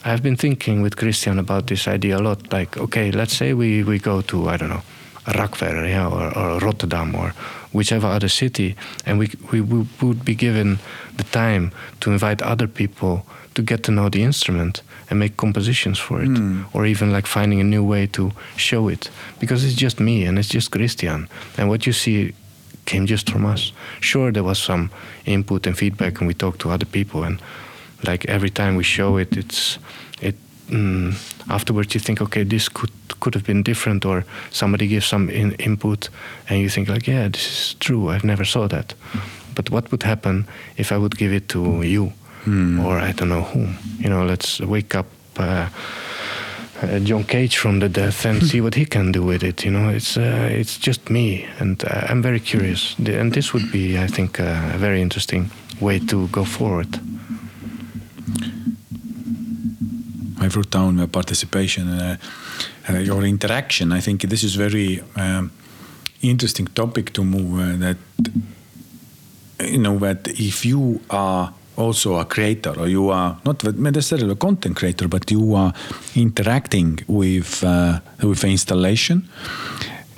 I've 0.06 0.22
been 0.22 0.36
thinking 0.38 0.82
with 0.84 0.96
Christian 0.98 1.40
about 1.40 1.68
this 1.68 1.88
idea 1.88 2.18
a 2.18 2.22
lot. 2.22 2.52
Like, 2.52 2.78
okay, 2.78 3.12
let's 3.12 3.34
say 3.38 3.54
we, 3.54 3.84
we 3.84 4.00
go 4.00 4.22
to, 4.22 4.50
I 4.50 4.58
don't 4.58 4.68
know, 4.70 4.82
Rakvere 5.26 5.88
yeah, 5.90 6.08
or, 6.10 6.38
or 6.38 6.60
Rotterdam 6.60 7.16
or 7.16 7.34
whichever 7.72 8.08
other 8.08 8.28
city, 8.30 8.76
and 9.06 9.18
we, 9.18 9.30
we, 9.52 9.62
we 9.62 9.88
would 10.02 10.26
be 10.26 10.36
given 10.36 10.80
the 11.18 11.24
time 11.24 11.72
to 12.02 12.12
invite 12.12 12.42
other 12.42 12.68
people 12.68 13.26
to 13.56 13.62
get 13.62 13.84
to 13.84 13.92
know 13.92 14.10
the 14.10 14.24
instrument 14.24 14.82
and 15.10 15.20
make 15.20 15.38
compositions 15.38 15.98
for 16.00 16.22
it, 16.22 16.30
Mm. 16.30 16.66
or 16.74 16.86
even 16.86 17.12
like 17.14 17.26
finding 17.26 17.62
a 17.62 17.64
new 17.64 17.84
way 17.84 18.06
to 18.08 18.32
show 18.58 18.90
it, 18.90 19.10
because 19.40 19.64
it's 19.64 19.76
just 19.82 20.00
me 20.00 20.26
and 20.26 20.38
it's 20.38 20.50
just 20.50 20.70
Christian, 20.72 21.28
and 21.58 21.70
what 21.70 21.86
you 21.88 21.94
see 21.94 22.34
came 22.86 23.06
just 23.06 23.30
from 23.30 23.46
us. 23.46 23.72
Sure, 24.00 24.32
there 24.32 24.44
was 24.44 24.60
some 24.60 24.90
input 25.26 25.68
and 25.68 25.78
feedback, 25.78 26.20
and 26.20 26.28
we 26.28 26.34
talked 26.34 26.60
to 26.62 26.70
other 26.70 26.86
people, 26.86 27.24
and 27.24 27.42
like 28.08 28.26
every 28.26 28.50
time 28.50 28.76
we 28.76 28.84
show 28.84 29.18
it, 29.18 29.38
it's 29.38 29.80
it. 30.22 30.36
Mm, 30.70 31.14
afterwards, 31.50 31.94
you 31.94 32.00
think, 32.00 32.22
okay, 32.22 32.44
this 32.44 32.70
could 32.70 32.92
could 33.20 33.36
have 33.36 33.46
been 33.46 33.64
different, 33.64 34.06
or 34.06 34.26
somebody 34.52 34.88
gives 34.88 35.06
some 35.06 35.30
in, 35.30 35.54
input, 35.54 36.10
and 36.50 36.60
you 36.60 36.70
think 36.70 36.90
like, 36.90 37.08
yeah, 37.08 37.28
this 37.30 37.46
is 37.48 37.76
true. 37.80 38.10
I've 38.10 38.24
never 38.24 38.46
saw 38.46 38.68
that. 38.68 38.96
But 39.56 39.70
what 39.70 39.92
would 39.92 40.04
happen 40.04 40.48
if 40.78 40.92
I 40.92 40.98
would 40.98 41.18
give 41.18 41.32
it 41.32 41.48
to 41.50 41.82
you, 41.84 42.12
or 42.86 43.00
I 43.00 43.14
don't 43.14 43.30
know 43.30 43.44
whom? 43.44 43.78
You 44.00 44.10
know, 44.10 44.26
let's 44.26 44.60
wake 44.60 44.96
up. 44.96 45.06
Uh, 45.38 45.70
uh, 46.82 47.00
John 47.00 47.24
Cage 47.24 47.58
from 47.58 47.80
the 47.80 47.90
death 47.90 48.26
and 48.26 48.44
see 48.44 48.62
what 48.62 48.76
he 48.76 48.86
can 48.86 49.12
do 49.12 49.24
with 49.24 49.44
it. 49.44 49.64
You 49.64 49.72
know, 49.72 49.90
it's 49.90 50.18
uh, 50.18 50.50
it's 50.52 50.78
just 50.78 51.10
me, 51.10 51.46
and 51.60 51.84
uh, 51.84 52.08
I'm 52.10 52.22
very 52.22 52.40
curious. 52.40 52.96
And 52.98 53.34
this 53.34 53.54
would 53.54 53.72
be, 53.72 53.98
I 53.98 54.08
think, 54.08 54.40
uh, 54.40 54.72
a 54.74 54.78
very 54.78 55.02
interesting 55.02 55.52
way 55.80 56.00
to 56.00 56.28
go 56.28 56.46
forward. 56.46 57.00
I 60.40 60.48
wrote 60.48 60.72
down 60.72 61.08
participation, 61.08 61.88
uh, 61.88 62.18
uh, 62.90 62.98
your 62.98 63.24
interaction. 63.24 63.94
I 63.94 64.02
think 64.02 64.22
this 64.22 64.44
is 64.44 64.56
very 64.56 65.02
um, 65.16 65.52
interesting 66.22 66.68
topic 66.68 67.14
to 67.14 67.24
move. 67.24 67.80
That 67.80 67.98
you 69.62 69.78
know 69.78 70.00
that 70.00 70.28
if 70.28 70.66
you 70.66 71.00
are 71.10 71.54
also 71.76 72.20
a 72.20 72.26
creator, 72.26 72.74
or 72.80 72.88
you 72.88 73.10
are 73.10 73.38
not 73.46 73.64
necessarily 73.78 74.32
a 74.32 74.36
content 74.36 74.76
creator, 74.76 75.08
but 75.08 75.30
you 75.32 75.56
are 75.56 75.74
interacting 76.16 77.00
with 77.08 77.64
uh, 77.64 78.00
with 78.22 78.42
the 78.42 78.48
installation, 78.48 79.28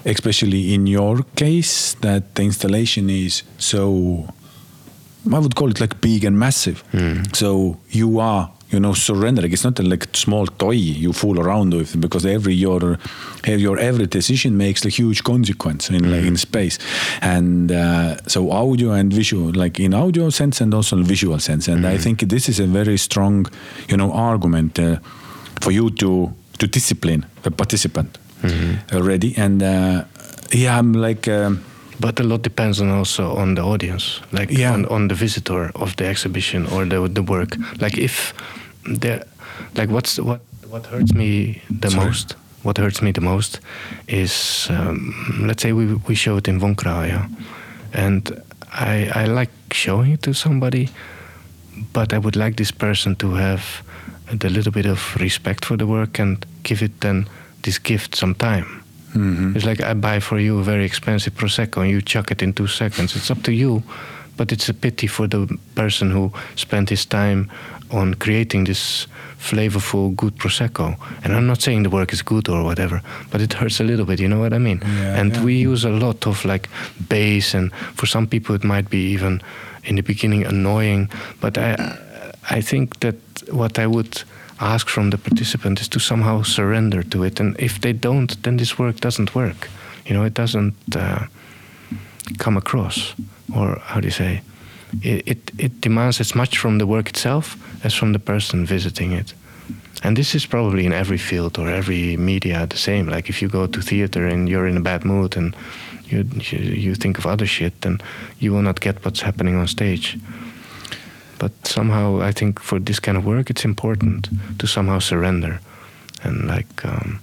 especially 0.06 0.74
in 0.74 0.88
your 0.88 1.24
case, 1.36 1.96
that 2.02 2.36
the 2.36 2.44
installation 2.44 3.10
is 3.10 3.44
so 3.58 4.28
I 5.34 5.40
would 5.40 5.56
call 5.56 5.70
it 5.72 5.80
like 5.80 6.00
big 6.02 6.24
and 6.24 6.38
massive. 6.38 6.84
So 7.34 7.78
you 7.90 8.20
are, 8.20 8.52
you 8.70 8.80
know, 8.80 8.94
surrendering. 8.94 9.52
It's 9.52 9.64
not 9.64 9.80
a 9.80 9.84
like 9.84 10.08
small 10.14 10.46
toy 10.48 10.72
you 10.72 11.14
fool 11.14 11.40
around 11.40 11.74
with 11.74 12.00
because 12.00 12.26
every 12.26 12.54
your 12.54 12.98
your 13.48 13.80
every 13.80 14.08
decision 14.08 14.56
makes 14.58 14.86
a 14.86 14.90
huge 14.90 15.24
consequence 15.24 15.90
in 15.90 16.12
like, 16.12 16.26
in 16.28 16.38
space. 16.38 16.78
And 17.22 17.72
uh, 17.72 18.18
so 18.28 18.52
audio 18.52 18.92
and 18.92 19.12
visual, 19.14 19.52
like 19.54 19.80
in 19.80 19.94
audio 19.94 20.30
sense 20.30 20.62
and 20.64 20.74
also 20.74 20.98
in 20.98 21.04
visual 21.04 21.40
sense. 21.40 21.68
And 21.72 21.86
I 21.86 21.98
think 21.98 22.20
this 22.30 22.48
is 22.50 22.60
a 22.60 22.68
very 22.68 22.98
strong, 22.98 23.48
you 23.90 23.98
know, 23.98 24.12
argument 24.14 24.80
uh, 24.80 24.98
for 25.62 25.72
you 25.72 25.90
to 25.92 26.32
to 26.58 26.68
discipline 26.68 27.26
the 27.44 27.52
participant 27.52 28.18
already. 28.94 29.34
And 29.38 29.62
uh, 29.64 30.04
yeah, 30.52 30.78
I'm 30.80 30.94
like. 30.94 31.28
Um, 31.28 31.64
But 32.00 32.20
a 32.20 32.24
lot 32.24 32.42
depends 32.42 32.82
on 32.82 32.90
also 32.90 33.36
on 33.38 33.56
the 33.56 33.62
audience, 33.62 34.22
like 34.32 34.52
Yeah. 34.52 34.74
on, 34.74 34.86
on 34.86 35.08
the 35.08 35.16
visitor 35.16 35.72
of 35.76 35.96
the 35.96 36.06
exhibition 36.08 36.66
or 36.68 36.86
the 36.86 37.08
the 37.14 37.22
work. 37.24 37.58
Like 37.82 37.98
if 37.98 38.34
there, 39.00 39.24
like 39.78 39.90
what's 39.90 40.18
what 40.20 40.40
what 40.70 40.86
hurts 40.88 41.14
me 41.14 41.62
the 41.82 41.90
Sorry. 41.90 42.06
most. 42.06 42.36
What 42.64 42.78
hurts 42.78 43.02
me 43.02 43.12
the 43.12 43.22
most 43.22 43.60
is 44.08 44.68
um, 44.70 45.14
let's 45.48 45.62
say 45.62 45.72
we 45.72 45.86
we 46.08 46.16
show 46.16 46.38
it 46.38 46.48
in 46.48 46.60
Von 46.60 46.76
Krahl, 46.76 47.30
and 47.94 48.42
I 48.74 49.10
I 49.24 49.26
like 49.40 49.52
showing 49.72 50.12
it 50.14 50.22
to 50.22 50.34
somebody, 50.34 50.90
but 51.94 52.12
I 52.14 52.18
would 52.18 52.36
like 52.36 52.56
this 52.56 52.72
person 52.72 53.16
to 53.16 53.36
have 53.36 53.62
the 54.40 54.50
little 54.50 54.72
bit 54.72 54.86
of 54.86 55.16
respect 55.20 55.66
for 55.66 55.78
the 55.78 55.86
work 55.86 56.20
and 56.20 56.46
give 56.64 56.82
it 56.86 56.92
then 57.02 57.28
this 57.62 57.80
gift 57.84 58.16
some 58.16 58.34
time. 58.36 58.66
Mhm. 59.16 59.56
It's 59.56 59.66
like 59.66 59.82
I 59.82 59.94
buy 59.94 60.20
for 60.20 60.40
you 60.40 60.60
a 60.60 60.64
very 60.64 60.86
expensive 60.86 61.34
prosecco 61.34 61.82
and 61.82 61.90
you 61.90 62.02
chuck 62.02 62.32
it 62.32 62.42
in 62.42 62.54
two 62.54 62.68
seconds. 62.68 63.16
It's 63.16 63.32
up 63.32 63.42
to 63.44 63.52
you, 63.52 63.82
but 64.38 64.52
it's 64.52 64.70
a 64.70 64.74
pity 64.74 65.08
for 65.08 65.28
the 65.28 65.48
person 65.76 66.12
who 66.12 66.32
spent 66.56 66.90
his 66.90 67.06
time 67.06 67.50
on 67.92 68.14
creating 68.16 68.66
this 68.66 69.08
flavorful, 69.40 70.16
good 70.16 70.36
prosecco. 70.38 70.98
And 71.24 71.34
I'm 71.34 71.48
not 71.48 71.62
saying 71.62 71.84
the 71.84 71.90
work 71.90 72.14
is 72.14 72.22
good 72.22 72.50
or 72.50 72.64
whatever, 72.64 73.02
but 73.32 73.42
it 73.42 73.54
hurts 73.54 73.80
a 73.80 73.84
little 73.84 74.06
bit. 74.06 74.20
You 74.20 74.28
know 74.28 74.40
what 74.40 74.54
I 74.54 74.58
mean? 74.58 74.82
Yeah, 74.82 75.20
and 75.20 75.36
yeah. 75.36 75.44
we 75.44 75.56
use 75.56 75.86
a 75.86 75.90
lot 75.90 76.28
of 76.28 76.44
like 76.46 76.70
bass, 77.10 77.54
and 77.54 77.72
for 77.96 78.06
some 78.06 78.28
people 78.28 78.56
it 78.56 78.64
might 78.64 78.90
be 78.90 79.14
even 79.14 79.42
in 79.84 79.96
the 79.96 80.02
beginning 80.02 80.46
annoying. 80.46 81.10
But 81.42 81.58
I, 81.58 81.98
I 82.50 82.62
think 82.62 83.00
that 83.00 83.16
what 83.52 83.78
I 83.80 83.88
would 83.88 84.24
ask 84.60 84.88
from 84.88 85.10
the 85.10 85.18
participant 85.18 85.82
is 85.82 85.88
to 85.90 86.00
somehow 86.00 86.44
surrender 86.44 87.04
to 87.04 87.24
it. 87.24 87.40
And 87.40 87.60
if 87.60 87.80
they 87.82 87.94
don't, 87.94 88.42
then 88.44 88.58
this 88.58 88.80
work 88.80 89.00
doesn't 89.00 89.36
work. 89.36 89.70
You 90.06 90.16
know, 90.16 90.24
it 90.24 90.34
doesn't 90.34 90.76
uh, 90.96 91.26
come 92.38 92.58
across. 92.58 93.14
Or 93.56 93.80
how 93.80 94.00
do 94.00 94.08
you 94.08 94.12
say? 94.12 94.42
It, 95.02 95.28
it, 95.28 95.52
it 95.58 95.82
demands 95.82 96.20
as 96.20 96.36
much 96.36 96.58
from 96.58 96.78
the 96.78 96.88
work 96.88 97.10
itself 97.10 97.58
as 97.84 97.94
from 97.94 98.14
the 98.14 98.20
person 98.20 98.66
visiting 98.66 99.12
it. 99.12 99.34
And 100.04 100.16
this 100.16 100.36
is 100.36 100.46
probably 100.46 100.86
in 100.86 100.94
every 100.94 101.18
field 101.18 101.58
or 101.58 101.70
every 101.70 102.18
media 102.18 102.68
the 102.68 102.78
same. 102.78 103.08
Like 103.08 103.30
if 103.30 103.42
you 103.42 103.48
go 103.48 103.68
to 103.68 103.82
theater 103.82 104.28
and 104.28 104.48
you're 104.48 104.68
in 104.68 104.78
a 104.78 104.82
bad 104.82 105.04
mood 105.04 105.36
and 105.36 105.56
you, 106.06 106.24
you, 106.36 106.60
you 106.60 106.96
think 106.96 107.18
of 107.18 107.26
other 107.26 107.48
shit, 107.48 107.82
then 107.82 108.00
you 108.40 108.54
will 108.54 108.62
not 108.62 108.80
get 108.80 109.04
what's 109.04 109.22
happening 109.22 109.56
on 109.56 109.68
stage. 109.68 110.18
But 111.38 111.52
somehow, 111.64 112.22
I 112.22 112.32
think 112.32 112.60
for 112.60 112.80
this 112.80 113.00
kind 113.00 113.18
of 113.18 113.26
work, 113.26 113.50
it's 113.50 113.66
important 113.66 114.30
to 114.60 114.68
somehow 114.68 115.00
surrender 115.00 115.60
and 116.24 116.48
like 116.48 116.86
um, 116.86 117.20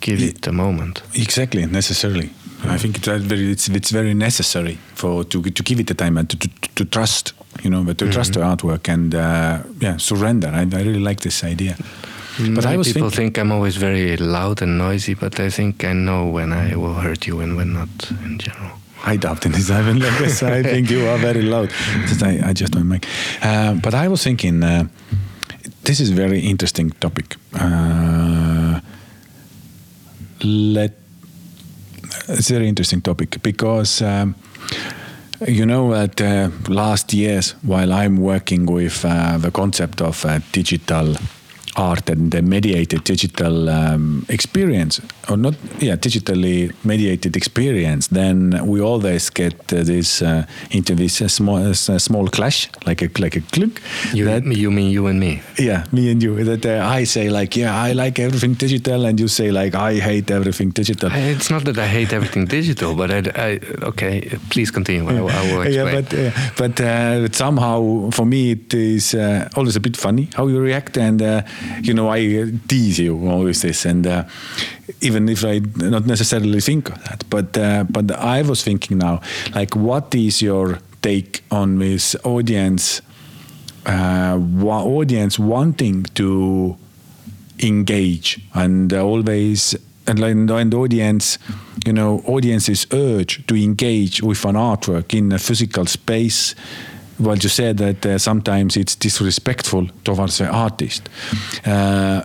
give 0.00 0.22
it 0.22 0.46
a 0.46 0.52
moment. 0.52 1.02
Exactly, 1.14 1.66
necessarily. 1.66 2.30
I 2.64 2.76
think 2.76 2.96
it's 2.96 3.08
uh, 3.08 3.18
very 3.18 3.50
it's, 3.52 3.68
it's 3.68 3.90
very 3.90 4.14
necessary 4.14 4.78
for 4.94 5.24
to 5.24 5.42
to 5.42 5.62
give 5.62 5.80
it 5.80 5.86
the 5.86 5.94
time 5.94 6.18
and 6.18 6.28
to 6.28 6.36
to, 6.36 6.48
to 6.74 6.84
trust, 6.84 7.32
you 7.62 7.70
know, 7.70 7.84
but 7.84 7.98
to 7.98 8.10
trust 8.10 8.32
the 8.32 8.40
artwork 8.40 8.88
and 8.88 9.14
uh, 9.14 9.62
yeah, 9.80 9.96
surrender. 9.98 10.48
I, 10.48 10.60
I 10.60 10.82
really 10.82 11.00
like 11.00 11.20
this 11.20 11.44
idea. 11.44 11.76
But 12.54 12.66
I 12.66 12.76
was 12.76 12.92
people 12.92 13.10
think 13.10 13.36
I'm 13.36 13.50
always 13.50 13.76
very 13.76 14.16
loud 14.16 14.62
and 14.62 14.78
noisy, 14.78 15.14
but 15.14 15.40
I 15.40 15.50
think 15.50 15.84
I 15.84 15.92
know 15.92 16.26
when 16.26 16.52
I 16.52 16.76
will 16.76 16.94
hurt 16.94 17.26
you 17.26 17.40
and 17.40 17.56
when 17.56 17.72
not 17.72 17.88
in 18.24 18.38
general. 18.38 18.78
I 19.04 19.16
doubt 19.16 19.46
in 19.46 19.52
this. 19.52 19.70
Mean, 19.70 20.00
like 20.00 20.18
this, 20.18 20.42
I 20.42 20.62
think 20.62 20.90
you 20.90 21.06
are 21.06 21.18
very 21.18 21.42
loud. 21.42 21.70
I, 22.22 22.40
I 22.50 22.52
just 22.52 22.72
don't 22.72 22.88
make. 22.88 23.06
Uh, 23.42 23.74
but 23.74 23.94
I 23.94 24.08
was 24.08 24.22
thinking, 24.22 24.62
uh, 24.62 24.88
this 25.84 26.00
is 26.00 26.10
very 26.10 26.40
interesting 26.40 26.90
topic. 26.90 27.36
Uh, 27.54 28.80
let 30.44 30.92
it's 32.28 32.50
a 32.50 32.52
very 32.52 32.68
interesting 32.68 33.00
topic 33.00 33.42
because 33.42 34.02
um, 34.02 34.34
you 35.46 35.64
know 35.64 35.90
that 35.92 36.20
uh, 36.20 36.50
last 36.68 37.14
years 37.14 37.54
while 37.62 37.92
I'm 37.92 38.18
working 38.18 38.66
with 38.66 39.04
uh, 39.04 39.38
the 39.38 39.50
concept 39.50 40.00
of 40.00 40.24
uh, 40.24 40.40
digital 40.52 41.16
art 41.78 42.10
and 42.10 42.30
the 42.30 42.42
mediated 42.42 43.00
digital 43.04 43.68
um, 43.68 44.24
experience 44.28 45.00
or 45.30 45.36
not 45.36 45.54
yeah 45.80 45.96
digitally 45.96 46.72
mediated 46.84 47.36
experience 47.36 48.08
then 48.08 48.36
we 48.66 48.80
always 48.80 49.30
get 49.30 49.54
uh, 49.72 49.82
this 49.84 50.22
uh, 50.22 50.42
into 50.70 50.94
this 50.94 51.20
uh, 51.22 51.28
small 51.28 51.58
uh, 51.70 51.98
small 51.98 52.26
clash 52.28 52.68
like 52.86 53.00
a 53.02 53.08
like 53.24 53.36
a 53.36 53.42
clunk 53.54 53.80
You, 54.14 54.24
that 54.24 54.42
you 54.44 54.70
mean 54.70 54.90
you 54.90 55.06
and 55.06 55.18
me? 55.20 55.32
yeah, 55.58 55.84
me 55.92 56.10
and 56.12 56.22
you. 56.22 56.44
That 56.44 56.64
uh, 56.66 56.98
I 57.00 57.04
say 57.06 57.28
like, 57.40 57.56
yeah, 57.60 57.88
I 57.88 57.92
like 58.04 58.18
everything 58.22 58.54
digital, 58.58 59.04
and 59.06 59.18
you 59.20 59.28
say 59.28 59.50
like, 59.50 59.74
I 59.74 59.94
hate 60.10 60.30
everything 60.34 60.70
digital. 60.74 61.10
I- 61.12 61.34
It's 61.36 61.50
not 61.50 61.64
that 61.64 61.78
I 61.78 61.86
hate 61.86 62.12
everything 62.16 62.46
digital, 62.48 62.94
but 62.94 63.10
I, 63.10 63.20
I 63.48 63.60
okay. 63.90 64.20
Please 64.50 64.70
continue. 64.72 65.04
I, 65.08 65.20
will- 65.20 65.30
I 65.30 65.42
will 65.52 65.62
explain. 65.66 65.86
yeah, 65.86 66.00
but 66.00 66.08
uh, 66.14 66.30
but 66.56 66.80
uh, 66.80 67.20
but 67.22 67.34
somehow 67.34 68.10
for 68.10 68.26
me 68.26 68.40
it 68.52 68.74
is 68.74 69.14
uh, 69.14 69.48
always 69.56 69.76
a 69.76 69.80
bit 69.80 69.96
funny 69.96 70.28
how 70.36 70.48
you 70.48 70.58
react, 70.60 70.96
and 70.98 71.20
uh, 71.22 71.42
you 71.82 71.94
know 71.94 72.08
I 72.08 72.18
uh, 72.42 72.46
tease 72.68 72.98
you 72.98 73.28
always 73.28 73.62
this, 73.62 73.86
and 73.86 74.06
uh, 74.06 74.24
even 75.00 75.28
if 75.28 75.44
I 75.44 75.60
not 75.76 76.06
necessarily 76.06 76.60
think 76.60 76.90
of 76.90 77.02
that, 77.04 77.24
but 77.30 77.56
uh, 77.56 77.84
but 77.88 78.10
I 78.12 78.42
was 78.42 78.62
thinking 78.62 78.98
now, 78.98 79.20
like, 79.54 79.76
what 79.76 80.14
is 80.14 80.42
your 80.42 80.78
take 81.02 81.42
on 81.50 81.78
this 81.78 82.16
audience? 82.24 83.02
Uh, 83.86 84.36
wa- 84.38 84.84
audience 84.84 85.38
wanting 85.38 86.02
to 86.14 86.76
engage 87.60 88.40
and 88.54 88.92
always 88.92 89.74
and 90.06 90.18
like 90.18 90.32
and 90.32 90.74
audience 90.74 91.38
you 91.86 91.92
know 91.92 92.22
audience's 92.26 92.86
urge 92.92 93.46
to 93.46 93.54
engage 93.54 94.22
with 94.22 94.44
an 94.44 94.56
artwork 94.56 95.14
in 95.16 95.32
a 95.32 95.38
physical 95.38 95.86
space 95.86 96.54
well, 97.18 97.36
you 97.36 97.48
said 97.48 97.78
that 97.78 98.06
uh, 98.06 98.18
sometimes 98.18 98.76
it's 98.76 98.94
disrespectful 98.94 99.88
towards 100.04 100.38
the 100.38 100.46
artist. 100.46 101.08
Uh, 101.64 102.22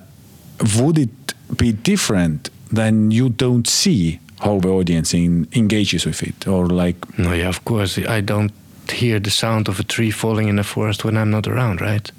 would 0.77 0.97
it 0.97 1.57
be 1.57 1.71
different 1.71 2.49
then 2.71 3.11
you 3.11 3.29
don't 3.29 3.67
see 3.67 4.19
how 4.39 4.59
the 4.59 4.69
audience 4.69 5.13
in, 5.13 5.47
engages 5.53 6.05
with 6.05 6.23
it? 6.23 6.47
Or 6.47 6.67
like 6.67 7.17
no 7.17 7.33
yeah 7.33 7.49
of 7.49 7.63
course 7.65 7.97
i 7.97 8.21
don't 8.21 8.51
hear 8.91 9.19
the 9.19 9.29
sound 9.29 9.67
of 9.69 9.79
a 9.79 9.83
tree 9.83 10.11
falling 10.11 10.47
in 10.49 10.59
a 10.59 10.63
forest 10.63 11.03
when 11.05 11.17
i'm 11.17 11.31
not 11.31 11.47
around 11.47 11.81
right? 11.81 12.11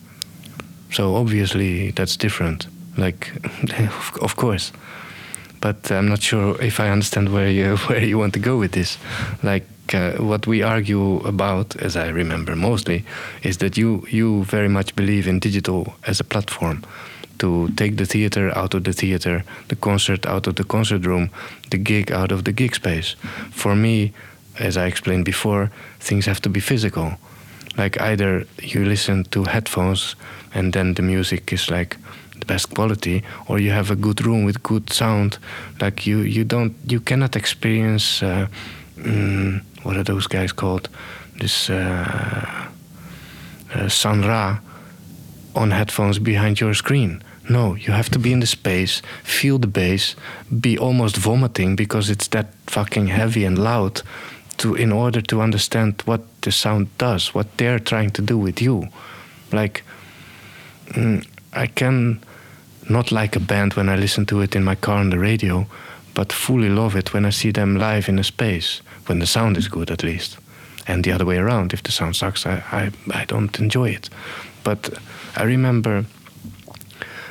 So 0.90 1.16
obviously 1.16 1.90
that's 1.90 2.16
different 2.16 2.66
like 2.96 3.32
of 4.22 4.36
course. 4.36 4.72
But 5.60 5.90
i'm 5.90 6.08
not 6.08 6.22
sure 6.22 6.60
if 6.62 6.80
i 6.80 6.90
understand 6.90 7.32
where 7.32 7.50
you 7.50 7.76
where 7.88 8.04
you 8.04 8.18
want 8.18 8.34
to 8.34 8.40
go 8.40 8.56
with 8.58 8.72
this. 8.72 8.98
Like 9.42 9.64
uh, 9.92 10.12
what 10.12 10.46
we 10.46 10.62
argue 10.62 11.18
about 11.26 11.76
as 11.76 11.96
i 11.96 12.08
remember 12.08 12.56
mostly 12.56 13.04
is 13.42 13.58
that 13.58 13.76
you 13.76 14.06
you 14.08 14.44
very 14.44 14.68
much 14.68 14.94
believe 14.96 15.28
in 15.28 15.38
digital 15.38 15.94
as 16.06 16.20
a 16.20 16.24
platform 16.24 16.82
to 17.38 17.68
take 17.76 17.96
the 17.96 18.06
theater 18.06 18.56
out 18.56 18.74
of 18.74 18.84
the 18.84 18.92
theater, 18.92 19.44
the 19.68 19.76
concert 19.76 20.26
out 20.26 20.46
of 20.46 20.54
the 20.54 20.64
concert 20.64 21.04
room, 21.04 21.30
the 21.70 21.78
gig 21.78 22.12
out 22.12 22.32
of 22.32 22.44
the 22.44 22.52
gig 22.52 22.74
space. 22.74 23.16
For 23.50 23.74
me, 23.74 24.12
as 24.58 24.76
I 24.76 24.86
explained 24.86 25.24
before, 25.24 25.70
things 26.00 26.26
have 26.26 26.40
to 26.42 26.48
be 26.48 26.60
physical. 26.60 27.14
Like 27.76 28.00
either 28.00 28.46
you 28.62 28.84
listen 28.84 29.24
to 29.24 29.44
headphones 29.44 30.16
and 30.54 30.72
then 30.72 30.94
the 30.94 31.02
music 31.02 31.52
is 31.52 31.70
like 31.70 31.96
the 32.38 32.46
best 32.46 32.72
quality, 32.74 33.22
or 33.48 33.58
you 33.58 33.72
have 33.72 33.90
a 33.90 33.96
good 33.96 34.24
room 34.24 34.44
with 34.44 34.62
good 34.62 34.92
sound. 34.92 35.38
Like 35.80 36.06
you, 36.06 36.20
you 36.20 36.44
don't, 36.44 36.74
you 36.86 37.00
cannot 37.00 37.36
experience. 37.36 38.22
Uh, 38.22 38.46
mm, 38.96 39.60
what 39.84 39.96
are 39.96 40.02
those 40.02 40.26
guys 40.26 40.52
called? 40.52 40.88
This 41.38 41.70
uh, 41.70 42.68
uh, 43.74 43.88
Sun 43.88 44.22
Ra 44.22 44.58
on 45.54 45.70
headphones 45.70 46.18
behind 46.18 46.60
your 46.60 46.74
screen. 46.74 47.22
No, 47.48 47.74
you 47.74 47.92
have 47.92 48.08
to 48.10 48.18
be 48.18 48.32
in 48.32 48.40
the 48.40 48.46
space, 48.46 49.02
feel 49.22 49.58
the 49.58 49.66
bass, 49.66 50.16
be 50.60 50.78
almost 50.78 51.16
vomiting 51.16 51.76
because 51.76 52.08
it's 52.08 52.28
that 52.28 52.46
fucking 52.66 53.08
heavy 53.08 53.44
and 53.44 53.58
loud 53.58 54.02
to 54.56 54.74
in 54.74 54.92
order 54.92 55.20
to 55.20 55.40
understand 55.42 56.02
what 56.06 56.22
the 56.42 56.52
sound 56.52 56.86
does, 56.96 57.34
what 57.34 57.46
they're 57.58 57.78
trying 57.78 58.10
to 58.10 58.22
do 58.22 58.38
with 58.38 58.62
you. 58.62 58.88
Like 59.52 59.82
mm, 60.88 61.26
I 61.52 61.66
can 61.66 62.20
not 62.88 63.12
like 63.12 63.36
a 63.36 63.40
band 63.40 63.74
when 63.74 63.88
I 63.88 63.96
listen 63.96 64.26
to 64.26 64.40
it 64.40 64.56
in 64.56 64.64
my 64.64 64.74
car 64.74 64.98
on 64.98 65.10
the 65.10 65.18
radio, 65.18 65.66
but 66.14 66.32
fully 66.32 66.68
love 66.68 66.96
it 66.96 67.12
when 67.12 67.24
I 67.24 67.30
see 67.30 67.50
them 67.50 67.76
live 67.76 68.08
in 68.08 68.18
a 68.18 68.24
space, 68.24 68.80
when 69.06 69.18
the 69.18 69.26
sound 69.26 69.56
is 69.56 69.68
good 69.68 69.90
at 69.90 70.02
least. 70.02 70.38
And 70.86 71.04
the 71.04 71.12
other 71.12 71.24
way 71.24 71.38
around, 71.38 71.72
if 71.72 71.82
the 71.82 71.92
sound 71.92 72.16
sucks, 72.16 72.46
I, 72.46 72.62
I, 72.72 72.90
I 73.20 73.24
don't 73.24 73.58
enjoy 73.58 73.90
it. 73.90 74.10
But 74.64 74.98
I 75.36 75.44
remember 75.44 76.04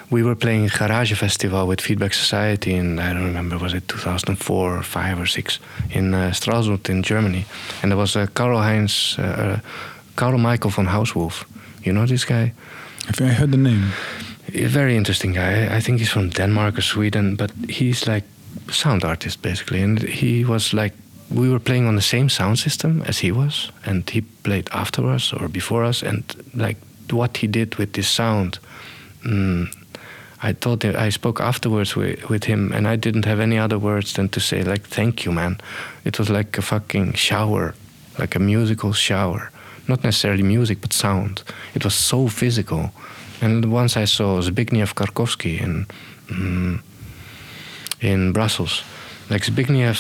we 0.10 0.24
were 0.24 0.36
playing 0.36 0.70
Garage 0.78 1.14
Festival 1.14 1.68
with 1.68 1.82
Feedbacksociety 1.82 2.74
in, 2.74 3.00
I 3.00 3.14
don't 3.14 3.26
remember, 3.26 3.58
was 3.58 3.74
it 3.74 3.88
2004 3.88 4.78
or 4.78 4.84
5 4.84 5.20
or 5.20 5.26
6 5.26 5.60
in 5.92 6.14
uh, 6.14 6.32
Stralsund 6.32 6.90
in 6.90 7.02
Germany. 7.02 7.46
And 7.82 7.92
there 7.92 7.98
was 7.98 8.16
uh, 8.16 8.28
Karl 8.34 8.62
Heinz, 8.62 9.18
uh, 9.18 9.60
Carl 10.16 10.38
Michael 10.38 10.70
von 10.70 10.88
Hausswolff. 10.88 11.46
You 11.84 11.94
know 11.94 12.06
this 12.06 12.26
guy? 12.26 12.54
If 13.08 13.22
I 13.22 13.26
heard 13.26 13.52
the 13.52 13.58
name. 13.58 13.92
A 14.54 14.68
very 14.68 14.96
interesting 14.96 15.34
guy. 15.34 15.76
I 15.76 15.82
think 15.82 16.00
he's 16.00 16.12
from 16.12 16.30
Denmark 16.30 16.78
or 16.78 16.82
Sweden, 16.82 17.36
but 17.36 17.52
he's 17.70 18.08
like 18.08 18.24
sound 18.70 19.04
artist 19.04 19.42
basically. 19.42 19.82
And 19.82 20.00
he 20.00 20.46
was 20.46 20.74
like, 20.74 20.94
we 21.34 21.50
were 21.50 21.60
playing 21.60 21.88
on 21.88 21.96
the 21.96 22.02
same 22.02 22.30
sound 22.30 22.60
system 22.60 23.02
as 23.08 23.20
he 23.20 23.32
was, 23.32 23.72
and 23.86 24.08
he 24.10 24.22
played 24.22 24.70
after 24.72 25.10
us 25.10 25.34
or 25.34 25.48
before 25.48 25.84
us, 25.84 26.04
and 26.04 26.24
like 26.54 26.78
what 27.10 27.38
he 27.38 27.48
did 27.48 27.76
with 27.76 27.94
this 27.94 28.08
sound. 28.08 28.60
Mm, 29.26 29.76
I 30.42 30.54
thought 30.54 30.86
I 30.86 31.10
spoke 31.10 31.40
afterwards 31.40 31.96
with, 31.96 32.30
with 32.30 32.44
him, 32.44 32.72
and 32.74 32.88
I 32.88 32.98
didn't 32.98 33.26
have 33.26 33.40
any 33.40 33.58
other 33.58 33.80
words 33.80 34.14
than 34.14 34.30
to 34.30 34.40
say 34.40 34.64
like 34.64 34.84
"thank 34.84 35.26
you, 35.26 35.32
man." 35.32 35.58
It 36.04 36.20
was 36.20 36.30
like 36.30 36.58
a 36.58 36.62
fucking 36.62 37.14
shower, 37.14 37.74
like 38.20 38.36
a 38.36 38.40
musical 38.40 38.94
shower. 38.94 39.50
Not 39.88 40.04
necessarily 40.04 40.44
music, 40.44 40.82
but 40.82 40.94
sound. 40.94 41.44
It 41.74 41.84
was 41.84 41.96
so 41.96 42.28
physical. 42.28 42.92
And 43.42 43.66
once 43.66 43.98
I 43.98 44.06
saw 44.06 44.42
Zbigniew 44.42 44.94
Karkowski 44.94 45.60
in 45.60 45.88
mm, 46.28 46.80
in 48.02 48.34
Brussels, 48.34 48.84
like 49.30 49.44
Zbigniew, 49.44 49.96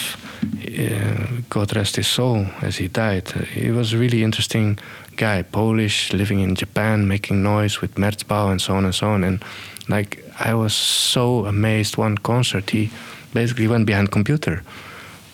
uh, 0.80 1.41
God 1.49 1.76
rest 1.76 1.95
his 1.95 2.07
soul, 2.07 2.45
as 2.61 2.78
he 2.78 2.88
died. 2.88 3.30
He 3.30 3.71
was 3.71 3.93
a 3.93 3.97
really 3.97 4.24
interesting 4.24 4.80
guy, 5.15 5.43
Polish, 5.43 6.13
living 6.13 6.39
in 6.39 6.55
Japan, 6.55 7.07
making 7.07 7.43
noise 7.43 7.82
with 7.82 7.95
Merzbow 7.95 8.51
and 8.51 8.61
so 8.61 8.76
on 8.76 8.86
and 8.86 8.95
so 8.95 9.07
on. 9.09 9.24
And 9.24 9.43
like 9.88 10.24
I 10.39 10.53
was 10.53 10.74
so 10.74 11.45
amazed. 11.45 11.97
One 11.97 12.17
concert, 12.17 12.69
he 12.69 12.91
basically 13.34 13.67
went 13.67 13.86
behind 13.86 14.11
computer, 14.11 14.63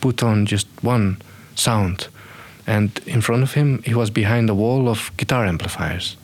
put 0.01 0.23
on 0.23 0.45
just 0.45 0.67
one 0.81 1.17
sound, 1.55 2.07
and 2.67 2.99
in 3.05 3.21
front 3.21 3.43
of 3.43 3.53
him 3.53 3.81
he 3.83 3.93
was 3.95 4.09
behind 4.09 4.49
a 4.49 4.55
wall 4.55 4.87
of 4.87 5.11
guitar 5.17 5.45
amplifiers, 5.45 6.17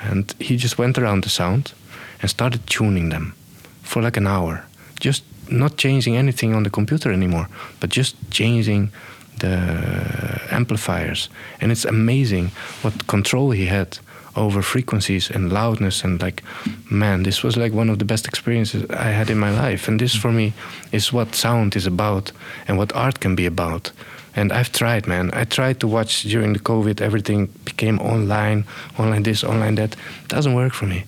and 0.00 0.34
he 0.38 0.56
just 0.56 0.78
went 0.78 0.98
around 0.98 1.24
the 1.24 1.30
sound 1.30 1.72
and 2.20 2.30
started 2.30 2.66
tuning 2.66 3.10
them 3.10 3.34
for 3.82 4.02
like 4.02 4.16
an 4.16 4.26
hour, 4.26 4.64
just 5.00 5.22
not 5.50 5.76
changing 5.76 6.16
anything 6.16 6.54
on 6.54 6.62
the 6.62 6.70
computer 6.70 7.12
anymore, 7.12 7.48
but 7.80 7.90
just 7.90 8.16
changing 8.30 8.90
the 9.38 10.40
amplifiers. 10.50 11.28
And 11.60 11.70
it's 11.72 11.84
amazing 11.84 12.50
what 12.82 13.06
control 13.06 13.50
he 13.50 13.66
had 13.66 13.98
over 14.36 14.60
frequencies 14.62 15.30
and 15.30 15.50
loudness 15.50 16.04
and 16.04 16.20
like 16.20 16.42
man 16.90 17.22
this 17.22 17.42
was 17.42 17.56
like 17.56 17.72
one 17.72 17.88
of 17.88 17.98
the 17.98 18.04
best 18.04 18.26
experiences 18.28 18.84
i 18.90 19.08
had 19.08 19.30
in 19.30 19.38
my 19.38 19.50
life. 19.50 19.88
And 19.88 19.98
this 19.98 20.14
for 20.14 20.30
me 20.30 20.52
is 20.92 21.12
what 21.12 21.34
sound 21.34 21.74
is 21.74 21.86
about 21.86 22.32
and 22.68 22.76
what 22.76 22.94
art 22.94 23.20
can 23.20 23.34
be 23.34 23.46
about. 23.46 23.92
And 24.34 24.52
i've 24.52 24.72
tried 24.72 25.06
man. 25.06 25.30
I 25.32 25.44
tried 25.44 25.80
to 25.80 25.88
watch 25.88 26.22
during 26.22 26.52
the 26.52 26.58
covid 26.58 27.00
everything 27.00 27.46
became 27.64 27.98
online 27.98 28.64
online 28.98 29.22
this 29.22 29.42
online 29.42 29.76
that. 29.76 29.96
It 30.24 30.28
doesn't 30.28 30.54
work 30.54 30.74
for 30.74 30.86
me 30.86 31.04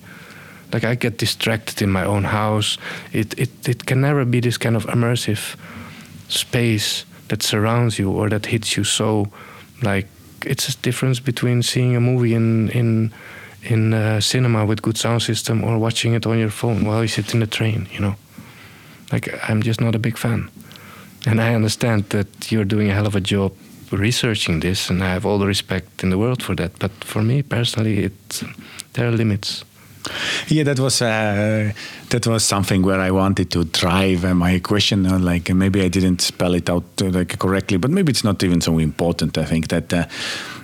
like 0.73 0.83
i 0.83 0.95
get 0.95 1.17
distracted 1.17 1.81
in 1.81 1.89
my 1.89 2.05
own 2.05 2.23
house. 2.23 2.77
It 3.11 3.37
it, 3.39 3.67
it 3.67 3.85
can 3.85 4.01
never 4.01 4.25
be 4.25 4.39
this 4.39 4.57
kind 4.57 4.75
of 4.75 4.85
immersive 4.85 5.55
space 6.27 7.05
that 7.27 7.43
surrounds 7.43 7.97
you 7.97 8.11
or 8.11 8.29
that 8.29 8.45
hits 8.45 8.77
you. 8.77 8.83
So 8.83 9.27
like 9.81 10.07
it's 10.45 10.69
a 10.69 10.77
difference 10.81 11.19
between 11.19 11.63
seeing 11.63 11.95
a 11.95 11.99
movie 11.99 12.33
in 12.33 12.69
in 12.69 13.11
in 13.63 14.21
cinema 14.21 14.65
with 14.65 14.81
good 14.81 14.97
sound 14.97 15.21
system 15.21 15.63
or 15.63 15.77
watching 15.77 16.13
it 16.13 16.25
on 16.25 16.39
your 16.39 16.49
phone 16.49 16.85
while 16.85 17.01
you 17.01 17.07
sit 17.07 17.33
in 17.33 17.39
the 17.39 17.47
train 17.47 17.87
you 17.91 17.99
know? 17.99 18.15
Like 19.11 19.29
i'm 19.49 19.61
just 19.61 19.81
not 19.81 19.95
a 19.95 19.99
big 19.99 20.17
fan. 20.17 20.49
And 21.25 21.41
i 21.41 21.55
understand 21.55 22.09
that 22.09 22.51
you're 22.51 22.65
doing 22.65 22.89
a 22.89 22.93
hell 22.93 23.07
of 23.07 23.15
a 23.15 23.21
job 23.21 23.51
researching 23.91 24.59
this 24.61 24.89
and 24.89 25.03
i 25.03 25.07
have 25.07 25.25
all 25.25 25.39
the 25.39 25.47
respect 25.47 26.03
in 26.03 26.09
the 26.09 26.17
world 26.17 26.43
for 26.43 26.55
that. 26.55 26.71
But 26.79 26.91
for 27.03 27.21
me 27.21 27.43
personally 27.43 28.05
it 28.05 28.43
there 28.93 29.07
are 29.07 29.11
limits 29.11 29.65
yeah, 30.47 30.63
that 30.63 30.79
was 30.79 31.01
uh, 31.01 31.71
that 32.09 32.27
was 32.27 32.43
something 32.43 32.81
where 32.81 32.99
I 32.99 33.11
wanted 33.11 33.51
to 33.51 33.65
drive 33.65 34.25
uh, 34.25 34.33
my 34.33 34.59
question. 34.59 35.05
Uh, 35.05 35.19
like 35.19 35.53
maybe 35.53 35.81
I 35.81 35.89
didn't 35.89 36.21
spell 36.21 36.55
it 36.55 36.69
out 36.69 36.83
uh, 37.01 37.09
like 37.09 37.37
correctly, 37.37 37.77
but 37.77 37.91
maybe 37.91 38.09
it's 38.11 38.23
not 38.23 38.43
even 38.43 38.61
so 38.61 38.79
important. 38.79 39.37
I 39.37 39.45
think 39.45 39.67
that. 39.67 39.93
Uh, 39.93 40.05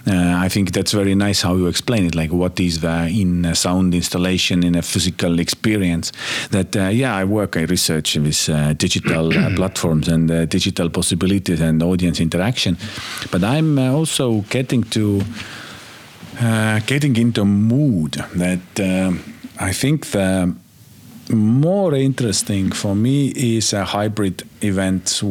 uh, 0.07 0.35
I 0.37 0.49
think 0.49 0.71
that's 0.71 0.91
very 0.91 1.15
nice 1.15 1.41
how 1.41 1.55
you 1.55 1.65
explain 1.65 2.05
it. 2.05 2.13
Like 2.13 2.31
what 2.31 2.59
is 2.59 2.81
the 2.81 3.07
in 3.07 3.55
sound 3.55 3.95
installation 3.95 4.63
in 4.63 4.75
a 4.75 4.83
physical 4.83 5.39
experience? 5.39 6.11
That 6.51 6.75
yeah, 6.93 7.15
I 7.15 7.23
work, 7.23 7.57
I 7.57 7.63
research 7.63 8.15
with 8.15 8.45
digital 8.77 9.31
platforms 9.55 10.07
and 10.07 10.47
digital 10.47 10.91
possibilities 10.91 11.59
and 11.59 11.81
audience 11.81 12.19
interaction, 12.19 12.77
but 13.31 13.43
I'm 13.43 13.79
also 13.79 14.41
getting 14.41 14.83
to 14.91 15.23
uh, 16.41 16.79
getting 16.85 17.15
into 17.15 17.45
mood 17.45 18.13
that 18.35 18.79
uh, 18.79 19.11
I 19.59 19.71
think 19.73 20.07
the 20.07 20.53
more 21.29 21.95
interesting 21.95 22.71
for 22.71 22.95
me 22.95 23.27
is 23.35 23.73
a 23.73 23.85
hybrid 23.85 24.43
events 24.61 25.23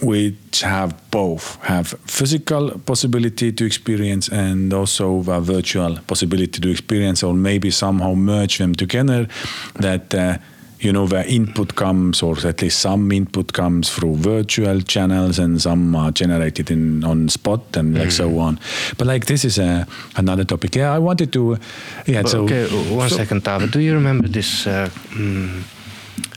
which 0.00 0.60
have 0.62 0.94
both 1.10 1.56
have 1.62 1.88
physical 2.06 2.70
possibility 2.80 3.52
to 3.52 3.64
experience 3.64 4.28
and 4.28 4.72
also 4.72 5.18
a 5.30 5.40
virtual 5.40 5.98
possibility 6.06 6.60
to 6.60 6.70
experience 6.70 7.22
or 7.22 7.32
maybe 7.32 7.70
somehow 7.70 8.14
merge 8.14 8.58
them 8.58 8.74
together 8.74 9.28
that 9.74 10.14
uh, 10.14 10.38
you 10.84 10.92
know 10.92 11.06
where 11.06 11.26
input 11.26 11.74
comes 11.74 12.22
or 12.22 12.36
at 12.46 12.62
least 12.62 12.78
some 12.78 13.10
input 13.10 13.52
comes 13.52 13.90
through 13.90 14.16
virtual 14.16 14.80
channels 14.80 15.38
and 15.38 15.60
some 15.60 15.96
are 15.96 16.10
generated 16.10 16.70
in 16.70 17.02
on 17.04 17.28
spot 17.28 17.76
and 17.76 17.94
like 17.94 18.08
mm. 18.08 18.12
so 18.12 18.38
on 18.38 18.58
but 18.98 19.06
like 19.06 19.26
this 19.26 19.44
is 19.44 19.58
a 19.58 19.86
another 20.16 20.44
topic 20.44 20.74
yeah 20.76 20.92
i 20.92 20.98
wanted 20.98 21.32
to 21.32 21.56
yeah 22.06 22.22
but, 22.22 22.30
so 22.30 22.44
okay 22.44 22.66
one 22.94 23.08
so, 23.08 23.16
second 23.16 23.42
Taavet. 23.42 23.70
do 23.70 23.80
you 23.80 23.94
remember 23.94 24.28
this 24.28 24.66
uh, 24.66 24.88
mm, 25.10 25.62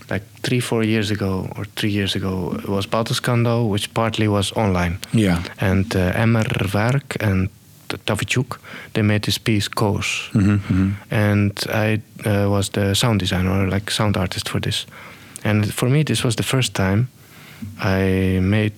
like 0.09 0.23
three 0.41 0.61
four 0.61 0.83
years 0.83 1.11
ago 1.11 1.49
or 1.57 1.65
three 1.75 1.91
years 1.91 2.15
ago 2.15 2.55
it 2.57 2.69
was 2.69 2.87
Baltoscandal 2.87 3.69
which 3.69 3.93
partly 3.93 4.27
was 4.27 4.51
online 4.53 4.97
yeah 5.13 5.43
and 5.59 5.95
uh, 5.95 6.11
Emmer 6.15 6.45
Werk 6.73 7.17
and 7.19 7.49
Tavichuk. 7.87 8.59
They 8.93 9.01
made 9.01 9.19
this 9.19 9.39
piece 9.39 9.69
Koos, 9.69 10.29
Mm-hmm, 10.33 10.91
and 11.11 11.51
I 11.69 12.01
uh, 12.25 12.49
was 12.49 12.69
the 12.69 12.95
sound 12.95 13.19
designer 13.19 13.51
or 13.51 13.69
like 13.69 13.91
sound 13.91 14.17
artist 14.17 14.49
for 14.49 14.59
this. 14.59 14.85
And 15.43 15.73
for 15.73 15.89
me, 15.89 16.03
this 16.03 16.23
was 16.23 16.35
the 16.35 16.43
first 16.43 16.73
time 16.73 17.07
I 17.79 18.39
made 18.41 18.73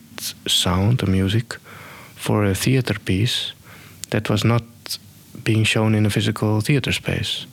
sound, 0.48 1.08
music, 1.08 1.58
for 2.16 2.46
a 2.46 2.54
theater 2.54 3.00
piece 3.00 3.54
that 4.10 4.30
was 4.30 4.44
not 4.44 4.64
being 5.44 5.66
shown 5.66 5.96
in 5.96 6.06
a 6.06 6.10
physical 6.10 6.62
theater 6.62 6.92
space. 6.92 7.48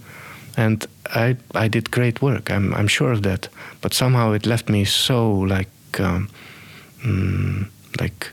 And 0.56 0.86
I, 1.14 1.36
I 1.54 1.68
did 1.68 1.90
great 1.90 2.22
work. 2.22 2.50
I'm, 2.50 2.74
I'm 2.74 2.88
sure 2.88 3.12
of 3.12 3.22
that. 3.22 3.48
But 3.80 3.94
somehow 3.94 4.32
it 4.32 4.46
left 4.46 4.68
me 4.68 4.84
so 4.84 5.32
like, 5.32 6.00
um, 6.00 6.28
mm, 7.04 7.66
like, 8.00 8.30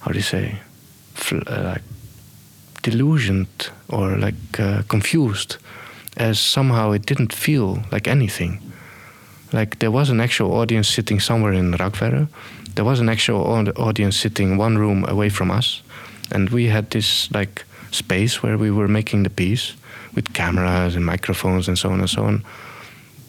how 0.00 0.12
do 0.12 0.18
you 0.18 0.22
say, 0.22 0.60
like 1.32 1.82
delusioned 2.82 3.70
or 3.88 4.16
like 4.16 4.58
uh, 4.58 4.82
confused, 4.88 5.56
as 6.16 6.38
somehow 6.38 6.92
it 6.92 7.06
didn't 7.06 7.32
feel 7.32 7.82
like 7.92 8.08
anything. 8.08 8.60
Like 9.52 9.78
there 9.78 9.90
was 9.90 10.10
an 10.10 10.20
actual 10.20 10.52
audience 10.52 10.88
sitting 10.88 11.20
somewhere 11.20 11.52
in 11.52 11.72
Rakvere. 11.72 12.28
There 12.74 12.84
was 12.84 13.00
an 13.00 13.08
actual 13.08 13.42
audience 13.76 14.16
sitting 14.16 14.56
one 14.56 14.78
room 14.78 15.04
away 15.08 15.28
from 15.28 15.50
us, 15.50 15.82
and 16.32 16.50
we 16.50 16.66
had 16.66 16.90
this 16.90 17.30
like 17.32 17.64
space 17.90 18.42
where 18.42 18.56
we 18.56 18.70
were 18.70 18.88
making 18.88 19.24
the 19.24 19.30
piece 19.30 19.74
with 20.14 20.32
cameras 20.32 20.96
and 20.96 21.04
microphones 21.04 21.68
and 21.68 21.78
so 21.78 21.90
on 21.90 22.00
and 22.00 22.10
so 22.10 22.24
on. 22.24 22.44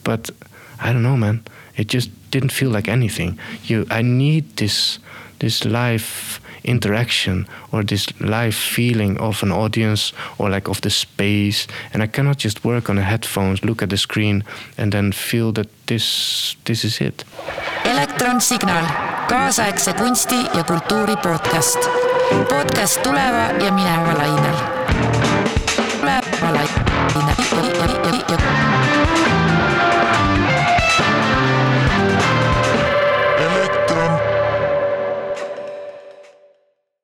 But 0.04 0.30
I 0.80 0.92
don't 0.92 1.02
know, 1.02 1.16
man. 1.16 1.44
It 1.76 1.88
just 1.88 2.10
didn't 2.30 2.52
feel 2.52 2.70
like 2.70 2.88
anything. 2.88 3.38
You, 3.64 3.86
I 3.90 4.02
need 4.02 4.56
this, 4.56 4.98
this 5.38 5.64
live 5.64 6.40
interaction 6.64 7.46
or 7.70 7.84
this 7.84 8.06
live 8.20 8.54
feeling 8.54 9.20
of 9.20 9.42
an 9.42 9.52
audience 9.52 10.14
or 10.38 10.50
like 10.50 10.70
of 10.70 10.80
the 10.80 10.90
space. 10.90 11.66
And 11.92 12.02
I 12.02 12.06
cannot 12.06 12.38
just 12.38 12.64
work 12.64 12.88
on 12.90 12.96
the 12.96 13.02
headphones, 13.02 13.64
look 13.64 13.82
at 13.82 13.88
the 13.88 13.96
screen, 13.96 14.44
and 14.78 14.92
then 14.92 15.12
feel 15.12 15.52
that 15.52 15.68
this, 15.86 16.56
this 16.64 16.84
is 16.84 17.00
it. 17.00 17.24
elektronsignaal, 17.84 18.84
kaasaegse 19.28 19.92
kunsti 19.92 20.34
ja 20.54 20.64
kultuuri 20.64 21.16
podcast. 21.16 21.78
podcast 22.48 23.02
tuleva 23.02 23.64
ja 23.64 23.72
mineva 23.72 24.14
lainel 24.18 24.56